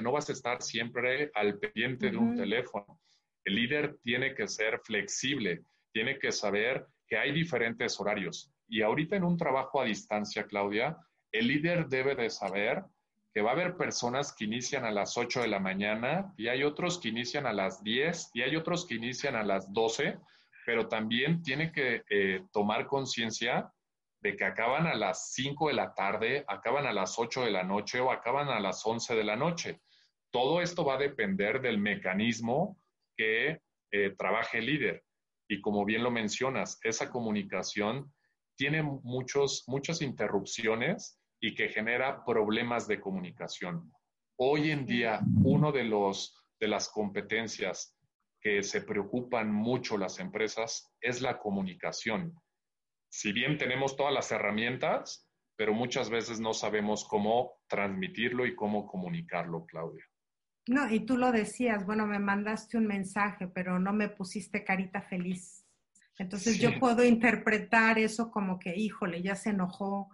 no 0.00 0.12
vas 0.12 0.28
a 0.28 0.32
estar 0.32 0.62
siempre 0.62 1.30
al 1.34 1.58
pendiente 1.58 2.10
de 2.10 2.16
un 2.16 2.36
teléfono. 2.36 3.00
El 3.44 3.54
líder 3.54 3.98
tiene 4.02 4.34
que 4.34 4.48
ser 4.48 4.80
flexible, 4.80 5.62
tiene 5.92 6.18
que 6.18 6.32
saber 6.32 6.86
que 7.06 7.16
hay 7.16 7.32
diferentes 7.32 7.98
horarios. 7.98 8.52
Y 8.68 8.82
ahorita 8.82 9.16
en 9.16 9.24
un 9.24 9.36
trabajo 9.36 9.80
a 9.80 9.84
distancia, 9.84 10.46
Claudia, 10.46 10.96
el 11.32 11.48
líder 11.48 11.88
debe 11.88 12.14
de 12.14 12.30
saber 12.30 12.84
que 13.32 13.42
va 13.42 13.50
a 13.50 13.54
haber 13.54 13.76
personas 13.76 14.32
que 14.32 14.44
inician 14.44 14.84
a 14.84 14.90
las 14.90 15.16
8 15.16 15.42
de 15.42 15.48
la 15.48 15.60
mañana 15.60 16.32
y 16.36 16.48
hay 16.48 16.62
otros 16.62 16.98
que 16.98 17.08
inician 17.08 17.46
a 17.46 17.52
las 17.52 17.82
10 17.82 18.30
y 18.34 18.42
hay 18.42 18.56
otros 18.56 18.86
que 18.86 18.94
inician 18.94 19.36
a 19.36 19.44
las 19.44 19.72
12, 19.72 20.18
pero 20.66 20.88
también 20.88 21.42
tiene 21.42 21.72
que 21.72 22.02
eh, 22.10 22.44
tomar 22.52 22.86
conciencia 22.86 23.72
de 24.20 24.36
que 24.36 24.44
acaban 24.44 24.86
a 24.86 24.94
las 24.94 25.32
5 25.32 25.68
de 25.68 25.74
la 25.74 25.94
tarde, 25.94 26.44
acaban 26.48 26.86
a 26.86 26.92
las 26.92 27.18
8 27.18 27.44
de 27.44 27.50
la 27.50 27.62
noche 27.62 28.00
o 28.00 28.10
acaban 28.10 28.48
a 28.48 28.60
las 28.60 28.84
11 28.84 29.14
de 29.14 29.24
la 29.24 29.36
noche. 29.36 29.80
Todo 30.30 30.60
esto 30.60 30.84
va 30.84 30.94
a 30.94 30.98
depender 30.98 31.60
del 31.60 31.78
mecanismo 31.78 32.78
que 33.16 33.60
eh, 33.92 34.10
trabaje 34.16 34.58
el 34.58 34.66
líder. 34.66 35.04
Y 35.48 35.60
como 35.60 35.84
bien 35.84 36.02
lo 36.02 36.10
mencionas, 36.10 36.78
esa 36.82 37.10
comunicación 37.10 38.12
tiene 38.56 38.82
muchos, 38.82 39.64
muchas 39.66 40.02
interrupciones 40.02 41.20
y 41.40 41.54
que 41.54 41.68
genera 41.68 42.24
problemas 42.24 42.88
de 42.88 43.00
comunicación. 43.00 43.92
Hoy 44.36 44.72
en 44.72 44.84
día, 44.84 45.20
uno 45.44 45.72
de, 45.72 45.84
los, 45.84 46.44
de 46.60 46.68
las 46.68 46.88
competencias 46.88 47.96
que 48.40 48.62
se 48.62 48.82
preocupan 48.82 49.52
mucho 49.52 49.96
las 49.96 50.18
empresas 50.18 50.92
es 51.00 51.22
la 51.22 51.38
comunicación 51.38 52.34
si 53.08 53.32
bien 53.32 53.58
tenemos 53.58 53.96
todas 53.96 54.12
las 54.12 54.30
herramientas, 54.32 55.28
pero 55.56 55.74
muchas 55.74 56.08
veces 56.08 56.38
no 56.40 56.54
sabemos 56.54 57.04
cómo 57.04 57.60
transmitirlo 57.66 58.46
y 58.46 58.54
cómo 58.54 58.86
comunicarlo, 58.86 59.66
Claudia. 59.66 60.04
No, 60.68 60.88
y 60.92 61.00
tú 61.00 61.16
lo 61.16 61.32
decías, 61.32 61.84
bueno, 61.86 62.06
me 62.06 62.18
mandaste 62.18 62.76
un 62.76 62.86
mensaje, 62.86 63.48
pero 63.48 63.78
no 63.78 63.92
me 63.92 64.08
pusiste 64.08 64.64
carita 64.64 65.02
feliz. 65.02 65.64
Entonces 66.18 66.58
yo 66.58 66.78
puedo 66.78 67.04
interpretar 67.04 67.98
eso 67.98 68.30
como 68.30 68.58
que, 68.58 68.76
híjole, 68.76 69.22
ya 69.22 69.34
se 69.34 69.50
enojó, 69.50 70.10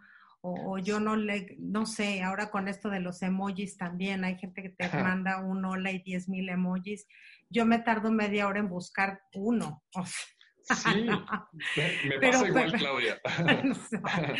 o, 0.47 0.79
yo 0.79 1.01
no 1.01 1.17
le, 1.17 1.57
no 1.59 1.87
sé, 1.87 2.23
ahora 2.23 2.51
con 2.51 2.69
esto 2.69 2.91
de 2.91 3.01
los 3.01 3.23
emojis 3.23 3.79
también, 3.79 4.25
hay 4.25 4.37
gente 4.37 4.63
que 4.63 4.69
te 4.69 4.89
manda 4.89 5.41
un 5.41 5.65
hola 5.65 5.91
y 5.91 6.01
diez 6.01 6.29
mil 6.29 6.51
emojis. 6.51 7.07
Yo 7.49 7.65
me 7.65 7.79
tardo 7.79 8.13
media 8.13 8.47
hora 8.47 8.61
en 8.61 8.69
buscar 8.69 9.23
uno. 9.33 9.83
O 9.95 10.05
sea, 10.05 10.34
Sí, 10.65 11.07
me, 12.09 12.19
pasa 12.21 12.49
igual, 12.49 12.73
Claudia. 12.73 13.21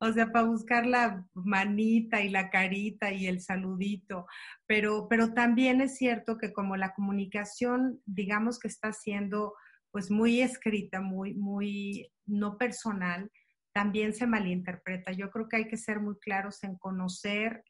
o 0.00 0.12
sea, 0.12 0.32
para 0.32 0.46
buscar 0.46 0.86
la 0.86 1.24
manita 1.34 2.22
y 2.22 2.30
la 2.30 2.48
carita 2.48 3.12
y 3.12 3.26
el 3.26 3.40
saludito, 3.40 4.26
pero, 4.66 5.06
pero 5.08 5.34
también 5.34 5.82
es 5.82 5.96
cierto 5.96 6.38
que 6.38 6.52
como 6.52 6.76
la 6.76 6.94
comunicación, 6.94 8.00
digamos 8.06 8.58
que 8.58 8.68
está 8.68 8.92
siendo 8.92 9.54
pues 9.90 10.10
muy 10.10 10.40
escrita, 10.40 11.00
muy, 11.00 11.34
muy 11.34 12.10
no 12.24 12.56
personal, 12.58 13.30
también 13.72 14.14
se 14.14 14.26
malinterpreta. 14.26 15.12
Yo 15.12 15.30
creo 15.30 15.48
que 15.48 15.56
hay 15.56 15.68
que 15.68 15.76
ser 15.76 16.00
muy 16.00 16.18
claros 16.18 16.64
en 16.64 16.76
conocer 16.76 17.62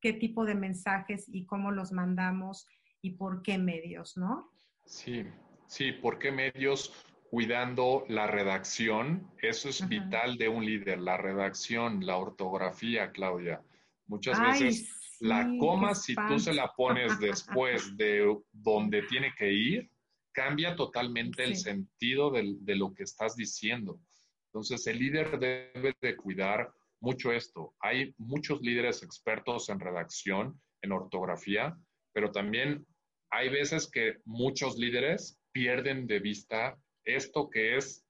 qué 0.00 0.12
tipo 0.12 0.44
de 0.44 0.54
mensajes 0.54 1.24
y 1.28 1.46
cómo 1.46 1.72
los 1.72 1.92
mandamos 1.92 2.66
y 3.02 3.10
por 3.12 3.42
qué 3.42 3.58
medios, 3.58 4.16
¿no? 4.16 4.50
Sí, 4.86 5.24
Sí, 5.70 5.92
¿por 5.92 6.18
qué 6.18 6.32
medios 6.32 6.92
cuidando 7.30 8.04
la 8.08 8.26
redacción? 8.26 9.30
Eso 9.40 9.68
es 9.68 9.88
vital 9.88 10.36
de 10.36 10.48
un 10.48 10.66
líder, 10.66 10.98
la 10.98 11.16
redacción, 11.16 12.04
la 12.04 12.16
ortografía, 12.16 13.12
Claudia. 13.12 13.62
Muchas 14.08 14.40
veces 14.40 15.16
la 15.20 15.48
coma, 15.60 15.94
si 15.94 16.16
tú 16.26 16.40
se 16.40 16.52
la 16.54 16.72
pones 16.72 17.12
después 17.20 17.96
de 17.96 18.36
donde 18.50 19.02
tiene 19.02 19.32
que 19.38 19.52
ir, 19.52 19.88
cambia 20.32 20.74
totalmente 20.74 21.44
el 21.44 21.54
sentido 21.54 22.32
de, 22.32 22.56
de 22.58 22.74
lo 22.74 22.92
que 22.92 23.04
estás 23.04 23.36
diciendo. 23.36 24.00
Entonces, 24.46 24.84
el 24.88 24.98
líder 24.98 25.38
debe 25.38 25.94
de 26.00 26.16
cuidar 26.16 26.72
mucho 26.98 27.30
esto. 27.30 27.76
Hay 27.78 28.12
muchos 28.18 28.60
líderes 28.60 29.04
expertos 29.04 29.68
en 29.68 29.78
redacción, 29.78 30.60
en 30.82 30.90
ortografía, 30.90 31.78
pero 32.12 32.32
también 32.32 32.84
hay 33.30 33.50
veces 33.50 33.88
que 33.88 34.16
muchos 34.24 34.76
líderes 34.76 35.39
pierden 35.52 36.06
de 36.06 36.18
vista 36.18 36.78
esto 37.04 37.48
que 37.50 37.76
es 37.76 38.04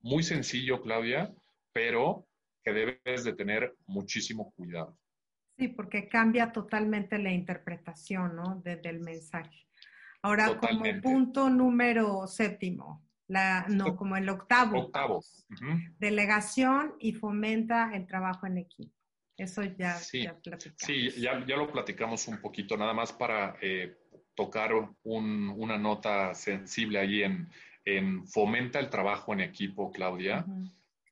muy 0.00 0.22
sencillo, 0.22 0.82
Claudia, 0.82 1.32
pero 1.72 2.26
que 2.64 2.72
debes 2.72 3.24
de 3.24 3.34
tener 3.34 3.74
muchísimo 3.86 4.52
cuidado. 4.52 4.98
Sí, 5.56 5.68
porque 5.68 6.08
cambia 6.08 6.50
totalmente 6.52 7.18
la 7.18 7.32
interpretación 7.32 8.36
¿no? 8.36 8.62
del 8.64 9.00
mensaje. 9.00 9.66
Ahora, 10.22 10.58
como 10.58 10.84
punto 11.02 11.50
número 11.50 12.26
séptimo, 12.26 13.04
la, 13.26 13.66
no, 13.68 13.96
como 13.96 14.16
el 14.16 14.28
octavo. 14.28 14.78
Octavo. 14.78 15.22
Delegación 15.98 16.94
y 17.00 17.12
fomenta 17.12 17.90
el 17.94 18.06
trabajo 18.06 18.46
en 18.46 18.58
equipo. 18.58 18.94
Eso 19.36 19.62
ya, 19.64 19.94
sí, 19.94 20.22
ya 20.22 20.38
platicamos. 20.38 20.78
Sí, 20.78 21.10
ya, 21.20 21.34
lo 21.34 21.70
platicamos 21.72 22.28
un 22.28 22.40
poquito, 22.40 22.76
nada 22.76 22.92
más 22.92 23.12
para 23.12 23.56
eh, 23.60 23.96
tocar 24.34 24.72
una 25.02 25.78
nota 25.78 26.34
sensible 26.34 26.98
ahí 26.98 27.22
en, 27.22 28.26
fomenta 28.26 28.78
el 28.78 28.90
trabajo 28.90 29.32
en 29.32 29.40
equipo, 29.40 29.90
Claudia. 29.90 30.44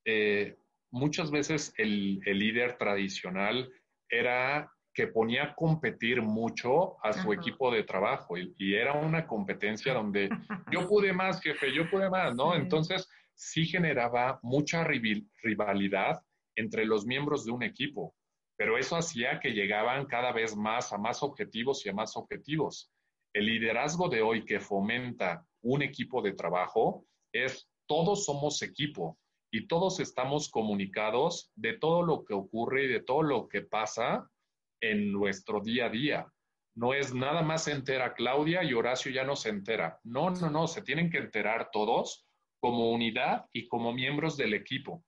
Eh, 0.04 0.56
muchas 0.90 1.30
veces 1.30 1.74
el, 1.76 2.20
líder 2.20 2.76
tradicional 2.78 3.70
era 4.08 4.72
que 4.92 5.06
ponía 5.06 5.44
a 5.44 5.54
competir 5.54 6.20
mucho 6.20 6.96
a 7.04 7.12
su 7.12 7.32
equipo 7.32 7.70
de 7.70 7.84
trabajo 7.84 8.36
y, 8.36 8.74
era 8.74 8.94
una 8.94 9.26
competencia 9.26 9.94
donde 9.94 10.28
yo 10.72 10.88
pude 10.88 11.12
más, 11.12 11.40
jefe, 11.40 11.72
yo 11.72 11.88
pude 11.88 12.10
más, 12.10 12.34
¿no? 12.34 12.54
Entonces 12.54 13.08
sí 13.34 13.64
generaba 13.66 14.38
mucha 14.42 14.84
rivalidad 14.84 16.20
entre 16.56 16.84
los 16.84 17.06
miembros 17.06 17.44
de 17.44 17.52
un 17.52 17.62
equipo, 17.62 18.14
pero 18.56 18.76
eso 18.76 18.96
hacía 18.96 19.40
que 19.40 19.52
llegaban 19.52 20.06
cada 20.06 20.32
vez 20.32 20.56
más 20.56 20.92
a 20.92 20.98
más 20.98 21.22
objetivos 21.22 21.86
y 21.86 21.88
a 21.88 21.94
más 21.94 22.16
objetivos. 22.16 22.92
El 23.32 23.46
liderazgo 23.46 24.08
de 24.08 24.22
hoy 24.22 24.44
que 24.44 24.58
fomenta 24.58 25.46
un 25.62 25.82
equipo 25.82 26.20
de 26.20 26.32
trabajo 26.32 27.06
es 27.32 27.68
todos 27.86 28.24
somos 28.24 28.62
equipo 28.62 29.18
y 29.52 29.66
todos 29.66 30.00
estamos 30.00 30.48
comunicados 30.48 31.50
de 31.54 31.74
todo 31.74 32.02
lo 32.02 32.24
que 32.24 32.34
ocurre 32.34 32.84
y 32.84 32.88
de 32.88 33.02
todo 33.02 33.22
lo 33.22 33.48
que 33.48 33.62
pasa 33.62 34.28
en 34.80 35.12
nuestro 35.12 35.60
día 35.60 35.86
a 35.86 35.90
día. 35.90 36.26
no 36.74 36.94
es 36.94 37.12
nada 37.12 37.42
más 37.42 37.64
se 37.64 37.72
entera 37.72 38.14
Claudia 38.14 38.62
y 38.62 38.72
Horacio 38.72 39.10
ya 39.10 39.24
no 39.24 39.36
se 39.36 39.50
entera. 39.50 39.98
No, 40.04 40.30
no, 40.30 40.48
no, 40.50 40.66
se 40.66 40.82
tienen 40.82 41.10
que 41.10 41.18
enterar 41.18 41.70
todos 41.72 42.26
como 42.60 42.90
unidad 42.92 43.46
y 43.52 43.66
como 43.66 43.92
miembros 43.92 44.36
del 44.36 44.54
equipo. 44.54 45.04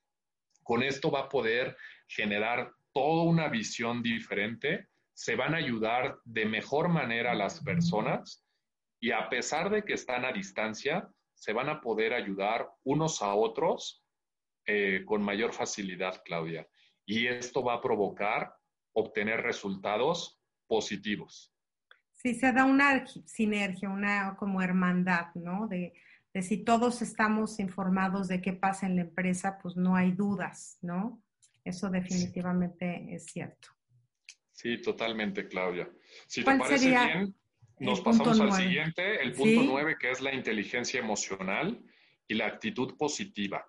Con 0.63 0.83
esto 0.83 1.11
va 1.11 1.21
a 1.21 1.29
poder 1.29 1.77
generar 2.09 2.73
toda 2.93 3.23
una 3.23 3.49
visión 3.49 4.03
diferente, 4.03 4.89
se 5.15 5.37
van 5.37 5.55
a 5.55 5.59
ayudar 5.59 6.19
de 6.25 6.47
mejor 6.47 6.89
manera 6.89 7.33
a 7.33 7.35
las 7.35 7.63
personas 7.63 8.45
y 9.01 9.11
a 9.11 9.29
pesar 9.29 9.71
de 9.71 9.85
que 9.85 9.95
están 9.95 10.25
a 10.25 10.33
distancia, 10.33 11.09
se 11.35 11.53
van 11.53 11.69
a 11.69 11.81
poder 11.81 12.15
ayudar 12.15 12.71
unos 12.85 13.21
a 13.21 13.35
otros 13.35 14.05
eh, 14.65 15.03
con 15.05 15.23
mayor 15.23 15.53
facilidad, 15.53 16.23
Claudia. 16.25 16.69
Y 17.05 17.27
esto 17.27 17.65
va 17.65 17.75
a 17.75 17.81
provocar 17.81 18.55
obtener 18.95 19.43
resultados 19.43 20.41
positivos. 20.69 21.53
Sí, 22.15 22.35
se 22.35 22.53
da 22.53 22.65
una 22.65 23.05
sinergia, 23.27 23.91
una 23.91 24.37
como 24.37 24.63
hermandad, 24.63 25.35
¿no? 25.35 25.67
De, 25.67 25.93
de 26.33 26.43
si 26.43 26.59
todos 26.59 27.03
estamos 27.03 27.59
informados 27.59 28.29
de 28.29 28.41
qué 28.41 28.53
pasa 28.53 28.87
en 28.87 28.97
la 28.97 29.03
empresa, 29.03 29.59
pues 29.61 29.77
no 29.77 29.97
hay 29.97 30.13
dudas, 30.13 30.79
¿no? 30.81 31.21
Eso 31.65 31.91
definitivamente 31.91 33.13
es 33.13 33.27
cierto. 33.27 33.69
Sí, 34.63 34.81
totalmente, 34.81 35.49
Claudia. 35.49 35.91
Si 36.29 36.45
te 36.45 36.57
parece 36.57 36.89
bien, 36.89 37.35
nos 37.81 38.01
pasamos 38.01 38.39
al 38.39 38.53
siguiente, 38.53 39.21
el 39.21 39.33
punto 39.33 39.65
nueve, 39.65 39.97
que 39.99 40.13
es 40.13 40.21
la 40.21 40.33
inteligencia 40.33 41.01
emocional 41.01 41.83
y 42.29 42.35
la 42.35 42.47
actitud 42.47 42.97
positiva. 42.97 43.67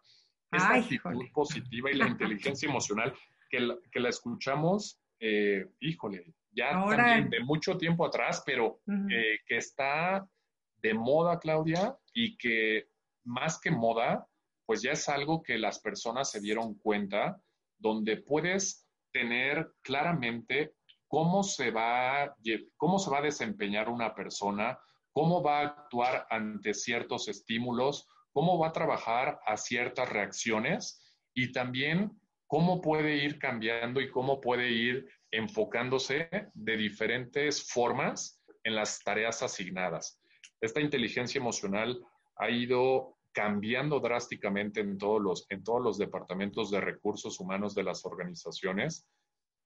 Esta 0.51 0.75
actitud 0.75 1.31
positiva 1.33 1.89
y 1.89 1.95
la 1.95 2.07
inteligencia 2.15 2.69
emocional 2.69 3.11
que 3.49 3.59
la, 3.59 3.75
que 3.91 3.99
la 3.99 4.09
escuchamos, 4.09 5.01
eh, 5.19 5.65
híjole, 5.79 6.31
ya 6.51 6.69
también 6.73 7.31
de 7.31 7.39
mucho 7.39 7.75
tiempo 7.75 8.05
atrás, 8.05 8.43
pero 8.45 8.81
eh, 9.09 9.39
que 9.47 9.57
está 9.57 10.29
de 10.77 10.93
moda, 10.93 11.39
Claudia, 11.39 11.97
y 12.13 12.37
que 12.37 12.89
más 13.23 13.59
que 13.59 13.71
moda, 13.71 14.27
pues 14.67 14.83
ya 14.83 14.91
es 14.91 15.09
algo 15.09 15.41
que 15.41 15.57
las 15.57 15.79
personas 15.79 16.29
se 16.29 16.39
dieron 16.39 16.75
cuenta, 16.75 17.41
donde 17.79 18.17
puedes 18.17 18.87
tener 19.11 19.73
claramente 19.81 20.73
cómo 21.13 21.43
se 21.43 21.69
va, 21.69 22.35
cómo 22.75 22.97
se 22.97 23.11
va 23.11 23.19
a 23.19 23.21
desempeñar 23.21 23.87
una 23.87 24.15
persona, 24.15 24.79
cómo 25.11 25.43
va 25.43 25.59
a 25.59 25.65
actuar 25.67 26.25
ante 26.31 26.73
ciertos 26.73 27.27
estímulos, 27.27 28.07
cómo 28.31 28.57
va 28.57 28.69
a 28.69 28.73
trabajar 28.73 29.39
a 29.45 29.55
ciertas 29.55 30.09
reacciones 30.09 31.21
y 31.35 31.51
también 31.51 32.19
cómo 32.47 32.81
puede 32.81 33.17
ir 33.17 33.37
cambiando 33.37 34.01
y 34.01 34.09
cómo 34.09 34.41
puede 34.41 34.71
ir 34.71 35.07
enfocándose 35.29 36.29
de 36.51 36.77
diferentes 36.77 37.71
formas 37.71 38.43
en 38.63 38.73
las 38.73 39.03
tareas 39.03 39.43
asignadas. 39.43 40.19
Esta 40.61 40.81
inteligencia 40.81 41.37
emocional 41.37 42.03
ha 42.37 42.49
ido 42.49 43.19
cambiando 43.33 43.99
drásticamente 43.99 44.79
en 44.79 44.97
todos 44.97 45.21
los, 45.21 45.45
en 45.49 45.63
todos 45.63 45.83
los 45.83 45.99
departamentos 45.99 46.71
de 46.71 46.81
recursos 46.81 47.39
humanos 47.39 47.75
de 47.75 47.83
las 47.83 48.03
organizaciones, 48.03 49.07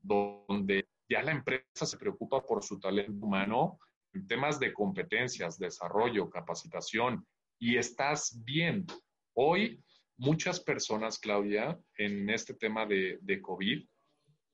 donde 0.02 0.86
ya 1.10 1.22
la 1.22 1.32
empresa 1.32 1.86
se 1.86 1.98
preocupa 1.98 2.46
por 2.46 2.64
su 2.64 2.80
talento 2.80 3.26
humano 3.26 3.80
en 4.14 4.28
temas 4.28 4.60
de 4.60 4.74
competencias, 4.74 5.58
desarrollo, 5.58 6.30
capacitación, 6.30 7.26
y 7.60 7.78
estás 7.78 8.42
bien. 8.44 8.86
Hoy, 9.34 9.84
muchas 10.18 10.60
personas, 10.60 11.20
Claudia, 11.20 11.80
en 11.98 12.30
este 12.30 12.54
tema 12.54 12.86
de, 12.86 13.20
de 13.22 13.42
COVID, 13.42 13.86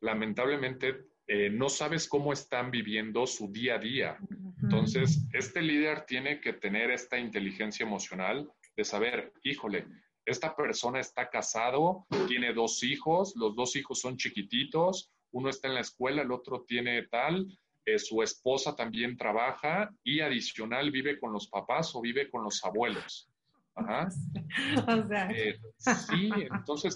lamentablemente 0.01 1.05
eh, 1.27 1.49
no 1.49 1.69
sabes 1.69 2.07
cómo 2.07 2.33
están 2.33 2.69
viviendo 2.69 3.25
su 3.25 3.51
día 3.51 3.75
a 3.75 3.79
día. 3.79 4.17
Entonces, 4.61 5.25
este 5.33 5.61
líder 5.61 6.05
tiene 6.05 6.41
que 6.41 6.53
tener 6.53 6.91
esta 6.91 7.17
inteligencia 7.17 7.85
emocional 7.85 8.51
de 8.75 8.83
saber, 8.83 9.31
híjole, 9.43 9.87
esta 10.25 10.55
persona 10.55 10.99
está 10.99 11.29
casado, 11.29 12.05
tiene 12.27 12.53
dos 12.53 12.83
hijos, 12.83 13.33
los 13.35 13.55
dos 13.55 13.75
hijos 13.75 13.99
son 13.99 14.17
chiquititos, 14.17 15.11
uno 15.33 15.49
está 15.49 15.67
en 15.67 15.75
la 15.75 15.81
escuela, 15.81 16.21
el 16.21 16.31
otro 16.31 16.63
tiene 16.65 17.03
tal, 17.07 17.47
eh, 17.85 17.99
su 17.99 18.21
esposa 18.21 18.75
también 18.75 19.17
trabaja 19.17 19.93
y 20.03 20.21
adicional 20.21 20.89
vive 20.89 21.19
con 21.19 21.33
los 21.33 21.49
papás 21.49 21.93
o 21.95 22.01
vive 22.01 22.29
con 22.29 22.43
los 22.43 22.63
abuelos. 22.63 23.29
Ajá. 23.75 24.07
Eh, 25.35 25.57
sí, 25.77 26.29
entonces 26.51 26.95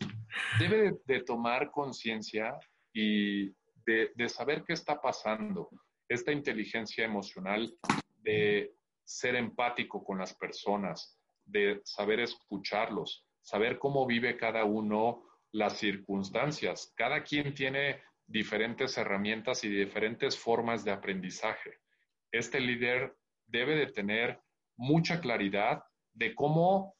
debe 0.60 0.94
de 1.06 1.24
tomar 1.24 1.72
conciencia 1.72 2.58
y 2.94 3.52
de, 3.86 4.30
saber 4.30 4.64
qué 4.64 4.74
está 4.74 5.02
pasando, 5.02 5.70
esta 6.08 6.32
inteligencia 6.32 7.06
emocional, 7.06 7.74
de 8.22 8.74
ser 9.04 9.36
empático 9.36 10.04
con 10.04 10.20
las 10.20 10.34
personas, 10.36 11.18
de 11.46 11.82
saber 11.84 12.20
escucharlos, 12.20 13.26
saber 13.42 13.80
cómo 13.80 14.06
vive 14.06 14.38
cada 14.38 14.66
uno 14.66 15.24
las 15.52 15.78
circunstancias. 15.78 16.94
Cada 16.96 17.24
quien 17.24 17.54
tiene 17.54 18.02
diferentes 18.28 18.98
herramientas 18.98 19.64
y 19.64 19.70
diferentes 19.70 20.38
formas 20.38 20.84
de 20.84 20.92
aprendizaje. 20.92 21.80
Este 22.32 22.60
líder 22.60 23.16
debe 23.48 23.76
de 23.76 23.88
tener 23.88 24.40
mucha 24.76 25.20
claridad 25.22 25.84
de 26.14 26.36
cómo 26.36 26.96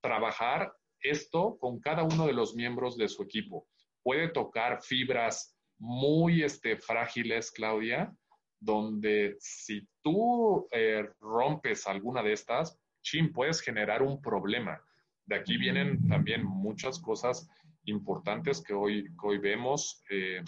trabajar 0.00 0.72
esto 1.00 1.58
con 1.58 1.80
cada 1.80 2.04
uno 2.04 2.26
de 2.26 2.32
los 2.32 2.54
miembros 2.54 2.96
de 2.96 3.08
su 3.08 3.22
equipo. 3.22 3.66
Puede 4.02 4.28
tocar 4.28 4.82
fibras 4.82 5.56
muy 5.78 6.42
este, 6.42 6.76
frágiles, 6.76 7.50
Claudia, 7.50 8.12
donde 8.60 9.36
si 9.38 9.86
tú 10.02 10.66
eh, 10.72 11.08
rompes 11.20 11.86
alguna 11.86 12.22
de 12.22 12.32
estas, 12.32 12.78
chin, 13.02 13.32
puedes 13.32 13.60
generar 13.60 14.02
un 14.02 14.20
problema. 14.20 14.80
De 15.26 15.36
aquí 15.36 15.56
vienen 15.56 16.08
también 16.08 16.44
muchas 16.44 16.98
cosas 16.98 17.48
importantes 17.84 18.62
que 18.62 18.74
hoy, 18.74 19.06
hoy 19.22 19.38
vemos, 19.38 20.02
eh, 20.10 20.42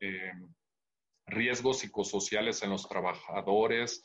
eh, 0.00 0.32
riesgos 1.26 1.80
psicosociales 1.80 2.62
en 2.62 2.70
los 2.70 2.88
trabajadores, 2.88 4.04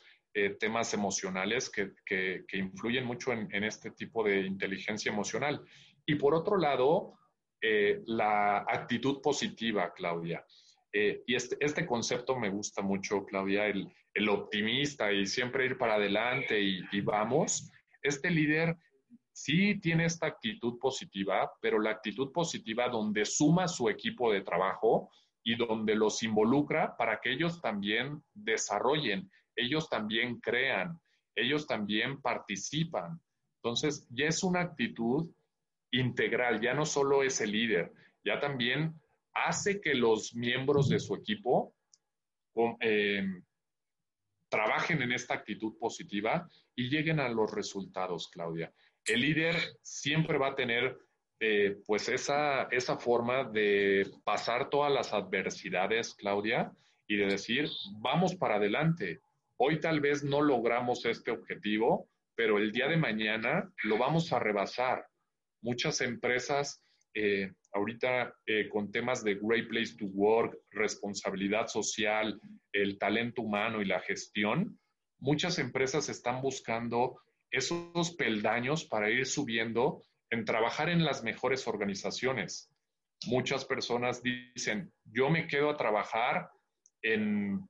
temas 0.59 0.95
emocionales 0.95 1.69
que, 1.69 1.91
que, 2.03 2.43
influyen 2.53 3.05
mucho 3.05 3.31
en, 3.31 3.63
este 3.63 3.91
tipo 3.91 4.23
de 4.23 4.41
inteligencia 4.41 5.11
emocional. 5.11 5.61
Y 6.07 6.15
por 6.15 6.33
otro 6.33 6.57
lado, 6.57 7.13
la 7.61 8.65
actitud 8.67 9.21
positiva, 9.21 9.93
Claudia. 9.93 10.43
Eh, 10.95 11.23
y 11.25 11.33
este, 11.33 11.57
este, 11.59 11.87
concepto 11.87 12.37
me 12.37 12.49
gusta 12.49 12.83
mucho, 12.83 13.25
Claudia, 13.25 13.65
el, 13.65 13.91
el 14.13 14.29
optimista 14.29 15.11
y 15.11 15.25
siempre 15.25 15.65
ir 15.65 15.77
para 15.77 15.95
adelante 15.95 16.61
y, 16.61 17.01
vamos. 17.01 17.71
Este 18.03 18.29
líder 18.29 18.77
sí 19.31 19.79
tiene 19.81 20.05
esta 20.05 20.27
actitud 20.27 20.77
positiva, 20.77 21.51
pero 21.59 21.79
la 21.79 21.89
actitud 21.89 22.31
positiva 22.31 22.89
donde 22.89 23.25
suma 23.25 23.67
su 23.67 23.89
equipo 23.89 24.31
de 24.31 24.41
trabajo 24.41 25.09
y 25.43 25.55
donde 25.55 25.95
los 25.95 26.23
involucra 26.23 26.95
para 26.97 27.19
que 27.19 27.31
ellos 27.31 27.61
también 27.61 28.23
desarrollen, 28.33 29.29
ellos 29.55 29.89
también 29.89 30.39
crean, 30.39 30.99
ellos 31.35 31.67
también 31.67 32.21
participan. 32.21 33.19
Entonces, 33.61 34.07
ya 34.09 34.27
es 34.27 34.43
una 34.43 34.61
actitud 34.61 35.29
integral, 35.91 36.61
ya 36.61 36.73
no 36.73 36.85
solo 36.85 37.23
es 37.23 37.41
el 37.41 37.51
líder, 37.51 37.93
ya 38.23 38.39
también 38.39 38.99
hace 39.33 39.81
que 39.81 39.93
los 39.93 40.33
miembros 40.35 40.89
de 40.89 40.99
su 40.99 41.15
equipo 41.15 41.75
eh, 42.79 43.25
trabajen 44.49 45.01
en 45.01 45.11
esta 45.11 45.33
actitud 45.33 45.77
positiva 45.77 46.47
y 46.75 46.89
lleguen 46.89 47.19
a 47.19 47.29
los 47.29 47.51
resultados, 47.51 48.27
Claudia. 48.29 48.71
El 49.05 49.21
líder 49.21 49.55
siempre 49.81 50.37
va 50.37 50.49
a 50.49 50.55
tener 50.55 50.97
eh, 51.45 51.75
pues 51.85 52.07
esa, 52.07 52.69
esa 52.71 52.95
forma 52.95 53.43
de 53.43 54.09
pasar 54.23 54.69
todas 54.69 54.89
las 54.93 55.11
adversidades, 55.11 56.15
Claudia, 56.15 56.71
y 57.05 57.17
de 57.17 57.25
decir, 57.25 57.67
vamos 57.99 58.33
para 58.35 58.55
adelante. 58.55 59.19
Hoy 59.57 59.81
tal 59.81 59.99
vez 59.99 60.23
no 60.23 60.41
logramos 60.41 61.03
este 61.05 61.31
objetivo, 61.31 62.07
pero 62.33 62.59
el 62.59 62.71
día 62.71 62.87
de 62.87 62.95
mañana 62.95 63.69
lo 63.83 63.97
vamos 63.97 64.31
a 64.31 64.39
rebasar. 64.39 65.05
Muchas 65.61 65.99
empresas 65.99 66.81
eh, 67.13 67.51
ahorita 67.73 68.33
eh, 68.45 68.69
con 68.69 68.89
temas 68.89 69.21
de 69.21 69.35
Great 69.35 69.67
Place 69.67 69.97
to 69.97 70.05
Work, 70.05 70.57
responsabilidad 70.71 71.67
social, 71.67 72.39
el 72.71 72.97
talento 72.97 73.41
humano 73.41 73.81
y 73.81 73.85
la 73.85 73.99
gestión, 73.99 74.79
muchas 75.19 75.59
empresas 75.59 76.07
están 76.07 76.41
buscando 76.41 77.19
esos 77.51 78.15
peldaños 78.15 78.85
para 78.85 79.09
ir 79.09 79.25
subiendo 79.25 80.03
en 80.33 80.45
trabajar 80.45 80.89
en 80.89 81.05
las 81.05 81.23
mejores 81.23 81.67
organizaciones. 81.67 82.67
Muchas 83.27 83.65
personas 83.65 84.23
dicen, 84.23 84.91
yo 85.05 85.29
me 85.29 85.45
quedo 85.45 85.69
a 85.69 85.77
trabajar 85.77 86.49
en 87.03 87.61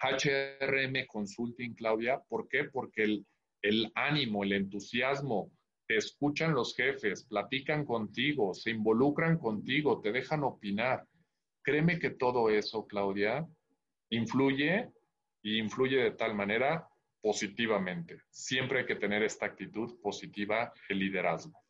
HRM 0.00 1.06
Consulting, 1.08 1.74
Claudia. 1.74 2.22
¿Por 2.26 2.48
qué? 2.48 2.64
Porque 2.64 3.22
el, 3.60 3.92
ánimo, 3.94 4.44
el 4.44 4.54
entusiasmo, 4.54 5.52
te 5.86 5.98
escuchan 5.98 6.54
los 6.54 6.74
jefes, 6.74 7.26
platican 7.26 7.84
contigo, 7.84 8.54
se 8.54 8.70
involucran 8.70 9.36
contigo, 9.36 10.00
te 10.00 10.10
dejan 10.10 10.42
opinar. 10.42 11.04
Créeme 11.62 11.98
que 11.98 12.10
todo 12.10 12.48
eso, 12.48 12.86
Claudia, 12.86 13.46
influye 14.08 14.88
y 15.42 15.58
influye 15.58 15.98
de 15.98 16.12
tal 16.12 16.34
manera 16.34 16.88
positivamente. 17.20 18.22
Siempre 18.30 18.80
hay 18.80 18.86
que 18.86 18.96
tener 18.96 19.22
esta 19.22 19.44
actitud 19.44 20.00
positiva, 20.00 20.72
el 20.88 21.00
liderazgo. 21.00 21.65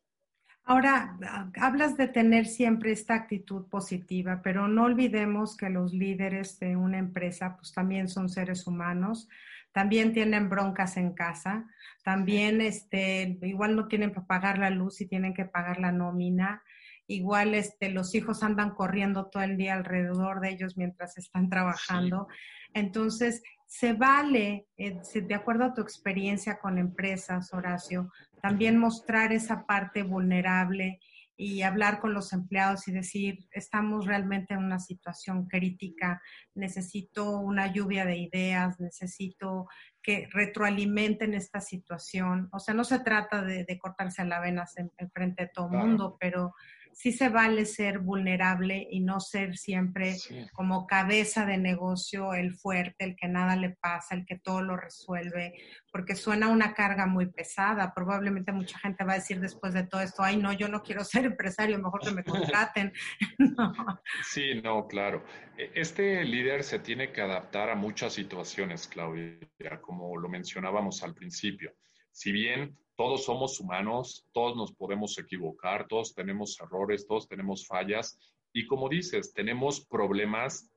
Ahora, 0.69 1.17
hablas 1.61 1.97
de 1.97 2.09
tener 2.09 2.47
siempre 2.47 2.91
esta 2.91 3.15
actitud 3.15 3.69
positiva, 3.69 4.41
pero 4.43 4.67
no 4.67 4.83
olvidemos 4.83 5.57
que 5.57 5.71
los 5.71 5.93
líderes 5.93 6.59
de 6.59 6.75
una 6.75 6.99
empresa 6.99 7.57
pues 7.57 7.73
también 7.73 8.09
son 8.09 8.29
seres 8.29 8.67
humanos, 8.67 9.29
también 9.71 10.13
tienen 10.13 10.49
broncas 10.49 10.97
en 10.97 11.13
casa, 11.13 11.69
también 12.03 12.61
este, 12.61 13.39
igual 13.43 13.77
no 13.77 13.87
tienen 13.87 14.13
para 14.13 14.27
pagar 14.27 14.59
la 14.59 14.71
luz 14.71 15.01
y 15.01 15.07
tienen 15.07 15.35
que 15.35 15.45
pagar 15.45 15.79
la 15.79 15.93
nómina, 15.93 16.65
igual 17.07 17.55
este, 17.55 17.91
los 17.91 18.13
hijos 18.17 18.43
andan 18.43 18.71
corriendo 18.71 19.27
todo 19.27 19.45
el 19.45 19.57
día 19.57 19.75
alrededor 19.75 20.41
de 20.41 20.51
ellos 20.51 20.77
mientras 20.77 21.17
están 21.17 21.49
trabajando. 21.49 22.27
Entonces, 22.75 23.41
se 23.67 23.93
vale, 23.93 24.67
eh, 24.77 24.99
de 25.15 25.35
acuerdo 25.35 25.65
a 25.65 25.75
tu 25.75 25.81
experiencia 25.81 26.59
con 26.59 26.79
empresas, 26.79 27.53
Horacio, 27.53 28.11
también 28.47 28.79
mostrar 28.79 29.33
esa 29.33 29.67
parte 29.67 30.05
vulnerable 30.05 31.01
y 31.37 31.63
hablar 31.63 31.99
con 31.99 32.15
los 32.15 32.33
empleados 32.33 32.87
y 32.87 32.93
decir, 32.93 33.49
estamos 33.51 34.07
realmente 34.07 34.55
en 34.55 34.61
una 34.61 34.79
situación 34.79 35.49
crítica, 35.49 36.23
necesito 36.55 37.41
una 37.41 37.73
lluvia 37.73 38.05
de 38.05 38.19
ideas, 38.19 38.79
necesito 38.79 39.67
que 40.01 40.29
retroalimenten 40.31 41.35
esta 41.35 41.61
situación. 41.61 42.49
O 42.53 42.61
sea, 42.61 42.73
no 42.73 42.85
se 42.85 43.01
trata 43.01 43.43
de, 43.43 43.67
cortarse 43.81 44.25
la 44.25 44.39
venas 44.39 44.77
en, 44.77 44.93
frente 45.11 45.47
de 45.47 45.51
todo 45.53 45.67
el 45.73 45.79
mundo, 45.79 46.17
pero 46.21 46.55
sí 46.97 47.13
se 47.13 47.29
vale 47.29 47.67
ser 47.67 47.99
vulnerable 47.99 48.89
y 48.91 49.01
no 49.01 49.21
ser 49.21 49.59
siempre 49.59 50.17
como 50.55 50.87
cabeza 50.87 51.45
de 51.45 51.59
negocio, 51.59 52.33
el 52.33 52.55
fuerte, 52.55 53.05
el 53.05 53.17
que 53.17 53.29
nada 53.29 53.55
le 53.55 53.77
pasa, 53.79 54.15
el 54.15 54.25
que 54.25 54.39
todo 54.39 54.63
lo 54.63 54.79
resuelve, 54.79 55.53
porque 55.93 56.17
suena 56.17 56.49
una 56.49 56.73
carga 56.73 57.05
muy 57.05 57.27
pesada. 57.27 57.93
Probablemente 57.95 58.51
mucha 58.51 58.79
gente 58.79 59.05
va 59.05 59.13
a 59.13 59.17
decir 59.17 59.41
después 59.41 59.75
de 59.75 59.87
todo 59.87 60.01
esto, 60.01 60.23
ay, 60.23 60.39
no, 60.39 60.55
yo 60.55 60.69
no 60.69 60.83
quiero 60.83 61.05
ser 61.05 61.27
empresario, 61.27 61.79
mejor 61.79 62.01
que 62.01 62.13
me 62.13 62.25
contraten. 62.25 62.93
Sí, 64.25 64.61
no, 64.63 64.87
claro. 64.87 65.25
E, 65.57 65.73
este 65.75 66.25
líder 66.25 66.65
se 66.65 66.79
tiene 66.79 67.13
que 67.13 67.21
adaptar 67.21 67.69
a 67.69 67.75
muchas 67.75 68.15
situaciones, 68.15 68.89
Claudia, 68.89 69.39
como 69.83 70.17
lo 70.17 70.29
mencionábamos 70.29 71.03
al 71.03 71.15
principio. 71.15 71.75
Si 72.11 72.33
bien 72.33 72.77
todos 72.97 73.25
somos 73.25 73.61
humanos, 73.61 74.27
todos 74.33 74.57
nos 74.57 74.73
podemos 74.73 75.19
equivocar, 75.19 75.87
todos 75.87 76.15
tenemos 76.15 76.59
errores, 76.61 77.07
todos 77.07 77.29
tenemos 77.29 77.67
fallas. 77.67 78.19
Y 78.53 78.67
como 78.67 78.89
dices, 78.89 79.33
tenemos 79.35 79.87
problemas, 79.87 80.71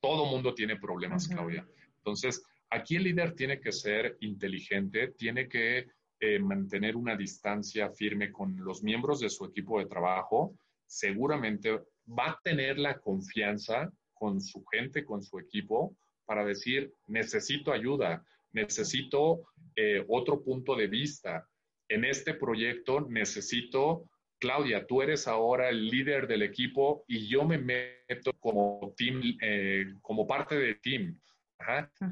todo 0.00 0.26
mundo 0.26 0.54
tiene 0.54 0.76
problemas, 0.76 1.28
Claudia. 1.28 1.66
Entonces, 1.98 2.42
aquí 2.70 2.96
el 2.96 3.04
líder 3.04 3.34
tiene 3.34 3.60
que 3.60 3.72
ser 3.72 4.16
inteligente, 4.20 5.08
tiene 5.08 5.48
que 5.48 5.86
eh, 6.20 6.38
mantener 6.38 6.96
una 6.96 7.14
distancia 7.16 7.90
firme 7.90 8.32
con 8.32 8.56
los 8.64 8.82
miembros 8.82 9.20
de 9.20 9.28
su 9.28 9.44
equipo 9.44 9.78
de 9.78 9.86
trabajo, 9.86 10.56
seguramente 10.86 11.80
va 12.08 12.30
a 12.30 12.40
tener 12.42 12.78
la 12.78 12.98
confianza 12.98 13.92
con 14.14 14.40
su 14.40 14.64
gente, 14.64 15.04
con 15.04 15.22
su 15.22 15.38
equipo, 15.38 15.94
para 16.24 16.44
decir, 16.44 16.92
necesito 17.06 17.72
ayuda, 17.72 18.24
necesito 18.52 19.42
eh, 19.76 20.04
otro 20.08 20.42
punto 20.42 20.74
de 20.74 20.86
vista, 20.88 21.46
en 21.88 22.04
este 22.04 22.34
proyecto 22.34 23.00
necesito, 23.08 24.08
Claudia, 24.38 24.86
tú 24.86 25.02
eres 25.02 25.26
ahora 25.26 25.68
el 25.68 25.88
líder 25.88 26.26
del 26.26 26.42
equipo 26.42 27.04
y 27.08 27.26
yo 27.26 27.44
me 27.44 27.58
meto 27.58 28.32
como 28.38 28.94
team, 28.96 29.36
eh, 29.40 29.86
como 30.02 30.26
parte 30.26 30.56
del 30.56 30.80
team. 30.80 31.18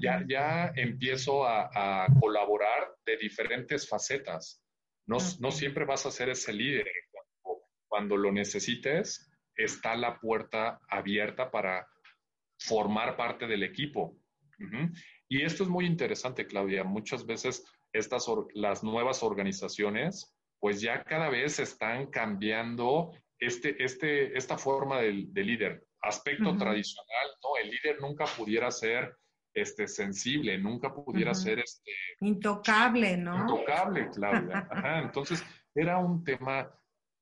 Ya, 0.00 0.24
ya 0.26 0.72
empiezo 0.74 1.46
a, 1.46 2.06
colaborar 2.20 2.94
de 3.06 3.16
diferentes 3.16 3.88
facetas. 3.88 4.60
No, 5.06 5.18
no, 5.40 5.52
siempre 5.52 5.84
vas 5.84 6.04
a 6.04 6.10
ser 6.10 6.28
ese 6.30 6.52
líder. 6.52 6.88
Cuando, 7.86 8.16
lo 8.16 8.32
necesites, 8.32 9.30
está 9.54 9.94
la 9.94 10.18
puerta 10.18 10.80
abierta 10.88 11.50
para 11.50 11.86
formar 12.58 13.16
parte 13.16 13.46
del 13.46 13.62
equipo. 13.62 14.18
Y 15.28 15.42
esto 15.42 15.62
es 15.62 15.68
muy 15.68 15.86
interesante, 15.86 16.46
Claudia. 16.46 16.82
Muchas 16.82 17.24
veces 17.24 17.64
estas, 17.98 18.26
las 18.54 18.82
nuevas 18.82 19.22
organizaciones, 19.22 20.34
pues 20.58 20.80
ya 20.80 21.02
cada 21.04 21.28
vez 21.28 21.58
están 21.58 22.06
cambiando 22.06 23.12
este, 23.38 23.82
este, 23.82 24.36
esta 24.36 24.56
forma 24.56 25.00
de, 25.00 25.44
líder. 25.44 25.84
Aspecto 26.02 26.56
tradicional, 26.56 27.26
¿no? 27.42 27.56
El 27.62 27.70
líder 27.70 28.00
nunca 28.00 28.26
pudiera 28.26 28.70
ser 28.70 29.16
este, 29.52 29.88
sensible, 29.88 30.56
nunca 30.58 30.94
pudiera 30.94 31.34
ser 31.34 31.58
este... 31.58 31.90
Intocable, 32.20 33.16
¿no? 33.16 33.40
Intocable, 33.40 34.08
Claudia. 34.10 34.68
Entonces, 35.02 35.44
era 35.74 35.98
un 35.98 36.22
tema 36.22 36.70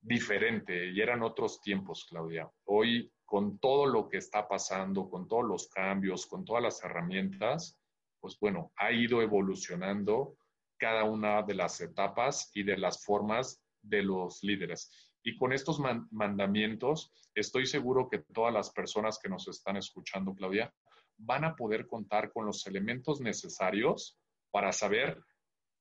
diferente 0.00 0.90
y 0.90 1.00
eran 1.00 1.22
otros 1.22 1.60
tiempos, 1.60 2.06
Claudia. 2.08 2.50
Hoy, 2.64 3.10
con 3.24 3.58
todo 3.58 3.86
lo 3.86 4.08
que 4.08 4.18
está 4.18 4.46
pasando, 4.46 5.08
con 5.08 5.26
todos 5.26 5.44
los 5.44 5.68
cambios, 5.68 6.26
con 6.26 6.44
todas 6.44 6.62
las 6.62 6.84
herramientas, 6.84 7.78
pues 8.20 8.38
bueno, 8.38 8.72
ha 8.76 8.92
ido 8.92 9.22
evolucionando 9.22 10.36
cada 10.78 11.04
una 11.04 11.42
de 11.42 11.54
las 11.54 11.80
etapas 11.80 12.50
y 12.54 12.62
de 12.62 12.76
las 12.76 13.04
formas 13.04 13.62
de 13.82 14.02
los 14.02 14.42
líderes. 14.42 14.90
Y 15.22 15.36
con 15.36 15.52
estos 15.52 15.80
mandamientos, 16.10 17.12
estoy 17.34 17.66
seguro 17.66 18.08
que 18.10 18.18
todas 18.18 18.52
las 18.52 18.70
personas 18.70 19.18
que 19.22 19.28
nos 19.28 19.48
están 19.48 19.76
escuchando, 19.76 20.34
Claudia, 20.34 20.72
van 21.16 21.44
a 21.44 21.56
poder 21.56 21.86
contar 21.86 22.32
con 22.32 22.46
los 22.46 22.66
elementos 22.66 23.20
necesarios 23.20 24.18
para 24.50 24.72
saber, 24.72 25.22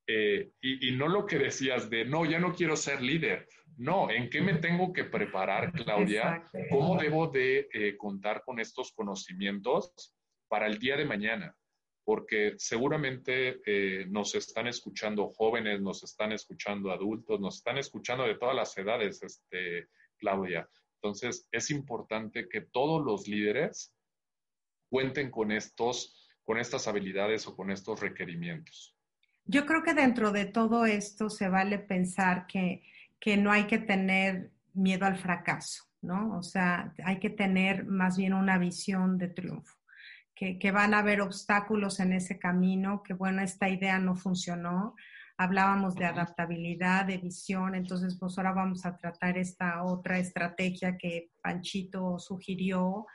eh, 0.08 0.52
y, 0.62 0.92
no 0.92 1.08
lo 1.08 1.26
que 1.26 1.38
decías 1.38 1.90
de, 1.90 2.06
no, 2.06 2.26
ya 2.26 2.40
no 2.40 2.54
quiero 2.54 2.76
ser 2.76 3.02
líder. 3.02 3.48
No, 3.78 4.10
¿en 4.10 4.30
qué 4.30 4.42
me 4.42 4.56
tengo 4.56 4.94
que 4.94 5.04
preparar, 5.04 5.72
Claudia? 5.74 6.50
¿Cómo 6.70 6.98
debo 6.98 7.28
de 7.28 7.68
eh, 7.74 7.98
contar 7.98 8.44
con 8.44 8.60
estos 8.60 8.92
conocimientos 8.94 10.16
para 10.48 10.68
el 10.68 10.78
día 10.78 10.96
de 10.96 11.06
mañana? 11.06 11.56
Porque 12.04 12.56
seguramente 12.58 13.62
eh, 13.66 14.06
nos 14.10 14.36
están 14.36 14.68
escuchando 14.68 15.30
jóvenes, 15.30 15.82
nos 15.82 16.04
están 16.04 16.32
escuchando 16.32 16.92
adultos, 16.92 17.40
nos 17.40 17.58
están 17.58 17.78
escuchando 17.78 18.26
de 18.26 18.36
todas 18.36 18.56
las 18.56 18.78
edades, 18.78 19.24
este, 19.24 19.88
Claudia. 20.18 20.68
Entonces, 20.96 21.48
es 21.52 21.72
importante 21.72 22.48
que 22.50 22.62
todos 22.62 23.04
los 23.04 23.28
líderes 23.28 23.94
cuenten 24.90 25.32
con 25.32 25.52
estos, 25.52 26.30
con 26.44 26.58
estas 26.58 26.88
habilidades 26.88 27.48
o 27.48 27.56
con 27.56 27.72
estos 27.72 28.00
requerimientos. 28.00 28.96
Yo 29.46 29.66
creo 29.66 29.84
que 29.84 29.94
dentro 29.94 30.32
de 30.32 30.46
todo 30.46 30.86
esto 30.86 31.30
se 31.30 31.50
vale 31.50 31.80
pensar 31.80 32.48
que, 32.48 32.84
que 33.20 33.38
no 33.38 33.52
hay 33.52 33.66
que 33.68 33.78
tener 33.78 34.52
miedo 34.74 35.06
al 35.06 35.18
fracaso, 35.18 35.84
¿no? 36.02 36.38
O 36.38 36.44
sea, 36.44 36.94
hay 37.04 37.20
que 37.20 37.30
tener 37.30 37.86
más 37.86 38.18
bien 38.18 38.34
una 38.34 38.58
visión 38.58 39.18
de 39.18 39.28
triunfo 39.30 39.83
que, 40.36 40.72
van 40.72 40.94
a 40.94 41.00
haber 41.00 41.22
obstáculos 41.22 42.00
en 42.00 42.14
ese 42.14 42.40
camino, 42.40 43.04
que 43.04 43.14
bueno, 43.14 43.42
esta 43.42 43.70
idea 43.70 44.00
no 44.00 44.16
funcionó. 44.16 44.96
Hablábamos 45.38 45.96
de 45.96 46.06
adaptabilidad, 46.06 47.06
de 47.06 47.18
visión, 47.18 47.76
entonces 47.76 48.18
pues 48.20 48.38
ahora 48.38 48.54
vamos 48.54 48.86
a 48.86 48.98
tratar 48.98 49.38
esta 49.38 49.84
otra 49.84 50.20
estrategia 50.20 50.98
que 50.98 51.32
Panchito 51.42 52.20
sugirió. 52.20 53.06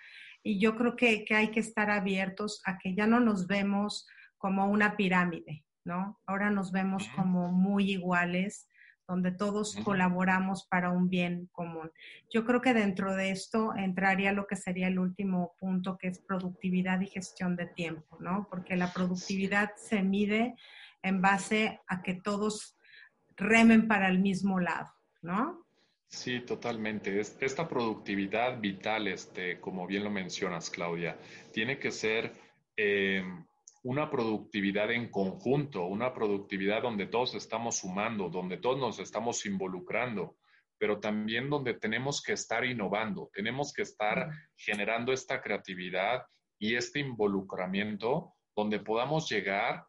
Y 0.42 0.60
yo 0.60 0.76
creo 0.76 0.96
que, 0.96 1.24
que 1.24 1.34
hay 1.34 1.50
que 1.50 1.60
estar 1.60 1.90
abiertos 1.90 2.60
a 2.64 2.78
que 2.78 2.94
ya 2.94 3.06
no 3.06 3.20
nos 3.20 3.46
vemos 3.46 4.06
como 4.36 4.66
una 4.66 4.96
pirámide, 4.96 5.64
¿no? 5.84 6.20
Ahora 6.26 6.50
nos 6.50 6.70
vemos 6.70 7.08
como 7.16 7.52
muy 7.52 7.90
iguales, 7.90 8.67
donde 9.09 9.32
todos 9.32 9.74
colaboramos 9.84 10.66
para 10.66 10.90
un 10.90 11.09
bien 11.09 11.48
común. 11.50 11.90
Yo 12.30 12.44
creo 12.44 12.61
que 12.61 12.74
dentro 12.74 13.16
de 13.16 13.30
esto 13.30 13.74
entraría 13.74 14.32
lo 14.32 14.46
que 14.46 14.54
sería 14.54 14.86
el 14.86 14.98
último 14.98 15.54
punto, 15.59 15.96
que 15.96 16.09
es 16.09 16.18
productividad 16.18 17.00
y 17.00 17.06
gestión 17.06 17.56
de 17.56 17.66
tiempo, 17.66 18.18
¿no? 18.20 18.46
Porque 18.50 18.76
la 18.76 18.92
productividad 18.92 19.70
se 19.76 20.02
mide 20.02 20.54
en 21.02 21.22
base 21.22 21.80
a 21.86 22.02
que 22.02 22.14
todos 22.14 22.76
remen 23.36 23.88
para 23.88 24.09
el 24.09 24.18
mismo 24.18 24.61
lado, 24.61 24.92
¿no? 25.22 25.64
Sí, 26.09 26.40
totalmente. 26.40 27.18
Esta 27.18 27.66
productividad 27.66 28.61
vital, 28.61 29.09
este, 29.09 29.59
como 29.61 29.86
bien 29.86 30.04
lo 30.04 30.11
mencionas, 30.11 30.70
Claudia, 30.70 31.18
tiene 31.52 31.78
que 31.78 31.90
ser 31.90 32.32
eh, 32.76 33.22
una 33.82 34.10
productividad 34.10 34.90
en 34.90 35.10
conjunto, 35.10 35.86
una 35.86 36.12
productividad 36.12 36.82
donde 36.82 37.06
todos 37.06 37.34
estamos 37.34 37.78
sumando, 37.78 38.28
donde 38.28 38.58
todos 38.58 38.78
nos 38.78 38.98
estamos 38.98 39.44
involucrando, 39.46 40.36
pero 40.78 41.00
también 41.00 41.50
donde 41.50 41.74
tenemos 41.74 42.22
que 42.22 42.32
estar 42.32 42.64
innovando, 42.64 43.30
tenemos 43.32 43.72
que 43.72 43.82
estar 43.82 44.30
generando 44.56 45.12
esta 45.12 45.40
creatividad 45.40 46.22
y 46.58 46.74
este 46.74 47.00
involucramiento 47.00 48.34
donde 48.54 48.80
podamos 48.80 49.28
llegar, 49.30 49.84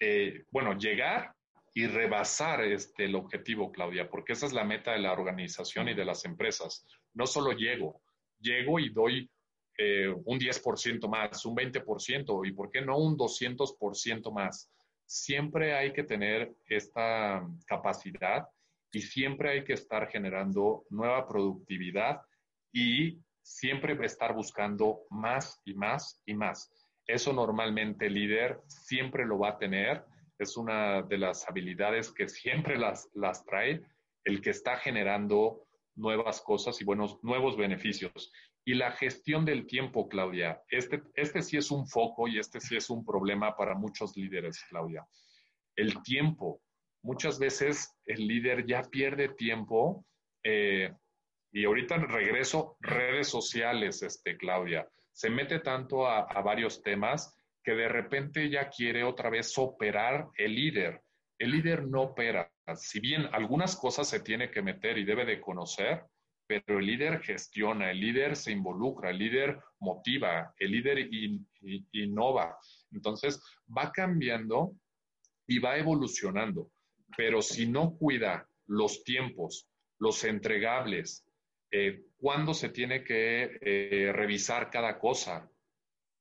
eh, 0.00 0.44
bueno, 0.50 0.76
llegar 0.76 1.34
y 1.72 1.86
rebasar 1.86 2.62
este, 2.62 3.04
el 3.04 3.16
objetivo, 3.16 3.72
Claudia, 3.72 4.08
porque 4.08 4.32
esa 4.32 4.46
es 4.46 4.52
la 4.52 4.64
meta 4.64 4.92
de 4.92 5.00
la 5.00 5.12
organización 5.12 5.88
y 5.88 5.94
de 5.94 6.04
las 6.04 6.24
empresas. 6.24 6.86
No 7.12 7.26
solo 7.26 7.52
llego, 7.52 8.00
llego 8.38 8.78
y 8.78 8.90
doy 8.90 9.30
eh, 9.76 10.08
un 10.08 10.38
10% 10.38 11.08
más, 11.08 11.44
un 11.44 11.56
20% 11.56 12.46
y 12.46 12.52
por 12.52 12.70
qué 12.70 12.80
no 12.80 12.98
un 12.98 13.16
200% 13.16 14.32
más. 14.32 14.70
Siempre 15.06 15.74
hay 15.74 15.92
que 15.92 16.04
tener 16.04 16.54
esta 16.68 17.46
capacidad 17.66 18.48
y 18.92 19.00
siempre 19.00 19.50
hay 19.50 19.64
que 19.64 19.72
estar 19.72 20.08
generando 20.08 20.84
nueva 20.90 21.26
productividad 21.26 22.22
y 22.72 23.18
siempre 23.42 23.96
estar 24.04 24.34
buscando 24.34 25.00
más 25.10 25.60
y 25.64 25.74
más 25.74 26.22
y 26.24 26.34
más. 26.34 26.70
Eso 27.06 27.32
normalmente 27.32 28.06
el 28.06 28.14
líder 28.14 28.60
siempre 28.66 29.26
lo 29.26 29.38
va 29.38 29.50
a 29.50 29.58
tener. 29.58 30.04
Es 30.38 30.56
una 30.56 31.02
de 31.02 31.18
las 31.18 31.48
habilidades 31.48 32.10
que 32.12 32.28
siempre 32.28 32.78
las, 32.78 33.10
las 33.14 33.44
trae, 33.44 33.82
el 34.24 34.40
que 34.40 34.50
está 34.50 34.76
generando 34.76 35.66
nuevas 35.96 36.40
cosas 36.40 36.80
y 36.80 36.84
buenos, 36.84 37.22
nuevos 37.22 37.56
beneficios. 37.56 38.32
Y 38.66 38.74
la 38.74 38.92
gestión 38.92 39.44
del 39.44 39.66
tiempo, 39.66 40.08
Claudia, 40.08 40.62
este, 40.68 41.02
este 41.14 41.42
sí 41.42 41.58
es 41.58 41.70
un 41.70 41.86
foco 41.86 42.28
y 42.28 42.38
este 42.38 42.60
sí 42.60 42.76
es 42.76 42.88
un 42.88 43.04
problema 43.04 43.54
para 43.56 43.74
muchos 43.74 44.16
líderes, 44.16 44.64
Claudia. 44.68 45.06
El 45.76 46.02
tiempo. 46.02 46.62
Muchas 47.02 47.38
veces 47.38 47.94
el 48.06 48.26
líder 48.26 48.64
ya 48.66 48.82
pierde 48.82 49.28
tiempo 49.28 50.06
eh, 50.42 50.90
y 51.52 51.64
ahorita 51.66 51.98
regreso, 51.98 52.78
redes 52.80 53.28
sociales, 53.28 54.02
este, 54.02 54.38
Claudia. 54.38 54.88
Se 55.12 55.28
mete 55.28 55.60
tanto 55.60 56.06
a, 56.06 56.20
a 56.20 56.40
varios 56.40 56.82
temas 56.82 57.38
que 57.62 57.74
de 57.74 57.88
repente 57.88 58.48
ya 58.48 58.70
quiere 58.70 59.04
otra 59.04 59.28
vez 59.28 59.56
operar 59.58 60.28
el 60.36 60.54
líder. 60.54 61.02
El 61.38 61.50
líder 61.50 61.86
no 61.86 62.02
opera. 62.02 62.50
Si 62.76 62.98
bien 63.00 63.28
algunas 63.32 63.76
cosas 63.76 64.08
se 64.08 64.20
tiene 64.20 64.50
que 64.50 64.62
meter 64.62 64.96
y 64.96 65.04
debe 65.04 65.26
de 65.26 65.40
conocer, 65.40 66.04
pero 66.46 66.78
el 66.78 66.86
líder 66.86 67.20
gestiona, 67.20 67.90
el 67.90 68.00
líder 68.00 68.36
se 68.36 68.52
involucra, 68.52 69.10
el 69.10 69.18
líder 69.18 69.58
motiva, 69.80 70.54
el 70.58 70.70
líder 70.72 71.08
innova. 71.92 72.58
Entonces, 72.92 73.42
va 73.66 73.90
cambiando 73.92 74.74
y 75.46 75.58
va 75.58 75.76
evolucionando. 75.76 76.70
Pero 77.16 77.42
si 77.42 77.66
no 77.66 77.96
cuida 77.96 78.48
los 78.66 79.04
tiempos, 79.04 79.68
los 79.98 80.24
entregables, 80.24 81.24
eh, 81.70 82.04
cuándo 82.16 82.54
se 82.54 82.68
tiene 82.68 83.02
que 83.04 83.58
eh, 83.60 84.12
revisar 84.12 84.70
cada 84.70 84.98
cosa, 84.98 85.50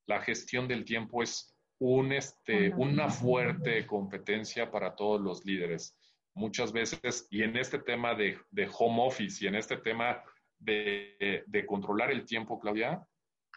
la 0.08 0.22
gestión 0.22 0.68
del 0.68 0.86
tiempo 0.86 1.24
es 1.24 1.56
un, 1.80 2.14
este, 2.14 2.70
una 2.76 3.10
fuerte 3.10 3.86
competencia 3.86 4.72
para 4.72 4.96
todos 4.96 5.22
los 5.22 5.46
líderes 5.46 5.98
muchas 6.34 6.72
veces, 6.72 7.28
y 7.30 7.44
en 7.44 7.58
este 7.58 7.80
tema 7.80 8.16
de, 8.16 8.38
home 8.78 9.04
office 9.06 9.44
y 9.44 9.48
en 9.48 9.56
este 9.56 9.78
tema 9.78 10.24
de, 10.60 11.44
de, 11.48 11.66
controlar 11.66 12.12
el 12.12 12.26
tiempo, 12.26 12.60
Claudia, 12.60 13.06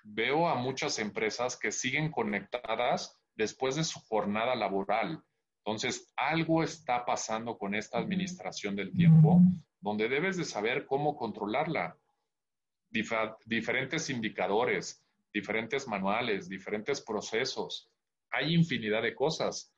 veo 0.04 0.48
a 0.48 0.54
muchas 0.54 0.98
empresas 0.98 1.56
que 1.56 1.72
siguen 1.72 2.10
conectadas 2.10 3.18
después 3.34 3.76
de 3.76 3.84
su 3.84 4.00
jornada 4.00 4.54
laboral. 4.54 5.22
Entonces, 5.64 6.12
algo 6.16 6.62
está 6.62 7.04
pasando 7.04 7.58
con 7.58 7.74
esta 7.74 7.98
administración 7.98 8.76
del 8.76 8.92
tiempo, 8.92 9.40
donde 9.80 10.08
debes 10.08 10.36
de 10.36 10.44
saber 10.44 10.86
cómo 10.86 11.16
controlarla. 11.16 11.96
diferentes 12.90 14.08
indicadores, 14.10 15.04
diferentes 15.32 15.86
manuales, 15.88 16.48
diferentes 16.48 17.00
procesos. 17.00 17.90
Hay 18.30 18.54
infinidad 18.54 19.02
de 19.02 19.14
cosas. 19.14 19.74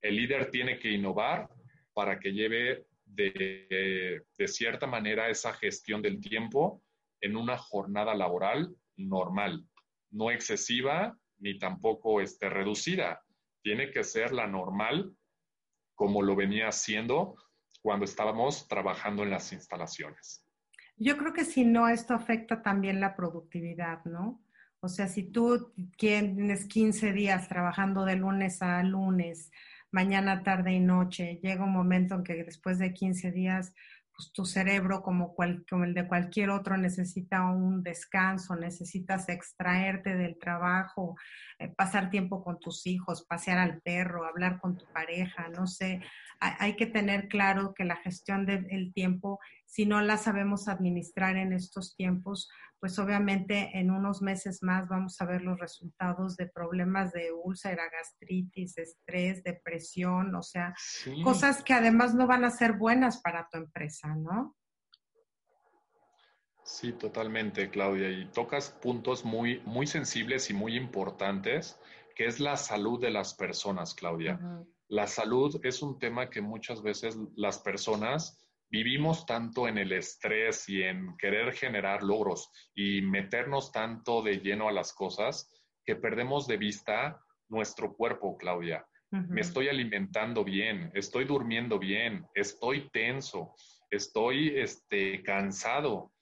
El 0.00 0.16
líder 0.16 0.50
tiene 0.50 0.78
que 0.78 0.90
innovar 0.90 1.48
para 1.92 2.18
que 2.18 2.32
lleve 2.32 2.86
de, 3.04 4.22
cierta 4.46 4.86
manera 4.86 5.28
esa 5.28 5.52
gestión 5.52 6.02
del 6.02 6.20
tiempo 6.20 6.82
en 7.20 7.36
una 7.36 7.58
jornada 7.58 8.14
laboral 8.14 8.74
normal, 8.96 9.66
no 10.10 10.30
excesiva 10.30 11.16
ni 11.38 11.58
tampoco 11.58 12.20
este, 12.20 12.48
reducida. 12.48 13.22
Tiene 13.62 13.90
que 13.90 14.04
ser 14.04 14.32
la 14.32 14.46
normal 14.46 15.14
como 15.94 16.22
lo 16.22 16.34
venía 16.34 16.68
haciendo 16.68 17.36
cuando 17.82 18.04
estábamos 18.04 18.68
trabajando 18.68 19.22
en 19.22 19.30
las 19.30 19.52
instalaciones. 19.52 20.44
Yo 20.96 21.16
creo 21.16 21.32
que 21.32 21.44
si 21.44 21.64
no, 21.64 21.88
esto 21.88 22.14
afecta 22.14 22.62
también 22.62 23.00
la 23.00 23.16
productividad, 23.16 24.04
¿no? 24.04 24.42
O 24.80 24.88
sea, 24.88 25.08
si 25.08 25.24
tú 25.24 25.72
tienes 25.96 26.66
15 26.66 27.12
días 27.12 27.48
trabajando 27.48 28.04
de 28.04 28.16
lunes 28.16 28.62
a 28.62 28.82
lunes, 28.82 29.50
mañana, 29.90 30.42
tarde 30.42 30.72
y 30.72 30.80
noche. 30.80 31.38
Llega 31.42 31.64
un 31.64 31.72
momento 31.72 32.14
en 32.14 32.24
que 32.24 32.44
después 32.44 32.78
de 32.78 32.92
15 32.92 33.32
días, 33.32 33.72
pues 34.14 34.32
tu 34.32 34.44
cerebro, 34.44 35.02
como, 35.02 35.34
el 35.38 35.94
de 35.94 36.06
cualquier 36.06 36.50
otro, 36.50 36.76
necesita 36.76 37.44
un 37.46 37.82
descanso, 37.82 38.54
necesitas 38.56 39.28
extraerte 39.28 40.16
del 40.16 40.38
trabajo, 40.38 41.16
eh, 41.58 41.68
pasar 41.68 42.10
tiempo 42.10 42.44
con 42.44 42.58
tus 42.60 42.86
hijos, 42.86 43.24
pasear 43.24 43.58
al 43.58 43.80
perro, 43.80 44.26
hablar 44.26 44.60
con 44.60 44.76
tu 44.76 44.84
pareja, 44.92 45.48
no 45.48 45.66
sé. 45.66 46.02
Hay, 46.40 46.76
que 46.76 46.86
tener 46.86 47.28
claro 47.28 47.74
que 47.74 47.84
la 47.84 47.96
gestión 47.96 48.46
del 48.46 48.92
tiempo, 48.94 49.40
si 49.70 49.86
no 49.86 50.00
la 50.00 50.16
sabemos 50.16 50.66
administrar 50.66 51.36
en 51.36 51.52
estos 51.52 51.94
tiempos, 51.94 52.50
pues 52.80 52.98
obviamente 52.98 53.70
en 53.74 53.92
unos 53.92 54.20
meses 54.20 54.64
más 54.64 54.88
vamos 54.88 55.20
a 55.20 55.26
ver 55.26 55.42
los 55.42 55.60
resultados 55.60 56.36
de 56.36 56.48
problemas 56.48 57.12
de 57.12 57.30
úlcera, 57.30 57.84
gastritis, 57.88 58.76
estrés, 58.78 59.44
depresión, 59.44 60.34
o 60.34 60.42
sea, 60.42 60.74
cosas 61.22 61.62
que 61.62 61.72
además 61.72 62.16
no 62.16 62.26
van 62.26 62.44
a 62.44 62.50
ser 62.50 62.72
buenas 62.72 63.20
para 63.20 63.46
tu 63.48 63.58
empresa, 63.58 64.08
¿no? 64.16 64.56
Sí, 66.64 66.92
totalmente, 66.92 67.70
Claudia. 67.70 68.10
Y 68.10 68.26
tocas 68.26 68.70
puntos 68.70 69.24
muy, 69.24 69.60
muy 69.60 69.86
sensibles 69.86 70.50
y 70.50 70.54
muy 70.54 70.76
importantes, 70.76 71.78
que 72.16 72.26
es 72.26 72.40
la 72.40 72.56
salud 72.56 73.00
de 73.00 73.10
las 73.10 73.34
personas, 73.34 73.94
Claudia. 73.94 74.40
La 74.88 75.06
salud 75.06 75.60
es 75.62 75.80
un 75.80 76.00
tema 76.00 76.28
que 76.28 76.40
muchas 76.40 76.82
veces 76.82 77.16
las 77.36 77.60
personas 77.60 78.36
vivimos 78.70 79.26
tanto 79.26 79.66
en 79.68 79.78
el 79.78 79.92
estrés 79.92 80.68
y 80.68 80.82
en 80.82 81.16
querer 81.16 81.52
generar 81.52 82.02
logros 82.02 82.50
y 82.74 83.02
meternos 83.02 83.72
tanto 83.72 84.22
de 84.22 84.38
lleno 84.38 84.68
a 84.68 84.72
las 84.72 84.92
cosas 84.92 85.50
que 85.84 85.96
perdemos 85.96 86.46
de 86.46 86.56
vista 86.56 87.20
nuestro 87.48 87.94
cuerpo, 87.94 88.36
Claudia. 88.36 88.86
Me 89.10 89.40
estoy 89.40 89.68
alimentando 89.68 90.44
bien, 90.44 90.92
estoy 90.94 91.24
durmiendo 91.24 91.80
bien, 91.80 92.24
estoy 92.32 92.88
tenso, 92.90 93.56
estoy 93.90 94.56
este, 94.56 95.24
cansado 95.24 96.12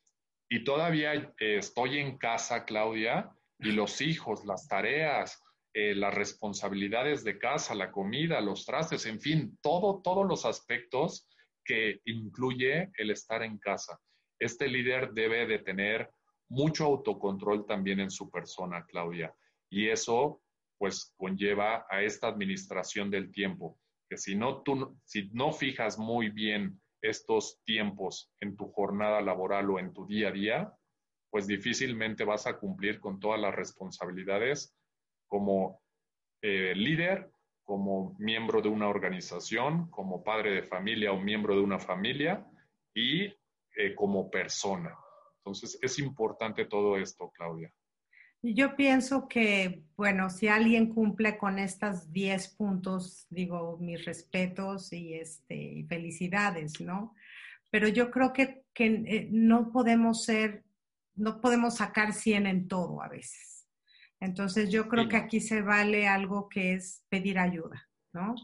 y 0.49 0.65
todavía 0.65 1.13
eh, 1.13 1.59
estoy 1.59 1.99
en 1.99 2.17
casa, 2.17 2.65
Claudia, 2.65 3.31
y 3.59 3.73
los 3.73 4.01
hijos, 4.01 4.47
las 4.47 4.69
tareas, 4.69 5.43
eh, 5.75 5.95
las 5.95 6.15
responsabilidades 6.15 7.25
de 7.25 7.39
casa, 7.39 7.75
la 7.75 7.93
comida, 7.93 8.41
los 8.41 8.65
trastes, 8.65 9.05
en 9.05 9.21
fin, 9.21 9.59
todo, 9.61 10.01
todos 10.03 10.27
los 10.27 10.47
aspectos 10.47 11.28
que 11.69 12.01
incluye 12.07 12.91
el 12.97 13.11
estar 13.11 13.43
en 13.43 13.59
casa. 13.59 14.01
Este 14.41 14.67
líder 14.69 15.13
debe 15.13 15.47
de 15.47 15.59
tener 15.59 16.11
mucho 16.49 16.87
autocontrol 16.87 17.67
también 17.67 18.01
en 18.01 18.11
su 18.11 18.31
persona, 18.31 18.87
Claudia. 18.87 19.35
Y 19.71 19.89
eso, 19.89 20.41
pues, 20.79 21.13
conlleva 21.19 21.87
a 21.91 22.03
esta 22.03 22.29
administración 22.29 23.11
del 23.11 23.31
tiempo, 23.31 23.79
que 24.09 24.17
si 24.17 24.35
no, 24.35 24.63
tú, 24.63 24.99
si 25.05 25.29
no 25.35 25.53
fijas 25.53 25.99
muy 25.99 26.31
bien 26.31 26.81
estos 27.03 27.61
tiempos 27.65 28.33
en 28.41 28.57
tu 28.57 28.73
jornada 28.73 29.21
laboral 29.21 29.71
o 29.71 29.79
en 29.79 29.93
tu 29.93 30.07
día 30.07 30.29
a 30.29 30.33
día, 30.33 30.73
pues 31.31 31.47
difícilmente 31.47 32.25
vas 32.25 32.47
a 32.47 32.59
cumplir 32.59 32.99
con 32.99 33.21
todas 33.21 33.39
las 33.39 33.55
responsabilidades 33.55 34.75
como 35.29 35.83
eh, 36.43 36.75
líder 36.75 37.31
como 37.69 38.17
miembro 38.19 38.63
de 38.63 38.71
una 38.71 38.89
organización, 38.89 39.91
como 39.91 40.25
padre 40.25 40.53
de 40.53 40.63
familia 40.63 41.13
o 41.13 41.21
miembro 41.21 41.55
de 41.55 41.61
una 41.61 41.79
familia 41.79 42.43
y 42.95 43.25
eh, 43.25 43.95
como 43.95 44.31
persona. 44.31 44.97
Entonces, 45.37 45.79
es 45.83 45.99
importante 45.99 46.65
todo 46.65 46.97
esto, 46.97 47.31
Claudia. 47.31 47.71
Yo 48.41 48.75
pienso 48.75 49.29
que, 49.29 49.83
bueno, 49.99 50.31
si 50.31 50.49
alguien 50.49 50.95
cumple 50.95 51.37
con 51.37 51.59
estas 51.59 52.11
10 52.11 52.55
puntos, 52.55 53.27
digo, 53.29 53.77
mis 53.77 54.03
respetos 54.03 54.91
y, 54.95 55.13
este, 55.13 55.85
felicidades, 55.91 56.81
¿no? 56.81 57.15
Pero 57.69 57.87
yo 57.89 58.11
creo 58.11 58.33
que, 58.33 58.63
que 58.73 58.87
eh, 58.87 59.29
no 59.31 59.73
podemos 59.73 60.25
ser, 60.25 60.65
no 61.17 61.43
podemos 61.43 61.77
sacar 61.77 62.15
100 62.15 62.47
en 62.47 62.67
todo 62.67 63.03
a 63.03 63.09
veces. 63.09 63.58
Entonces 64.21 64.71
yo 64.71 64.89
creo 64.89 65.09
que 65.09 65.17
aquí 65.17 65.41
se 65.41 65.63
vale 65.63 66.09
algo 66.09 66.49
que 66.49 66.75
es 66.75 67.05
pedir 67.09 67.39
ayuda, 67.39 67.89
¿no? 68.13 68.35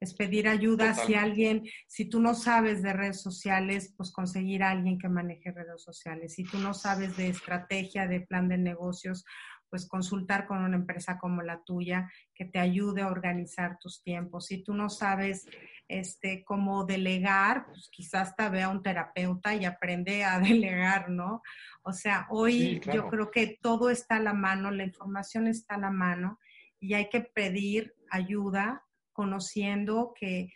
Es 0.00 0.14
pedir 0.14 0.48
ayuda 0.48 0.94
si 0.94 1.14
alguien, 1.14 1.62
si 1.86 2.06
tú 2.06 2.20
no 2.20 2.34
sabes 2.34 2.82
de 2.82 2.92
redes 2.94 3.20
sociales, 3.20 3.94
pues 3.96 4.10
conseguir 4.10 4.62
a 4.62 4.70
alguien 4.70 4.98
que 4.98 5.08
maneje 5.08 5.52
redes 5.52 5.82
sociales. 5.82 6.34
Si 6.34 6.44
tú 6.44 6.58
no 6.58 6.72
sabes 6.72 7.16
de 7.16 7.28
estrategia, 7.28 8.06
de 8.06 8.22
plan 8.22 8.48
de 8.48 8.56
negocios, 8.56 9.24
pues 9.68 9.86
consultar 9.86 10.46
con 10.46 10.64
una 10.64 10.76
empresa 10.76 11.18
como 11.18 11.42
la 11.42 11.62
tuya 11.62 12.10
que 12.34 12.44
te 12.44 12.58
ayude 12.58 13.02
a 13.02 13.08
organizar 13.08 13.78
tus 13.78 14.02
tiempos. 14.02 14.46
Si 14.46 14.64
tú 14.64 14.74
no 14.74 14.90
sabes 14.90 15.46
este, 15.90 16.44
como 16.44 16.84
delegar, 16.84 17.66
pues 17.66 17.88
quizás 17.90 18.28
hasta 18.28 18.48
vea 18.48 18.68
un 18.68 18.82
terapeuta 18.82 19.56
y 19.56 19.64
aprende 19.64 20.24
a 20.24 20.38
delegar, 20.40 21.10
¿no? 21.10 21.42
O 21.82 21.92
sea, 21.92 22.26
hoy 22.30 22.80
yo 22.92 23.08
creo 23.08 23.30
que 23.30 23.58
todo 23.60 23.90
está 23.90 24.16
a 24.16 24.20
la 24.20 24.32
mano, 24.32 24.70
la 24.70 24.84
información 24.84 25.48
está 25.48 25.74
a 25.74 25.80
la 25.80 25.90
mano 25.90 26.38
y 26.78 26.94
hay 26.94 27.08
que 27.08 27.20
pedir 27.20 27.94
ayuda 28.08 28.84
conociendo 29.12 30.14
que, 30.18 30.52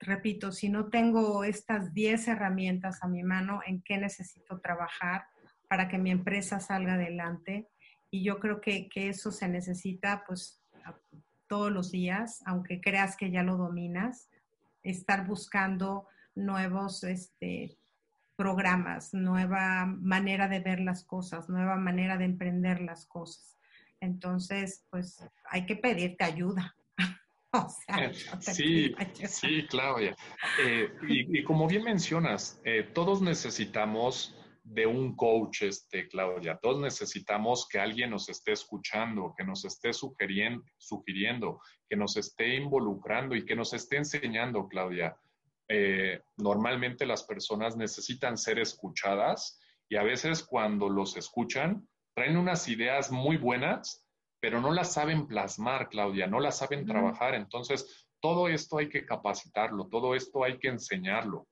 repito, 0.00 0.50
si 0.50 0.68
no 0.68 0.88
tengo 0.88 1.44
estas 1.44 1.94
10 1.94 2.26
herramientas 2.28 3.02
a 3.02 3.08
mi 3.08 3.22
mano, 3.22 3.60
¿en 3.64 3.82
qué 3.82 3.98
necesito 3.98 4.60
trabajar 4.60 5.26
para 5.68 5.88
que 5.88 5.98
mi 5.98 6.10
empresa 6.10 6.58
salga 6.58 6.94
adelante? 6.94 7.68
Y 8.10 8.24
yo 8.24 8.40
creo 8.40 8.60
que, 8.60 8.88
que 8.88 9.10
eso 9.10 9.30
se 9.30 9.48
necesita 9.48 10.24
pues 10.26 10.60
todos 11.46 11.70
los 11.70 11.92
días, 11.92 12.42
aunque 12.46 12.80
creas 12.80 13.16
que 13.16 13.30
ya 13.30 13.44
lo 13.44 13.56
dominas 13.56 14.28
estar 14.90 15.26
buscando 15.26 16.06
nuevos 16.34 17.02
este, 17.04 17.78
programas, 18.36 19.14
nueva 19.14 19.86
manera 19.86 20.48
de 20.48 20.60
ver 20.60 20.80
las 20.80 21.04
cosas, 21.04 21.48
nueva 21.48 21.76
manera 21.76 22.18
de 22.18 22.26
emprender 22.26 22.80
las 22.80 23.06
cosas. 23.06 23.56
Entonces, 24.00 24.84
pues 24.90 25.24
hay 25.50 25.64
que 25.66 25.76
pedirte 25.76 26.24
ayuda. 26.24 26.76
o 27.52 27.68
sea, 27.68 28.12
sí, 28.40 28.94
sí, 29.26 29.66
Claudia. 29.68 30.14
Eh, 30.62 30.92
y, 31.08 31.42
como 31.44 31.66
bien 31.66 31.84
mencionas, 31.84 32.60
eh, 32.64 32.82
todos 32.94 33.22
necesitamos 33.22 34.35
de 34.68 34.84
un 34.84 35.14
coach, 35.14 35.62
este, 35.62 36.08
Claudia. 36.08 36.58
Todos 36.60 36.80
necesitamos 36.80 37.68
que 37.68 37.78
alguien 37.78 38.10
nos 38.10 38.28
esté 38.28 38.50
escuchando, 38.50 39.32
que 39.36 39.44
nos 39.44 39.64
esté 39.64 39.92
sugiriendo, 39.92 40.64
sugiriendo 40.76 41.60
que 41.88 41.94
nos 41.94 42.16
esté 42.16 42.56
involucrando 42.56 43.36
y 43.36 43.44
que 43.44 43.54
nos 43.54 43.72
esté 43.74 43.96
enseñando, 43.98 44.66
Claudia. 44.66 45.16
Eh, 45.68 46.20
normalmente 46.36 47.06
las 47.06 47.22
personas 47.22 47.76
necesitan 47.76 48.36
ser 48.36 48.58
escuchadas 48.58 49.60
y 49.88 49.96
a 49.96 50.02
veces 50.02 50.42
cuando 50.42 50.88
los 50.88 51.16
escuchan 51.16 51.88
traen 52.14 52.36
unas 52.36 52.66
ideas 52.66 53.12
muy 53.12 53.36
buenas, 53.36 54.04
pero 54.40 54.60
no 54.60 54.72
las 54.72 54.92
saben 54.92 55.28
plasmar, 55.28 55.88
Claudia, 55.88 56.26
no 56.26 56.40
las 56.40 56.58
saben 56.58 56.84
trabajar. 56.84 57.36
Entonces, 57.36 58.08
todo 58.20 58.48
esto 58.48 58.78
hay 58.78 58.88
que 58.88 59.06
capacitarlo, 59.06 59.86
todo 59.86 60.16
esto 60.16 60.42
hay 60.42 60.58
que 60.58 60.68
enseñarlo 60.68 61.46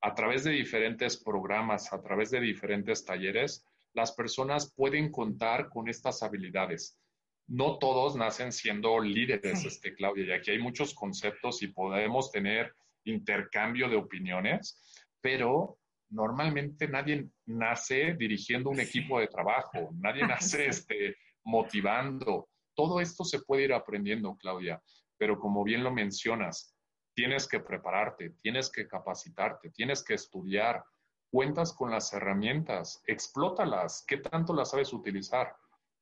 a 0.00 0.14
través 0.14 0.44
de 0.44 0.52
diferentes 0.52 1.16
programas, 1.16 1.92
a 1.92 2.00
través 2.00 2.30
de 2.30 2.40
diferentes 2.40 3.04
talleres, 3.04 3.64
las 3.94 4.12
personas 4.12 4.72
pueden 4.74 5.10
contar 5.10 5.68
con 5.68 5.88
estas 5.88 6.22
habilidades. 6.22 7.00
No 7.48 7.78
todos 7.78 8.16
nacen 8.16 8.52
siendo 8.52 9.00
líderes, 9.00 9.64
este, 9.64 9.94
Claudia, 9.94 10.24
y 10.26 10.32
aquí 10.32 10.50
hay 10.50 10.58
muchos 10.58 10.94
conceptos 10.94 11.62
y 11.62 11.68
podemos 11.68 12.30
tener 12.30 12.74
intercambio 13.04 13.88
de 13.88 13.96
opiniones, 13.96 14.82
pero 15.20 15.78
normalmente 16.10 16.88
nadie 16.88 17.28
nace 17.46 18.14
dirigiendo 18.14 18.70
un 18.70 18.80
equipo 18.80 19.18
de 19.18 19.28
trabajo, 19.28 19.90
nadie 19.94 20.26
nace 20.26 20.66
este, 20.68 21.16
motivando. 21.44 22.48
Todo 22.74 23.00
esto 23.00 23.24
se 23.24 23.40
puede 23.40 23.64
ir 23.64 23.72
aprendiendo, 23.72 24.36
Claudia, 24.36 24.82
pero 25.16 25.38
como 25.38 25.64
bien 25.64 25.82
lo 25.82 25.90
mencionas, 25.90 26.75
tienes 27.16 27.48
que 27.48 27.60
prepararte, 27.60 28.34
tienes 28.42 28.70
que 28.70 28.86
capacitarte, 28.86 29.70
tienes 29.70 30.04
que 30.04 30.14
estudiar, 30.14 30.84
cuentas 31.30 31.72
con 31.72 31.90
las 31.90 32.12
herramientas, 32.12 33.02
explótalas, 33.06 34.04
¿qué 34.06 34.18
tanto 34.18 34.54
las 34.54 34.70
sabes 34.70 34.92
utilizar? 34.92 35.56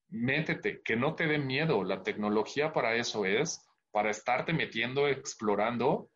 Métete, 0.08 0.82
que 0.82 0.96
no 0.96 1.14
te 1.14 1.28
dé 1.28 1.38
miedo, 1.38 1.84
la 1.84 2.02
tecnología 2.02 2.72
para 2.72 2.96
eso 2.96 3.24
es, 3.24 3.64
para 3.92 4.10
estarte 4.10 4.52
metiendo, 4.52 5.06
explorando 5.06 6.10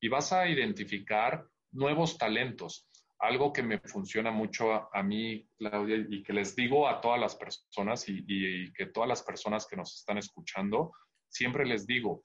y 0.00 0.08
vas 0.08 0.32
a 0.32 0.48
identificar 0.48 1.46
nuevos 1.70 2.18
talentos. 2.18 2.88
Algo 3.20 3.52
que 3.52 3.62
me 3.62 3.78
funciona 3.78 4.32
mucho 4.32 4.92
a, 4.92 5.02
mí, 5.04 5.48
Claudia, 5.58 6.04
y 6.08 6.24
que 6.24 6.32
les 6.32 6.56
digo 6.56 6.88
a 6.88 7.00
todas 7.00 7.20
las 7.20 7.36
personas 7.36 8.08
y, 8.08 8.24
y 8.26 8.72
que 8.72 8.86
todas 8.86 9.08
las 9.08 9.22
personas 9.22 9.66
que 9.68 9.76
nos 9.76 9.94
están 9.94 10.18
escuchando, 10.18 10.92
siempre 11.28 11.64
les 11.64 11.86
digo, 11.86 12.24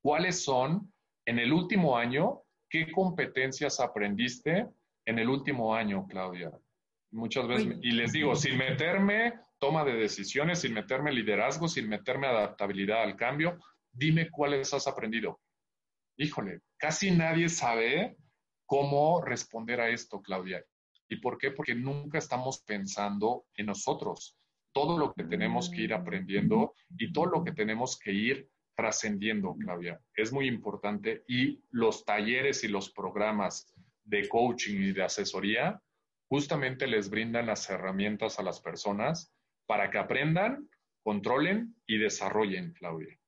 ¿cuáles 0.00 0.44
son 0.44 0.92
en 1.26 1.38
el 1.38 1.52
último 1.52 1.96
año, 1.96 2.42
¿qué 2.68 2.90
competencias 2.90 3.80
aprendiste 3.80 4.68
en 5.04 5.18
el 5.18 5.28
último 5.28 5.74
año, 5.74 6.06
Claudia? 6.06 6.50
Muchas 7.12 7.48
veces, 7.48 7.78
y 7.82 7.92
les 7.92 8.12
digo, 8.12 8.36
sin 8.36 8.56
meterme 8.56 9.34
toma 9.58 9.84
de 9.84 9.92
decisiones, 9.92 10.60
sin 10.60 10.72
meterme 10.72 11.12
liderazgo, 11.12 11.68
sin 11.68 11.88
meterme 11.88 12.26
adaptabilidad 12.26 13.02
al 13.02 13.16
cambio, 13.16 13.58
dime 13.92 14.30
cuáles 14.30 14.72
has 14.72 14.86
aprendido. 14.86 15.40
Híjole, 16.16 16.60
casi 16.78 17.10
nadie 17.10 17.48
sabe 17.48 18.16
cómo 18.66 19.20
responder 19.22 19.80
a 19.80 19.88
esto, 19.88 20.22
Claudia. 20.22 20.64
¿Y 21.08 21.16
por 21.16 21.38
qué? 21.38 21.50
Porque 21.50 21.74
nunca 21.74 22.18
estamos 22.18 22.62
pensando 22.62 23.46
en 23.56 23.66
nosotros. 23.66 24.38
Todo 24.72 24.96
lo 24.96 25.12
que 25.12 25.24
tenemos 25.24 25.68
que 25.68 25.82
ir 25.82 25.92
aprendiendo 25.92 26.74
y 26.96 27.12
todo 27.12 27.26
lo 27.26 27.44
que 27.44 27.52
tenemos 27.52 27.98
que 27.98 28.12
ir 28.12 28.48
trascendiendo, 28.80 29.54
Claudia. 29.58 30.00
Es 30.14 30.32
muy 30.32 30.48
importante 30.48 31.22
y 31.28 31.62
los 31.70 32.06
talleres 32.06 32.64
y 32.64 32.68
los 32.68 32.90
programas 32.90 33.74
de 34.04 34.26
coaching 34.26 34.80
y 34.80 34.92
de 34.92 35.02
asesoría 35.02 35.82
justamente 36.30 36.86
les 36.86 37.10
brindan 37.10 37.46
las 37.46 37.68
herramientas 37.68 38.38
a 38.38 38.42
las 38.42 38.60
personas 38.60 39.34
para 39.66 39.90
que 39.90 39.98
aprendan, 39.98 40.66
controlen 41.02 41.76
y 41.86 41.98
desarrollen, 41.98 42.72
Claudia. 42.72 43.18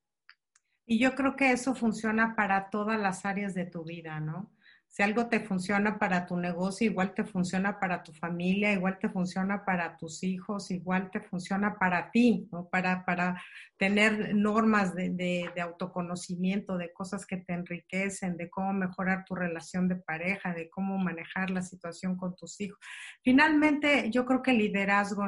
Y 0.87 0.97
yo 0.97 1.13
creo 1.13 1.35
que 1.35 1.51
eso 1.51 1.75
funciona 1.75 2.35
para 2.35 2.71
todas 2.71 2.99
las 2.99 3.23
áreas 3.23 3.53
de 3.53 3.65
tu 3.65 3.83
vida, 3.83 4.19
¿no? 4.19 4.51
Si 4.95 5.01
algo 5.01 5.25
te 5.25 5.39
funciona 5.39 5.97
para 5.97 6.27
tu 6.27 6.37
negocio, 6.37 6.85
igual 6.85 7.15
te 7.15 7.23
funciona 7.23 7.79
para 7.79 8.03
tu 8.03 8.13
familia, 8.13 8.73
igual 8.73 8.99
te 8.99 9.09
funciona 9.09 9.65
para 9.65 9.97
tus 9.97 10.21
hijos, 10.21 10.69
igual 10.69 11.09
te 11.09 11.19
funciona 11.19 11.79
para 11.79 12.11
ti, 12.11 12.47
¿no? 12.51 12.69
Para, 12.69 13.03
para 13.03 13.41
tener 13.75 14.35
normas 14.35 14.93
de, 14.93 15.09
de, 15.09 15.61
autoconocimiento, 15.61 16.77
de 16.77 16.93
cosas 16.93 17.25
que 17.25 17.37
te 17.37 17.53
enriquecen, 17.53 18.37
de 18.37 18.51
cómo 18.51 18.71
mejorar 18.71 19.25
tu 19.25 19.33
relación 19.33 19.87
de 19.87 19.95
pareja, 19.95 20.53
de 20.53 20.69
cómo 20.69 20.99
manejar 20.99 21.49
la 21.49 21.63
situación 21.63 22.15
con 22.15 22.35
tus 22.35 22.61
hijos. 22.61 22.77
Finalmente, 23.23 24.11
yo 24.11 24.27
creo 24.27 24.43
que 24.43 24.51
el 24.51 24.59
liderazgo, 24.59 25.23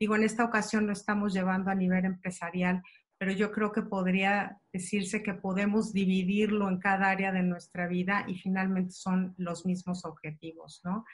digo, 0.00 0.16
en 0.16 0.22
esta 0.22 0.42
ocasión 0.42 0.86
lo 0.86 0.94
estamos 0.94 1.34
llevando 1.34 1.70
a 1.70 1.74
nivel 1.74 2.06
empresarial, 2.06 2.82
pero 3.22 3.34
yo 3.34 3.52
creo 3.52 3.70
que 3.70 3.82
podría 3.82 4.58
decirse 4.72 5.22
que 5.22 5.32
podemos 5.32 5.92
dividirlo 5.92 6.68
en 6.68 6.80
cada 6.80 7.08
área 7.08 7.30
de 7.30 7.44
nuestra 7.44 7.86
vida 7.86 8.24
y 8.26 8.34
finalmente 8.34 8.90
son 8.90 9.32
los 9.38 9.64
mismos 9.64 10.04
objetivos, 10.04 10.80
¿no? 10.82 11.04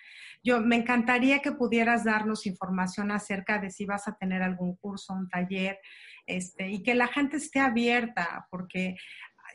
Yo 0.42 0.58
me 0.62 0.76
encantaría 0.76 1.40
que 1.40 1.52
pudieras 1.52 2.04
darnos 2.04 2.46
información 2.46 3.10
acerca 3.10 3.58
de 3.58 3.68
si 3.68 3.84
vas 3.84 4.08
a 4.08 4.16
tener 4.16 4.40
algún 4.40 4.76
curso, 4.76 5.12
un 5.12 5.28
taller, 5.28 5.80
este, 6.24 6.70
y 6.70 6.82
que 6.82 6.94
la 6.94 7.08
gente 7.08 7.36
esté 7.36 7.60
abierta, 7.60 8.46
porque 8.50 8.96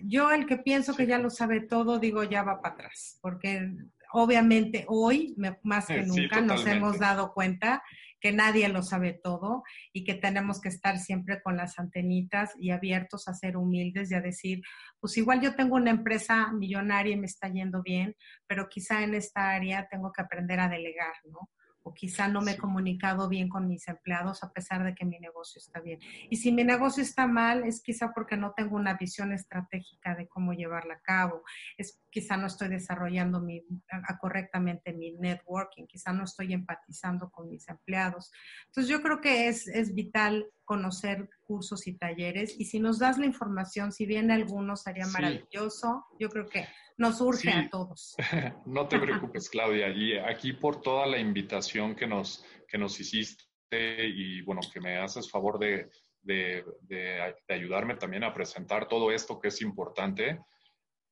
yo 0.01 0.29
el 0.29 0.45
que 0.45 0.57
pienso 0.57 0.95
que 0.95 1.07
ya 1.07 1.17
lo 1.17 1.31
sabe 1.31 1.59
todo, 1.59 1.97
digo, 1.97 2.23
ya 2.23 2.43
va 2.43 2.61
para 2.61 2.75
atrás, 2.75 3.17
porque 3.23 3.67
obviamente 4.11 4.85
hoy, 4.89 5.35
más 5.63 5.87
que 5.87 6.03
nunca, 6.03 6.39
nos 6.39 6.67
hemos 6.67 6.99
dado 6.99 7.33
cuenta 7.33 7.81
que 8.23 8.31
nadie 8.31 8.69
lo 8.69 8.83
sabe 8.83 9.19
todo 9.21 9.63
y 9.91 10.05
que 10.05 10.13
tenemos 10.13 10.61
que 10.61 10.69
estar 10.69 10.97
siempre 10.97 11.41
con 11.41 11.57
las 11.57 11.77
antenitas 11.77 12.53
y 12.57 12.71
abiertos 12.71 13.27
a 13.27 13.33
ser 13.33 13.57
humildes 13.57 14.09
y 14.09 14.15
a 14.15 14.21
decir, 14.21 14.61
pues 15.01 15.17
igual 15.17 15.41
yo 15.41 15.57
tengo 15.57 15.75
una 15.75 15.91
empresa 15.91 16.49
millonaria 16.53 17.15
y 17.15 17.19
me 17.19 17.25
está 17.25 17.49
yendo 17.49 17.83
bien, 17.83 18.15
pero 18.47 18.69
quizá 18.69 19.03
en 19.03 19.13
esta 19.13 19.49
área 19.49 19.89
tengo 19.91 20.13
que 20.13 20.21
aprender 20.21 20.61
a 20.61 20.69
delegar, 20.69 21.13
¿no? 21.25 21.49
O 21.83 21.93
quizá 21.93 22.27
no 22.27 22.41
me 22.41 22.53
he 22.53 22.57
comunicado 22.57 23.27
bien 23.29 23.49
con 23.49 23.67
mis 23.67 23.87
empleados 23.87 24.43
a 24.43 24.51
pesar 24.51 24.83
de 24.83 24.95
que 24.95 25.05
mi 25.05 25.19
negocio 25.19 25.59
está 25.59 25.79
bien. 25.81 25.99
Y 26.29 26.37
si 26.37 26.51
mi 26.51 26.63
negocio 26.63 27.03
está 27.03 27.27
mal, 27.27 27.65
es 27.65 27.81
quizá 27.81 28.11
porque 28.13 28.37
no 28.37 28.53
tengo 28.53 28.75
una 28.75 28.95
visión 28.95 29.33
estratégica 29.33 30.15
de 30.15 30.27
cómo 30.27 30.53
llevarla 30.53 30.95
a 30.95 31.01
cabo, 31.01 31.43
es 31.77 31.99
quizá 32.09 32.37
no 32.37 32.47
estoy 32.47 32.69
desarrollando 32.69 33.41
mi, 33.41 33.63
correctamente 34.19 34.93
mi 34.93 35.13
networking, 35.13 35.85
quizá 35.87 36.13
no 36.13 36.23
estoy 36.23 36.53
empatizando 36.53 37.29
con 37.29 37.49
mis 37.49 37.67
empleados. 37.67 38.31
Entonces 38.67 38.89
yo 38.89 39.01
creo 39.01 39.19
que 39.19 39.47
es, 39.47 39.67
es 39.67 39.93
vital 39.93 40.45
conocer 40.63 41.29
cursos 41.45 41.87
y 41.87 41.97
talleres 41.97 42.55
y 42.57 42.65
si 42.65 42.79
nos 42.79 42.99
das 42.99 43.17
la 43.17 43.25
información, 43.25 43.91
si 43.91 44.05
viene 44.05 44.33
alguno 44.33 44.75
sería 44.75 45.07
maravilloso. 45.07 46.05
Yo 46.19 46.29
creo 46.29 46.47
que 46.47 46.65
nos 46.97 47.21
urge 47.21 47.51
a 47.51 47.69
todos. 47.69 48.15
No 48.65 48.87
te 48.87 48.99
preocupes, 48.99 49.49
Claudia. 49.49 49.89
Y 49.89 50.17
aquí 50.17 50.53
por 50.53 50.81
toda 50.81 51.05
la 51.05 51.17
invitación 51.17 51.95
que 51.95 52.07
nos, 52.07 52.45
que 52.67 52.77
nos 52.77 52.99
hiciste 52.99 53.45
y 53.71 54.41
bueno, 54.41 54.61
que 54.71 54.79
me 54.79 54.97
haces 54.97 55.29
favor 55.29 55.57
de, 55.57 55.89
de, 56.21 56.63
de, 56.81 57.35
ayudarme 57.49 57.95
también 57.95 58.23
a 58.23 58.33
presentar 58.33 58.87
todo 58.87 59.11
esto 59.11 59.39
que 59.39 59.49
es 59.49 59.61
importante. 59.61 60.39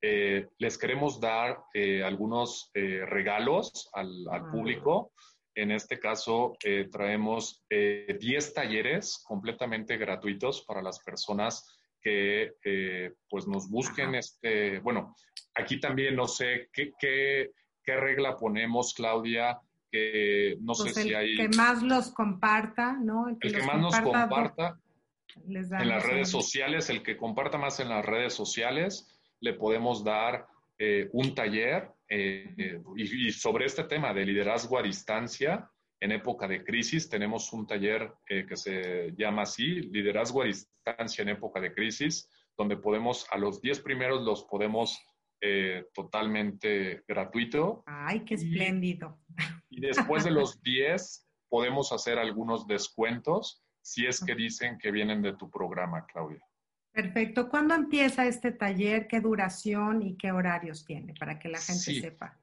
Eh, 0.01 0.47
les 0.57 0.77
queremos 0.77 1.19
dar 1.19 1.63
eh, 1.73 2.03
algunos 2.03 2.71
eh, 2.73 3.05
regalos 3.05 3.89
al, 3.93 4.27
al 4.31 4.45
ah. 4.45 4.51
público. 4.51 5.13
En 5.53 5.71
este 5.71 5.99
caso, 5.99 6.55
traemos 6.89 7.65
10 7.69 8.53
talleres 8.53 9.21
completamente 9.27 9.97
gratuitos 9.97 10.61
para 10.61 10.81
las 10.81 10.99
personas 11.03 11.80
que 12.01 12.53
eh, 12.63 13.13
pues 13.29 13.47
nos 13.47 13.69
busquen, 13.69 14.15
este, 14.15 14.79
bueno, 14.79 15.15
aquí 15.55 15.79
también 15.79 16.15
no 16.15 16.27
sé 16.27 16.69
qué, 16.73 16.91
qué, 16.99 17.51
qué 17.83 17.95
regla 17.95 18.37
ponemos, 18.37 18.93
Claudia, 18.93 19.59
que 19.91 20.57
no 20.61 20.73
sé 20.73 20.91
Pues 20.93 20.95
si 20.95 21.13
hay... 21.13 21.35
que 21.35 21.49
más 21.49 21.83
los 21.83 22.11
comparta, 22.11 22.93
¿no? 22.93 23.27
el 23.27 23.37
que 23.39 23.63
más 23.63 23.77
nos 23.79 23.99
comparta, 23.99 24.79
les 25.47 25.71
en 25.71 25.89
las 25.89 26.03
redes 26.03 26.29
sociales, 26.29 26.89
el 26.89 27.03
que 27.03 27.17
comparta 27.17 27.57
más 27.57 27.79
en 27.79 27.89
las 27.89 28.05
redes 28.05 28.33
sociales, 28.33 29.07
le 29.39 29.53
podemos 29.53 30.03
dar 30.03 30.47
eh, 30.77 31.09
un 31.13 31.35
taller 31.35 31.91
eh, 32.07 32.53
eh, 32.57 32.81
y, 32.95 33.27
y 33.27 33.31
sobre 33.31 33.65
este 33.65 33.83
tema 33.83 34.13
de 34.13 34.25
liderazgo 34.25 34.77
a 34.77 34.83
distancia 34.83 35.69
en 36.01 36.11
época 36.11 36.47
de 36.47 36.63
crisis. 36.65 37.07
Tenemos 37.07 37.53
un 37.53 37.65
taller 37.65 38.11
eh, 38.27 38.45
que 38.45 38.57
se 38.57 39.13
llama 39.17 39.43
así, 39.43 39.81
liderazgo 39.81 40.41
a 40.41 40.45
distancia 40.45 41.21
en 41.21 41.29
época 41.29 41.61
de 41.61 41.73
crisis, 41.73 42.27
donde 42.57 42.75
podemos, 42.75 43.25
a 43.31 43.37
los 43.37 43.61
10 43.61 43.79
primeros 43.81 44.21
los 44.23 44.43
podemos 44.43 44.99
eh, 45.43 45.85
totalmente 45.93 47.03
gratuito 47.07 47.83
Ay, 47.87 48.19
qué 48.25 48.35
Y- 48.35 48.37
espléndido. 48.37 49.19
y 49.69 49.79
después 49.81 50.23
de 50.23 50.31
los 50.31 50.61
10 50.63 51.27
podemos 51.49 51.91
hacer 51.91 52.17
algunos 52.19 52.67
descuentos 52.67 53.63
si 53.83 54.05
es 54.05 54.23
que 54.23 54.35
dicen 54.35 54.77
que 54.77 54.91
vienen 54.91 55.21
de 55.23 55.33
tu 55.33 55.49
programa, 55.49 56.05
Claudia. 56.05 56.43
Perfecto. 56.93 57.49
¿Cuándo 57.49 57.73
empieza 57.73 58.25
este 58.27 58.51
taller? 58.51 59.07
¿Qué 59.07 59.19
duración 59.21 60.01
y 60.03 60.17
qué 60.17 60.31
horarios 60.31 60.85
tiene 60.85 61.13
para 61.19 61.39
que 61.39 61.47
la 61.49 61.57
gente 61.57 61.81
Sí. 61.81 62.01
sepa? 62.01 62.37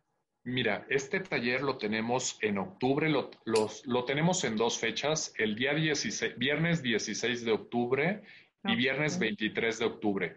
Mira, 0.49 0.87
este 0.89 1.21
taller 1.21 1.61
lo 1.63 1.77
tenemos 1.77 2.39
en 2.41 2.57
octubre, 2.57 3.11
lo, 3.11 3.31
los- 3.45 3.87
lo 3.87 4.07
tenemos 4.07 4.45
en 4.45 4.57
dos 4.57 4.79
fechas, 4.79 5.35
el 5.37 5.55
día 5.55 5.75
16, 5.75 6.39
viernes 6.39 6.83
16 6.83 7.45
de 7.45 7.53
octubre 7.53 8.23
y 8.65 8.75
viernes 8.75 9.17
Ok. 9.17 9.21
23 9.21 9.79
de 9.79 9.85
octubre. 9.85 10.37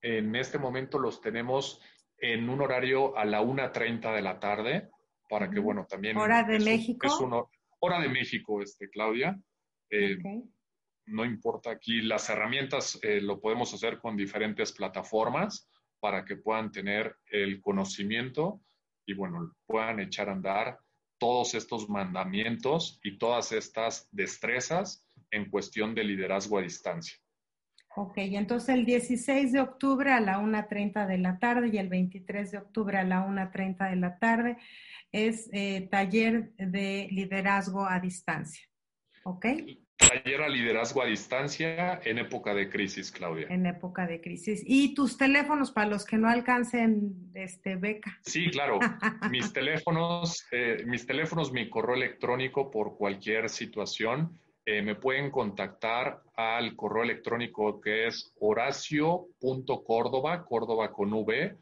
En 0.00 0.34
este 0.36 0.58
momento 0.58 0.98
los 0.98 1.20
tenemos 1.20 1.82
en 2.16 2.48
un 2.48 2.62
horario 2.62 3.14
a 3.18 3.26
la 3.26 3.42
1.30 3.42 4.14
de 4.14 4.22
la 4.22 4.40
tarde, 4.40 4.88
para 5.28 5.50
que, 5.50 5.60
bueno, 5.60 5.86
también... 5.86 6.16
¿Hora 6.16 6.44
de 6.44 6.56
es 6.56 6.64
México? 6.64 7.06
es 7.06 7.20
una 7.20 7.42
hora 7.80 8.00
de 8.00 8.08
México, 8.08 8.62
este, 8.62 8.88
Claudia. 8.88 9.38
Eh, 9.90 10.16
no 11.08 11.26
importa 11.26 11.70
aquí, 11.72 12.00
las 12.00 12.30
herramientas 12.30 12.98
eh, 13.02 13.20
lo 13.20 13.38
podemos 13.38 13.74
hacer 13.74 13.98
con 13.98 14.16
diferentes 14.16 14.72
plataformas 14.72 15.68
para 16.00 16.24
que 16.24 16.36
puedan 16.36 16.72
tener 16.72 17.16
el 17.26 17.60
conocimiento 17.60 18.62
y 19.06 19.14
bueno, 19.14 19.54
puedan 19.66 20.00
echar 20.00 20.28
a 20.28 20.32
andar 20.32 20.78
todos 21.18 21.54
estos 21.54 21.88
mandamientos 21.88 22.98
y 23.02 23.18
todas 23.18 23.52
estas 23.52 24.08
destrezas 24.10 25.06
en 25.30 25.48
cuestión 25.50 25.94
de 25.94 26.04
liderazgo 26.04 26.58
a 26.58 26.62
distancia. 26.62 27.16
Ok, 27.94 28.14
entonces 28.16 28.70
el 28.70 28.86
16 28.86 29.52
de 29.52 29.60
octubre 29.60 30.10
a 30.10 30.20
la 30.20 30.38
1.30 30.38 31.06
de 31.06 31.18
la 31.18 31.38
tarde 31.38 31.70
y 31.72 31.78
el 31.78 31.88
23 31.88 32.50
de 32.50 32.58
octubre 32.58 32.98
a 32.98 33.04
la 33.04 33.26
1.30 33.26 33.90
de 33.90 33.96
la 33.96 34.18
tarde 34.18 34.56
es 35.12 35.50
eh, 35.52 35.88
taller 35.90 36.52
de 36.56 37.08
liderazgo 37.10 37.86
a 37.86 38.00
distancia. 38.00 38.66
¿Ok? 39.24 39.46
Taller 40.08 40.42
a 40.42 40.48
liderazgo 40.48 41.02
a 41.02 41.06
distancia 41.06 42.00
en 42.04 42.18
época 42.18 42.54
de 42.54 42.68
crisis, 42.68 43.10
Claudia. 43.10 43.46
En 43.48 43.66
época 43.66 44.06
de 44.06 44.20
crisis. 44.20 44.62
Y 44.66 44.94
tus 44.94 45.16
teléfonos 45.16 45.70
para 45.70 45.88
los 45.88 46.04
que 46.04 46.18
no 46.18 46.28
alcancen 46.28 47.30
este, 47.34 47.76
beca. 47.76 48.18
Sí, 48.22 48.50
claro. 48.50 48.78
Mis 49.30 49.52
teléfonos, 49.58 50.46
eh, 50.50 50.82
mis 50.86 51.06
teléfonos, 51.06 51.52
mi 51.52 51.70
correo 51.70 51.96
electrónico 51.96 52.70
por 52.70 52.96
cualquier 52.96 53.48
situación, 53.48 54.38
eh, 54.64 54.80
me 54.82 54.94
pueden 54.94 55.30
contactar 55.30 56.22
al 56.36 56.76
correo 56.76 57.02
electrónico 57.02 57.80
que 57.80 58.06
es 58.06 58.32
horacio.córdoba, 58.38 60.44
córdoba 60.44 60.92
con 60.92 61.12
V, 61.12 61.56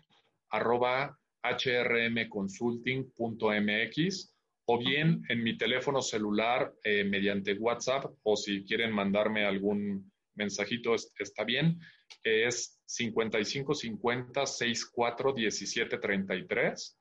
arroba 0.50 1.18
hrmconsulting.mx 1.42 4.34
o 4.72 4.78
bien 4.78 5.22
en 5.28 5.42
mi 5.42 5.56
teléfono 5.58 6.00
celular 6.00 6.72
eh, 6.84 7.02
mediante 7.04 7.54
WhatsApp 7.54 8.04
o 8.22 8.36
si 8.36 8.64
quieren 8.64 8.92
mandarme 8.92 9.44
algún 9.44 10.12
mensajito 10.36 10.94
es- 10.94 11.12
está 11.18 11.42
bien, 11.44 11.78
es 12.22 12.80
5550 12.86 14.46
64 14.46 15.32
17 15.32 15.98
33 15.98 16.96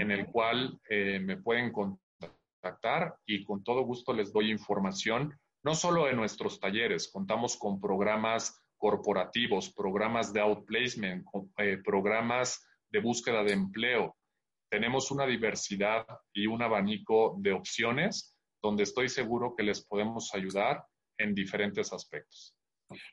en 0.00 0.10
el 0.10 0.26
cual 0.26 0.78
eh, 0.90 1.20
me 1.20 1.36
pueden 1.36 1.70
contactar 1.70 3.14
y 3.26 3.44
con 3.44 3.62
todo 3.62 3.82
gusto 3.84 4.12
les 4.12 4.32
doy 4.32 4.50
información, 4.50 5.38
no 5.62 5.74
solo 5.74 6.06
de 6.06 6.14
nuestros 6.14 6.58
talleres, 6.58 7.10
contamos 7.12 7.56
con 7.56 7.80
programas 7.80 8.60
corporativos, 8.76 9.72
programas 9.72 10.32
de 10.32 10.40
outplacement, 10.40 11.24
con- 11.24 11.52
eh, 11.58 11.78
programas 11.84 12.66
de 12.90 12.98
búsqueda 13.00 13.44
de 13.44 13.52
empleo. 13.52 14.16
Tenemos 14.74 15.12
una 15.12 15.24
diversidad 15.24 16.04
y 16.32 16.48
un 16.48 16.60
abanico 16.60 17.36
de 17.38 17.52
opciones 17.52 18.36
donde 18.60 18.82
estoy 18.82 19.08
seguro 19.08 19.54
que 19.56 19.62
les 19.62 19.86
podemos 19.86 20.34
ayudar 20.34 20.84
en 21.16 21.32
diferentes 21.32 21.92
aspectos. 21.92 22.56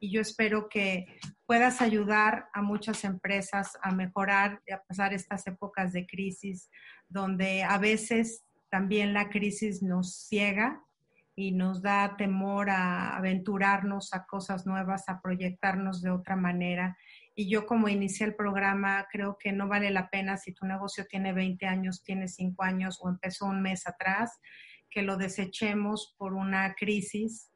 Y 0.00 0.10
yo 0.10 0.22
espero 0.22 0.68
que 0.68 1.06
puedas 1.46 1.82
ayudar 1.82 2.48
a 2.54 2.62
muchas 2.62 3.04
empresas 3.04 3.78
a 3.82 3.92
mejorar 3.92 4.62
y 4.66 4.72
a 4.72 4.82
pasar 4.82 5.12
estas 5.12 5.46
épocas 5.46 5.92
de 5.92 6.06
crisis, 6.06 6.70
donde 7.08 7.62
a 7.62 7.76
veces 7.76 8.44
también 8.70 9.12
la 9.12 9.28
crisis 9.28 9.82
nos 9.82 10.26
ciega 10.26 10.82
y 11.36 11.52
nos 11.52 11.82
da 11.82 12.16
temor 12.16 12.70
a 12.70 13.16
aventurarnos 13.16 14.12
a 14.12 14.26
cosas 14.26 14.66
nuevas, 14.66 15.08
a 15.08 15.20
proyectarnos 15.20 16.02
de 16.02 16.10
otra 16.10 16.36
manera. 16.36 16.96
Y 17.34 17.48
yo 17.48 17.66
como 17.66 17.88
inicié 17.88 18.26
el 18.26 18.34
programa, 18.34 19.06
creo 19.10 19.36
que 19.38 19.52
no 19.52 19.68
vale 19.68 19.90
la 19.90 20.08
pena 20.10 20.36
si 20.36 20.52
tu 20.52 20.66
negocio 20.66 21.06
tiene 21.06 21.32
20 21.32 21.66
años, 21.66 22.02
tiene 22.02 22.28
5 22.28 22.62
años 22.62 22.98
o 23.00 23.08
empezó 23.08 23.46
un 23.46 23.62
mes 23.62 23.86
atrás, 23.86 24.40
que 24.90 25.02
lo 25.02 25.16
desechemos 25.16 26.14
por 26.18 26.34
una 26.34 26.74
crisis. 26.74 27.49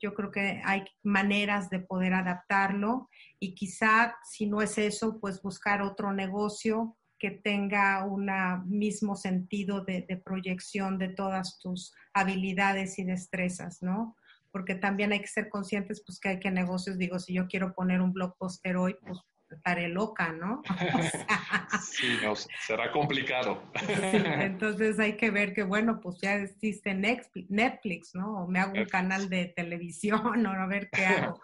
Yo 0.00 0.14
creo 0.14 0.30
que 0.30 0.60
hay 0.64 0.84
maneras 1.02 1.70
de 1.70 1.80
poder 1.80 2.14
adaptarlo 2.14 3.08
y 3.38 3.54
quizá 3.54 4.16
si 4.24 4.46
no 4.46 4.62
es 4.62 4.78
eso, 4.78 5.18
pues 5.20 5.42
buscar 5.42 5.82
otro 5.82 6.12
negocio 6.12 6.96
que 7.18 7.30
tenga 7.30 8.04
un 8.06 8.30
mismo 8.66 9.14
sentido 9.14 9.84
de, 9.84 10.22
proyección 10.24 10.98
de 10.98 11.10
todas 11.10 11.58
tus 11.60 11.94
habilidades 12.14 12.98
y 12.98 13.04
destrezas, 13.04 13.82
¿no? 13.82 14.16
porque 14.52 14.74
también 14.74 15.12
hay 15.12 15.20
que 15.20 15.28
ser 15.28 15.48
conscientes, 15.48 16.02
pues 16.04 16.18
que 16.18 16.30
hay 16.30 16.40
que 16.40 16.50
negocios, 16.50 16.98
digo, 16.98 17.20
si 17.20 17.34
yo 17.34 17.46
quiero 17.46 17.72
poner 17.72 18.00
un 18.00 18.12
blog 18.12 18.36
poster 18.36 18.76
hoy, 18.76 18.96
pues 19.00 19.20
estaré 19.56 19.88
loca, 19.88 20.32
¿no? 20.32 20.62
O 20.94 21.02
sea, 21.02 21.68
Sí, 21.82 22.18
no, 22.22 22.34
será 22.36 22.90
complicado. 22.92 23.62
sí, 23.78 24.22
entonces 24.40 24.98
hay 24.98 25.16
que 25.16 25.30
ver 25.30 25.54
que, 25.54 25.62
bueno, 25.62 26.00
pues 26.00 26.18
ya 26.20 26.36
existe 26.36 26.94
Netflix, 26.94 28.14
¿no? 28.14 28.44
O 28.44 28.48
me 28.48 28.60
hago 28.60 28.78
un 28.78 28.86
canal 28.86 29.28
de 29.28 29.52
televisión 29.56 30.20
o 30.46 30.50
a 30.50 30.66
ver 30.66 30.88
qué 30.90 31.06
hago. 31.06 31.40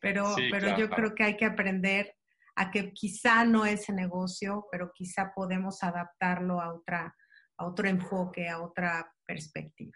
Pero, 0.00 0.34
Sí, 0.34 0.48
pero 0.50 0.76
yo 0.78 0.88
claro. 0.88 0.94
creo 0.94 1.14
que 1.14 1.24
hay 1.24 1.36
que 1.36 1.44
aprender 1.44 2.14
a 2.56 2.70
que 2.70 2.92
quizá 2.92 3.44
no 3.44 3.66
es 3.66 3.88
negocio, 3.90 4.66
pero 4.72 4.90
quizá 4.92 5.32
podemos 5.34 5.82
adaptarlo 5.82 6.60
a 6.60 6.72
otra 6.72 7.14
a 7.58 7.66
otro 7.66 7.88
enfoque, 7.88 8.48
a 8.48 8.60
otra 8.60 9.12
perspectiva. 9.26 9.92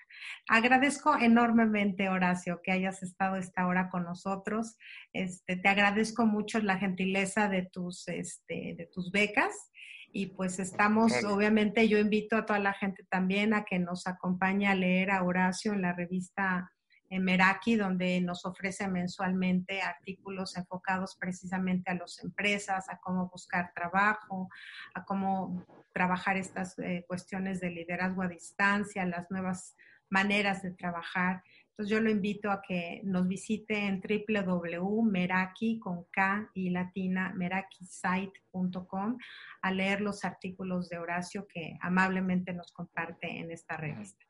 Agradezco 0.48 1.16
enormemente, 1.16 2.08
Horacio, 2.08 2.60
que 2.62 2.72
hayas 2.72 3.02
estado 3.02 3.36
esta 3.36 3.66
hora 3.66 3.88
con 3.90 4.04
nosotros. 4.04 4.76
Este, 5.12 5.56
te 5.56 5.68
agradezco 5.68 6.26
mucho 6.26 6.58
la 6.60 6.78
gentileza 6.78 7.48
de 7.48 7.62
tus, 7.62 8.08
este, 8.08 8.74
de 8.76 8.88
tus 8.92 9.10
becas 9.12 9.70
y 10.12 10.26
pues 10.26 10.58
estamos, 10.58 11.12
obviamente 11.24 11.88
yo 11.88 11.98
invito 11.98 12.36
a 12.36 12.44
toda 12.44 12.58
la 12.58 12.72
gente 12.72 13.04
también 13.08 13.54
a 13.54 13.64
que 13.64 13.78
nos 13.78 14.06
acompañe 14.06 14.66
a 14.66 14.74
leer 14.74 15.10
a 15.12 15.22
Horacio 15.22 15.72
en 15.72 15.82
la 15.82 15.92
revista 15.92 16.72
eh, 17.10 17.18
Meraki, 17.18 17.74
donde 17.74 18.20
nos 18.20 18.46
ofrece 18.46 18.86
mensualmente 18.86 19.82
artículos 19.82 20.56
enfocados 20.56 21.16
precisamente 21.16 21.90
a 21.90 21.94
las 21.94 22.22
empresas, 22.22 22.88
a 22.88 22.98
cómo 22.98 23.28
buscar 23.28 23.72
trabajo, 23.74 24.48
a 24.94 25.04
cómo 25.04 25.66
trabajar 25.92 26.36
estas 26.36 26.78
eh, 26.78 27.04
cuestiones 27.08 27.60
de 27.60 27.70
liderazgo 27.70 28.22
a 28.22 28.28
distancia, 28.28 29.04
las 29.06 29.28
nuevas 29.28 29.76
maneras 30.08 30.62
de 30.62 30.70
trabajar. 30.70 31.42
Entonces 31.70 31.96
yo 31.96 32.00
lo 32.00 32.10
invito 32.10 32.50
a 32.50 32.60
que 32.60 33.00
nos 33.04 33.26
visite 33.26 33.86
en 33.86 34.02
www.meraki 34.02 35.78
con 35.80 36.04
K 36.12 36.50
y 36.52 36.70
latina 36.70 37.32
merakisite.com 37.34 39.16
a 39.62 39.72
leer 39.72 40.00
los 40.02 40.24
artículos 40.24 40.88
de 40.90 40.98
Horacio 40.98 41.46
que 41.48 41.78
amablemente 41.80 42.52
nos 42.52 42.70
comparte 42.70 43.38
en 43.38 43.50
esta 43.50 43.76
revista. 43.76 44.24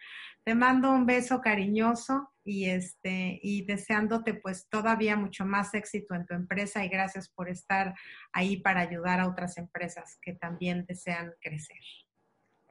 Te 0.45 0.55
mando 0.55 0.93
un 0.93 1.07
beso 1.07 1.41
cariñoso 1.41 2.31
y 2.45 2.71
este 2.71 3.39
y 3.43 3.65
deseándote 3.65 4.35
pues 4.35 4.69
todavía 4.69 5.17
mucho 5.17 5.45
más 5.45 5.75
éxito 5.75 6.15
en 6.15 6.27
tu 6.27 6.35
empresa 6.35 6.85
y 6.85 6.89
gracias 6.89 7.29
por 7.29 7.49
estar 7.49 7.95
ahí 8.33 8.57
para 8.59 8.81
ayudar 8.81 9.21
a 9.21 9.29
otras 9.29 9.59
empresas 9.59 10.19
que 10.23 10.35
también 10.35 10.85
desean 10.87 11.35
crecer. 11.41 11.79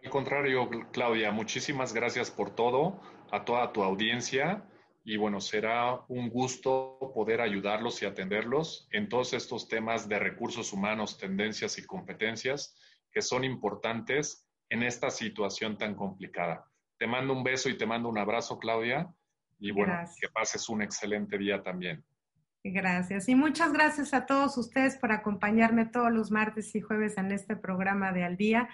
Al 0.03 0.09
contrario, 0.09 0.69
Claudia, 0.91 1.31
muchísimas 1.31 1.93
gracias 1.93 2.31
por 2.31 2.55
todo, 2.55 3.01
a 3.31 3.43
toda 3.43 3.71
tu 3.73 3.83
audiencia 3.83 4.65
y 5.03 5.17
bueno, 5.17 5.41
será 5.41 6.05
un 6.07 6.29
gusto 6.29 7.11
poder 7.13 7.41
ayudarlos 7.41 8.01
y 8.01 8.05
atenderlos 8.05 8.87
en 8.91 9.09
todos 9.09 9.33
estos 9.33 9.67
temas 9.67 10.07
de 10.07 10.19
recursos 10.19 10.71
humanos, 10.71 11.17
tendencias 11.17 11.77
y 11.77 11.85
competencias 11.85 12.77
que 13.11 13.21
son 13.21 13.43
importantes 13.43 14.47
en 14.69 14.83
esta 14.83 15.09
situación 15.09 15.77
tan 15.77 15.95
complicada. 15.95 16.65
Te 16.97 17.07
mando 17.07 17.33
un 17.33 17.43
beso 17.43 17.69
y 17.69 17.77
te 17.77 17.85
mando 17.85 18.07
un 18.07 18.17
abrazo, 18.17 18.59
Claudia, 18.59 19.11
y 19.59 19.71
bueno, 19.71 19.93
que 20.19 20.29
pases 20.29 20.69
un 20.69 20.81
excelente 20.81 21.37
día 21.37 21.61
también. 21.61 22.03
Gracias. 22.63 23.29
Y 23.29 23.35
muchas 23.35 23.71
gracias 23.71 24.13
a 24.13 24.25
todos 24.25 24.57
ustedes 24.57 24.97
por 24.97 25.11
acompañarme 25.11 25.85
todos 25.85 26.11
los 26.11 26.31
martes 26.31 26.75
y 26.75 26.81
jueves 26.81 27.17
en 27.17 27.31
este 27.31 27.55
programa 27.55 28.11
de 28.11 28.23
Al 28.23 28.37
Día. 28.37 28.69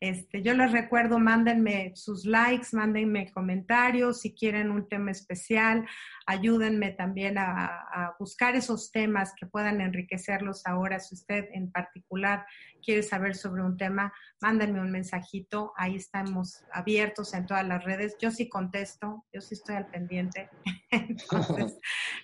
Este, 0.00 0.42
yo 0.42 0.54
les 0.54 0.72
recuerdo, 0.72 1.18
mándenme 1.18 1.92
sus 1.94 2.24
likes, 2.24 2.68
mándenme 2.72 3.30
comentarios, 3.32 4.20
si 4.20 4.34
quieren 4.34 4.70
un 4.70 4.88
tema 4.88 5.10
especial, 5.10 5.86
ayúdenme 6.26 6.92
también 6.92 7.38
a, 7.38 8.14
buscar 8.18 8.54
esos 8.54 8.90
temas 8.90 9.32
que 9.38 9.46
puedan 9.46 9.80
enriquecerlos 9.80 10.66
ahora. 10.66 10.98
Si 11.00 11.14
usted 11.14 11.46
en 11.52 11.70
particular 11.70 12.46
quiere 12.82 13.02
saber 13.02 13.34
sobre 13.34 13.62
un 13.62 13.76
tema, 13.76 14.12
mándenme 14.40 14.80
un 14.80 14.90
mensajito, 14.90 15.72
ahí 15.76 15.96
estamos 15.96 16.62
abiertos 16.72 17.34
en 17.34 17.46
todas 17.46 17.66
las 17.66 17.84
redes. 17.84 18.16
Yo 18.20 18.30
sí 18.30 18.48
contesto, 18.48 19.24
yo 19.32 19.40
sí 19.40 19.54
estoy 19.54 19.76
al 19.76 19.86
pendiente. 19.86 20.50
Entonces, 20.90 21.78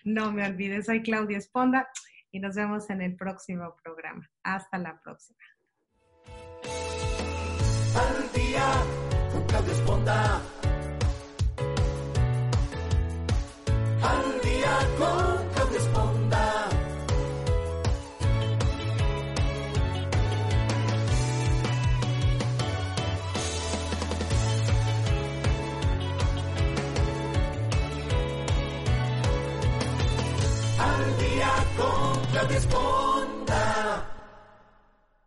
no 0.05 0.33
me 0.33 0.47
olvides, 0.47 0.87
soy 0.87 1.03
Claudia 1.03 1.39
Esponda 1.39 1.89
y 2.31 2.41
nos 2.41 2.55
vemos 2.55 2.91
en 2.91 3.03
el 3.03 3.17
próximo 3.17 3.77
programa. 3.83 4.29
Hasta 4.43 4.79
la 4.79 5.01
próxima. 5.01 5.39
Bogotá. 10.11 10.50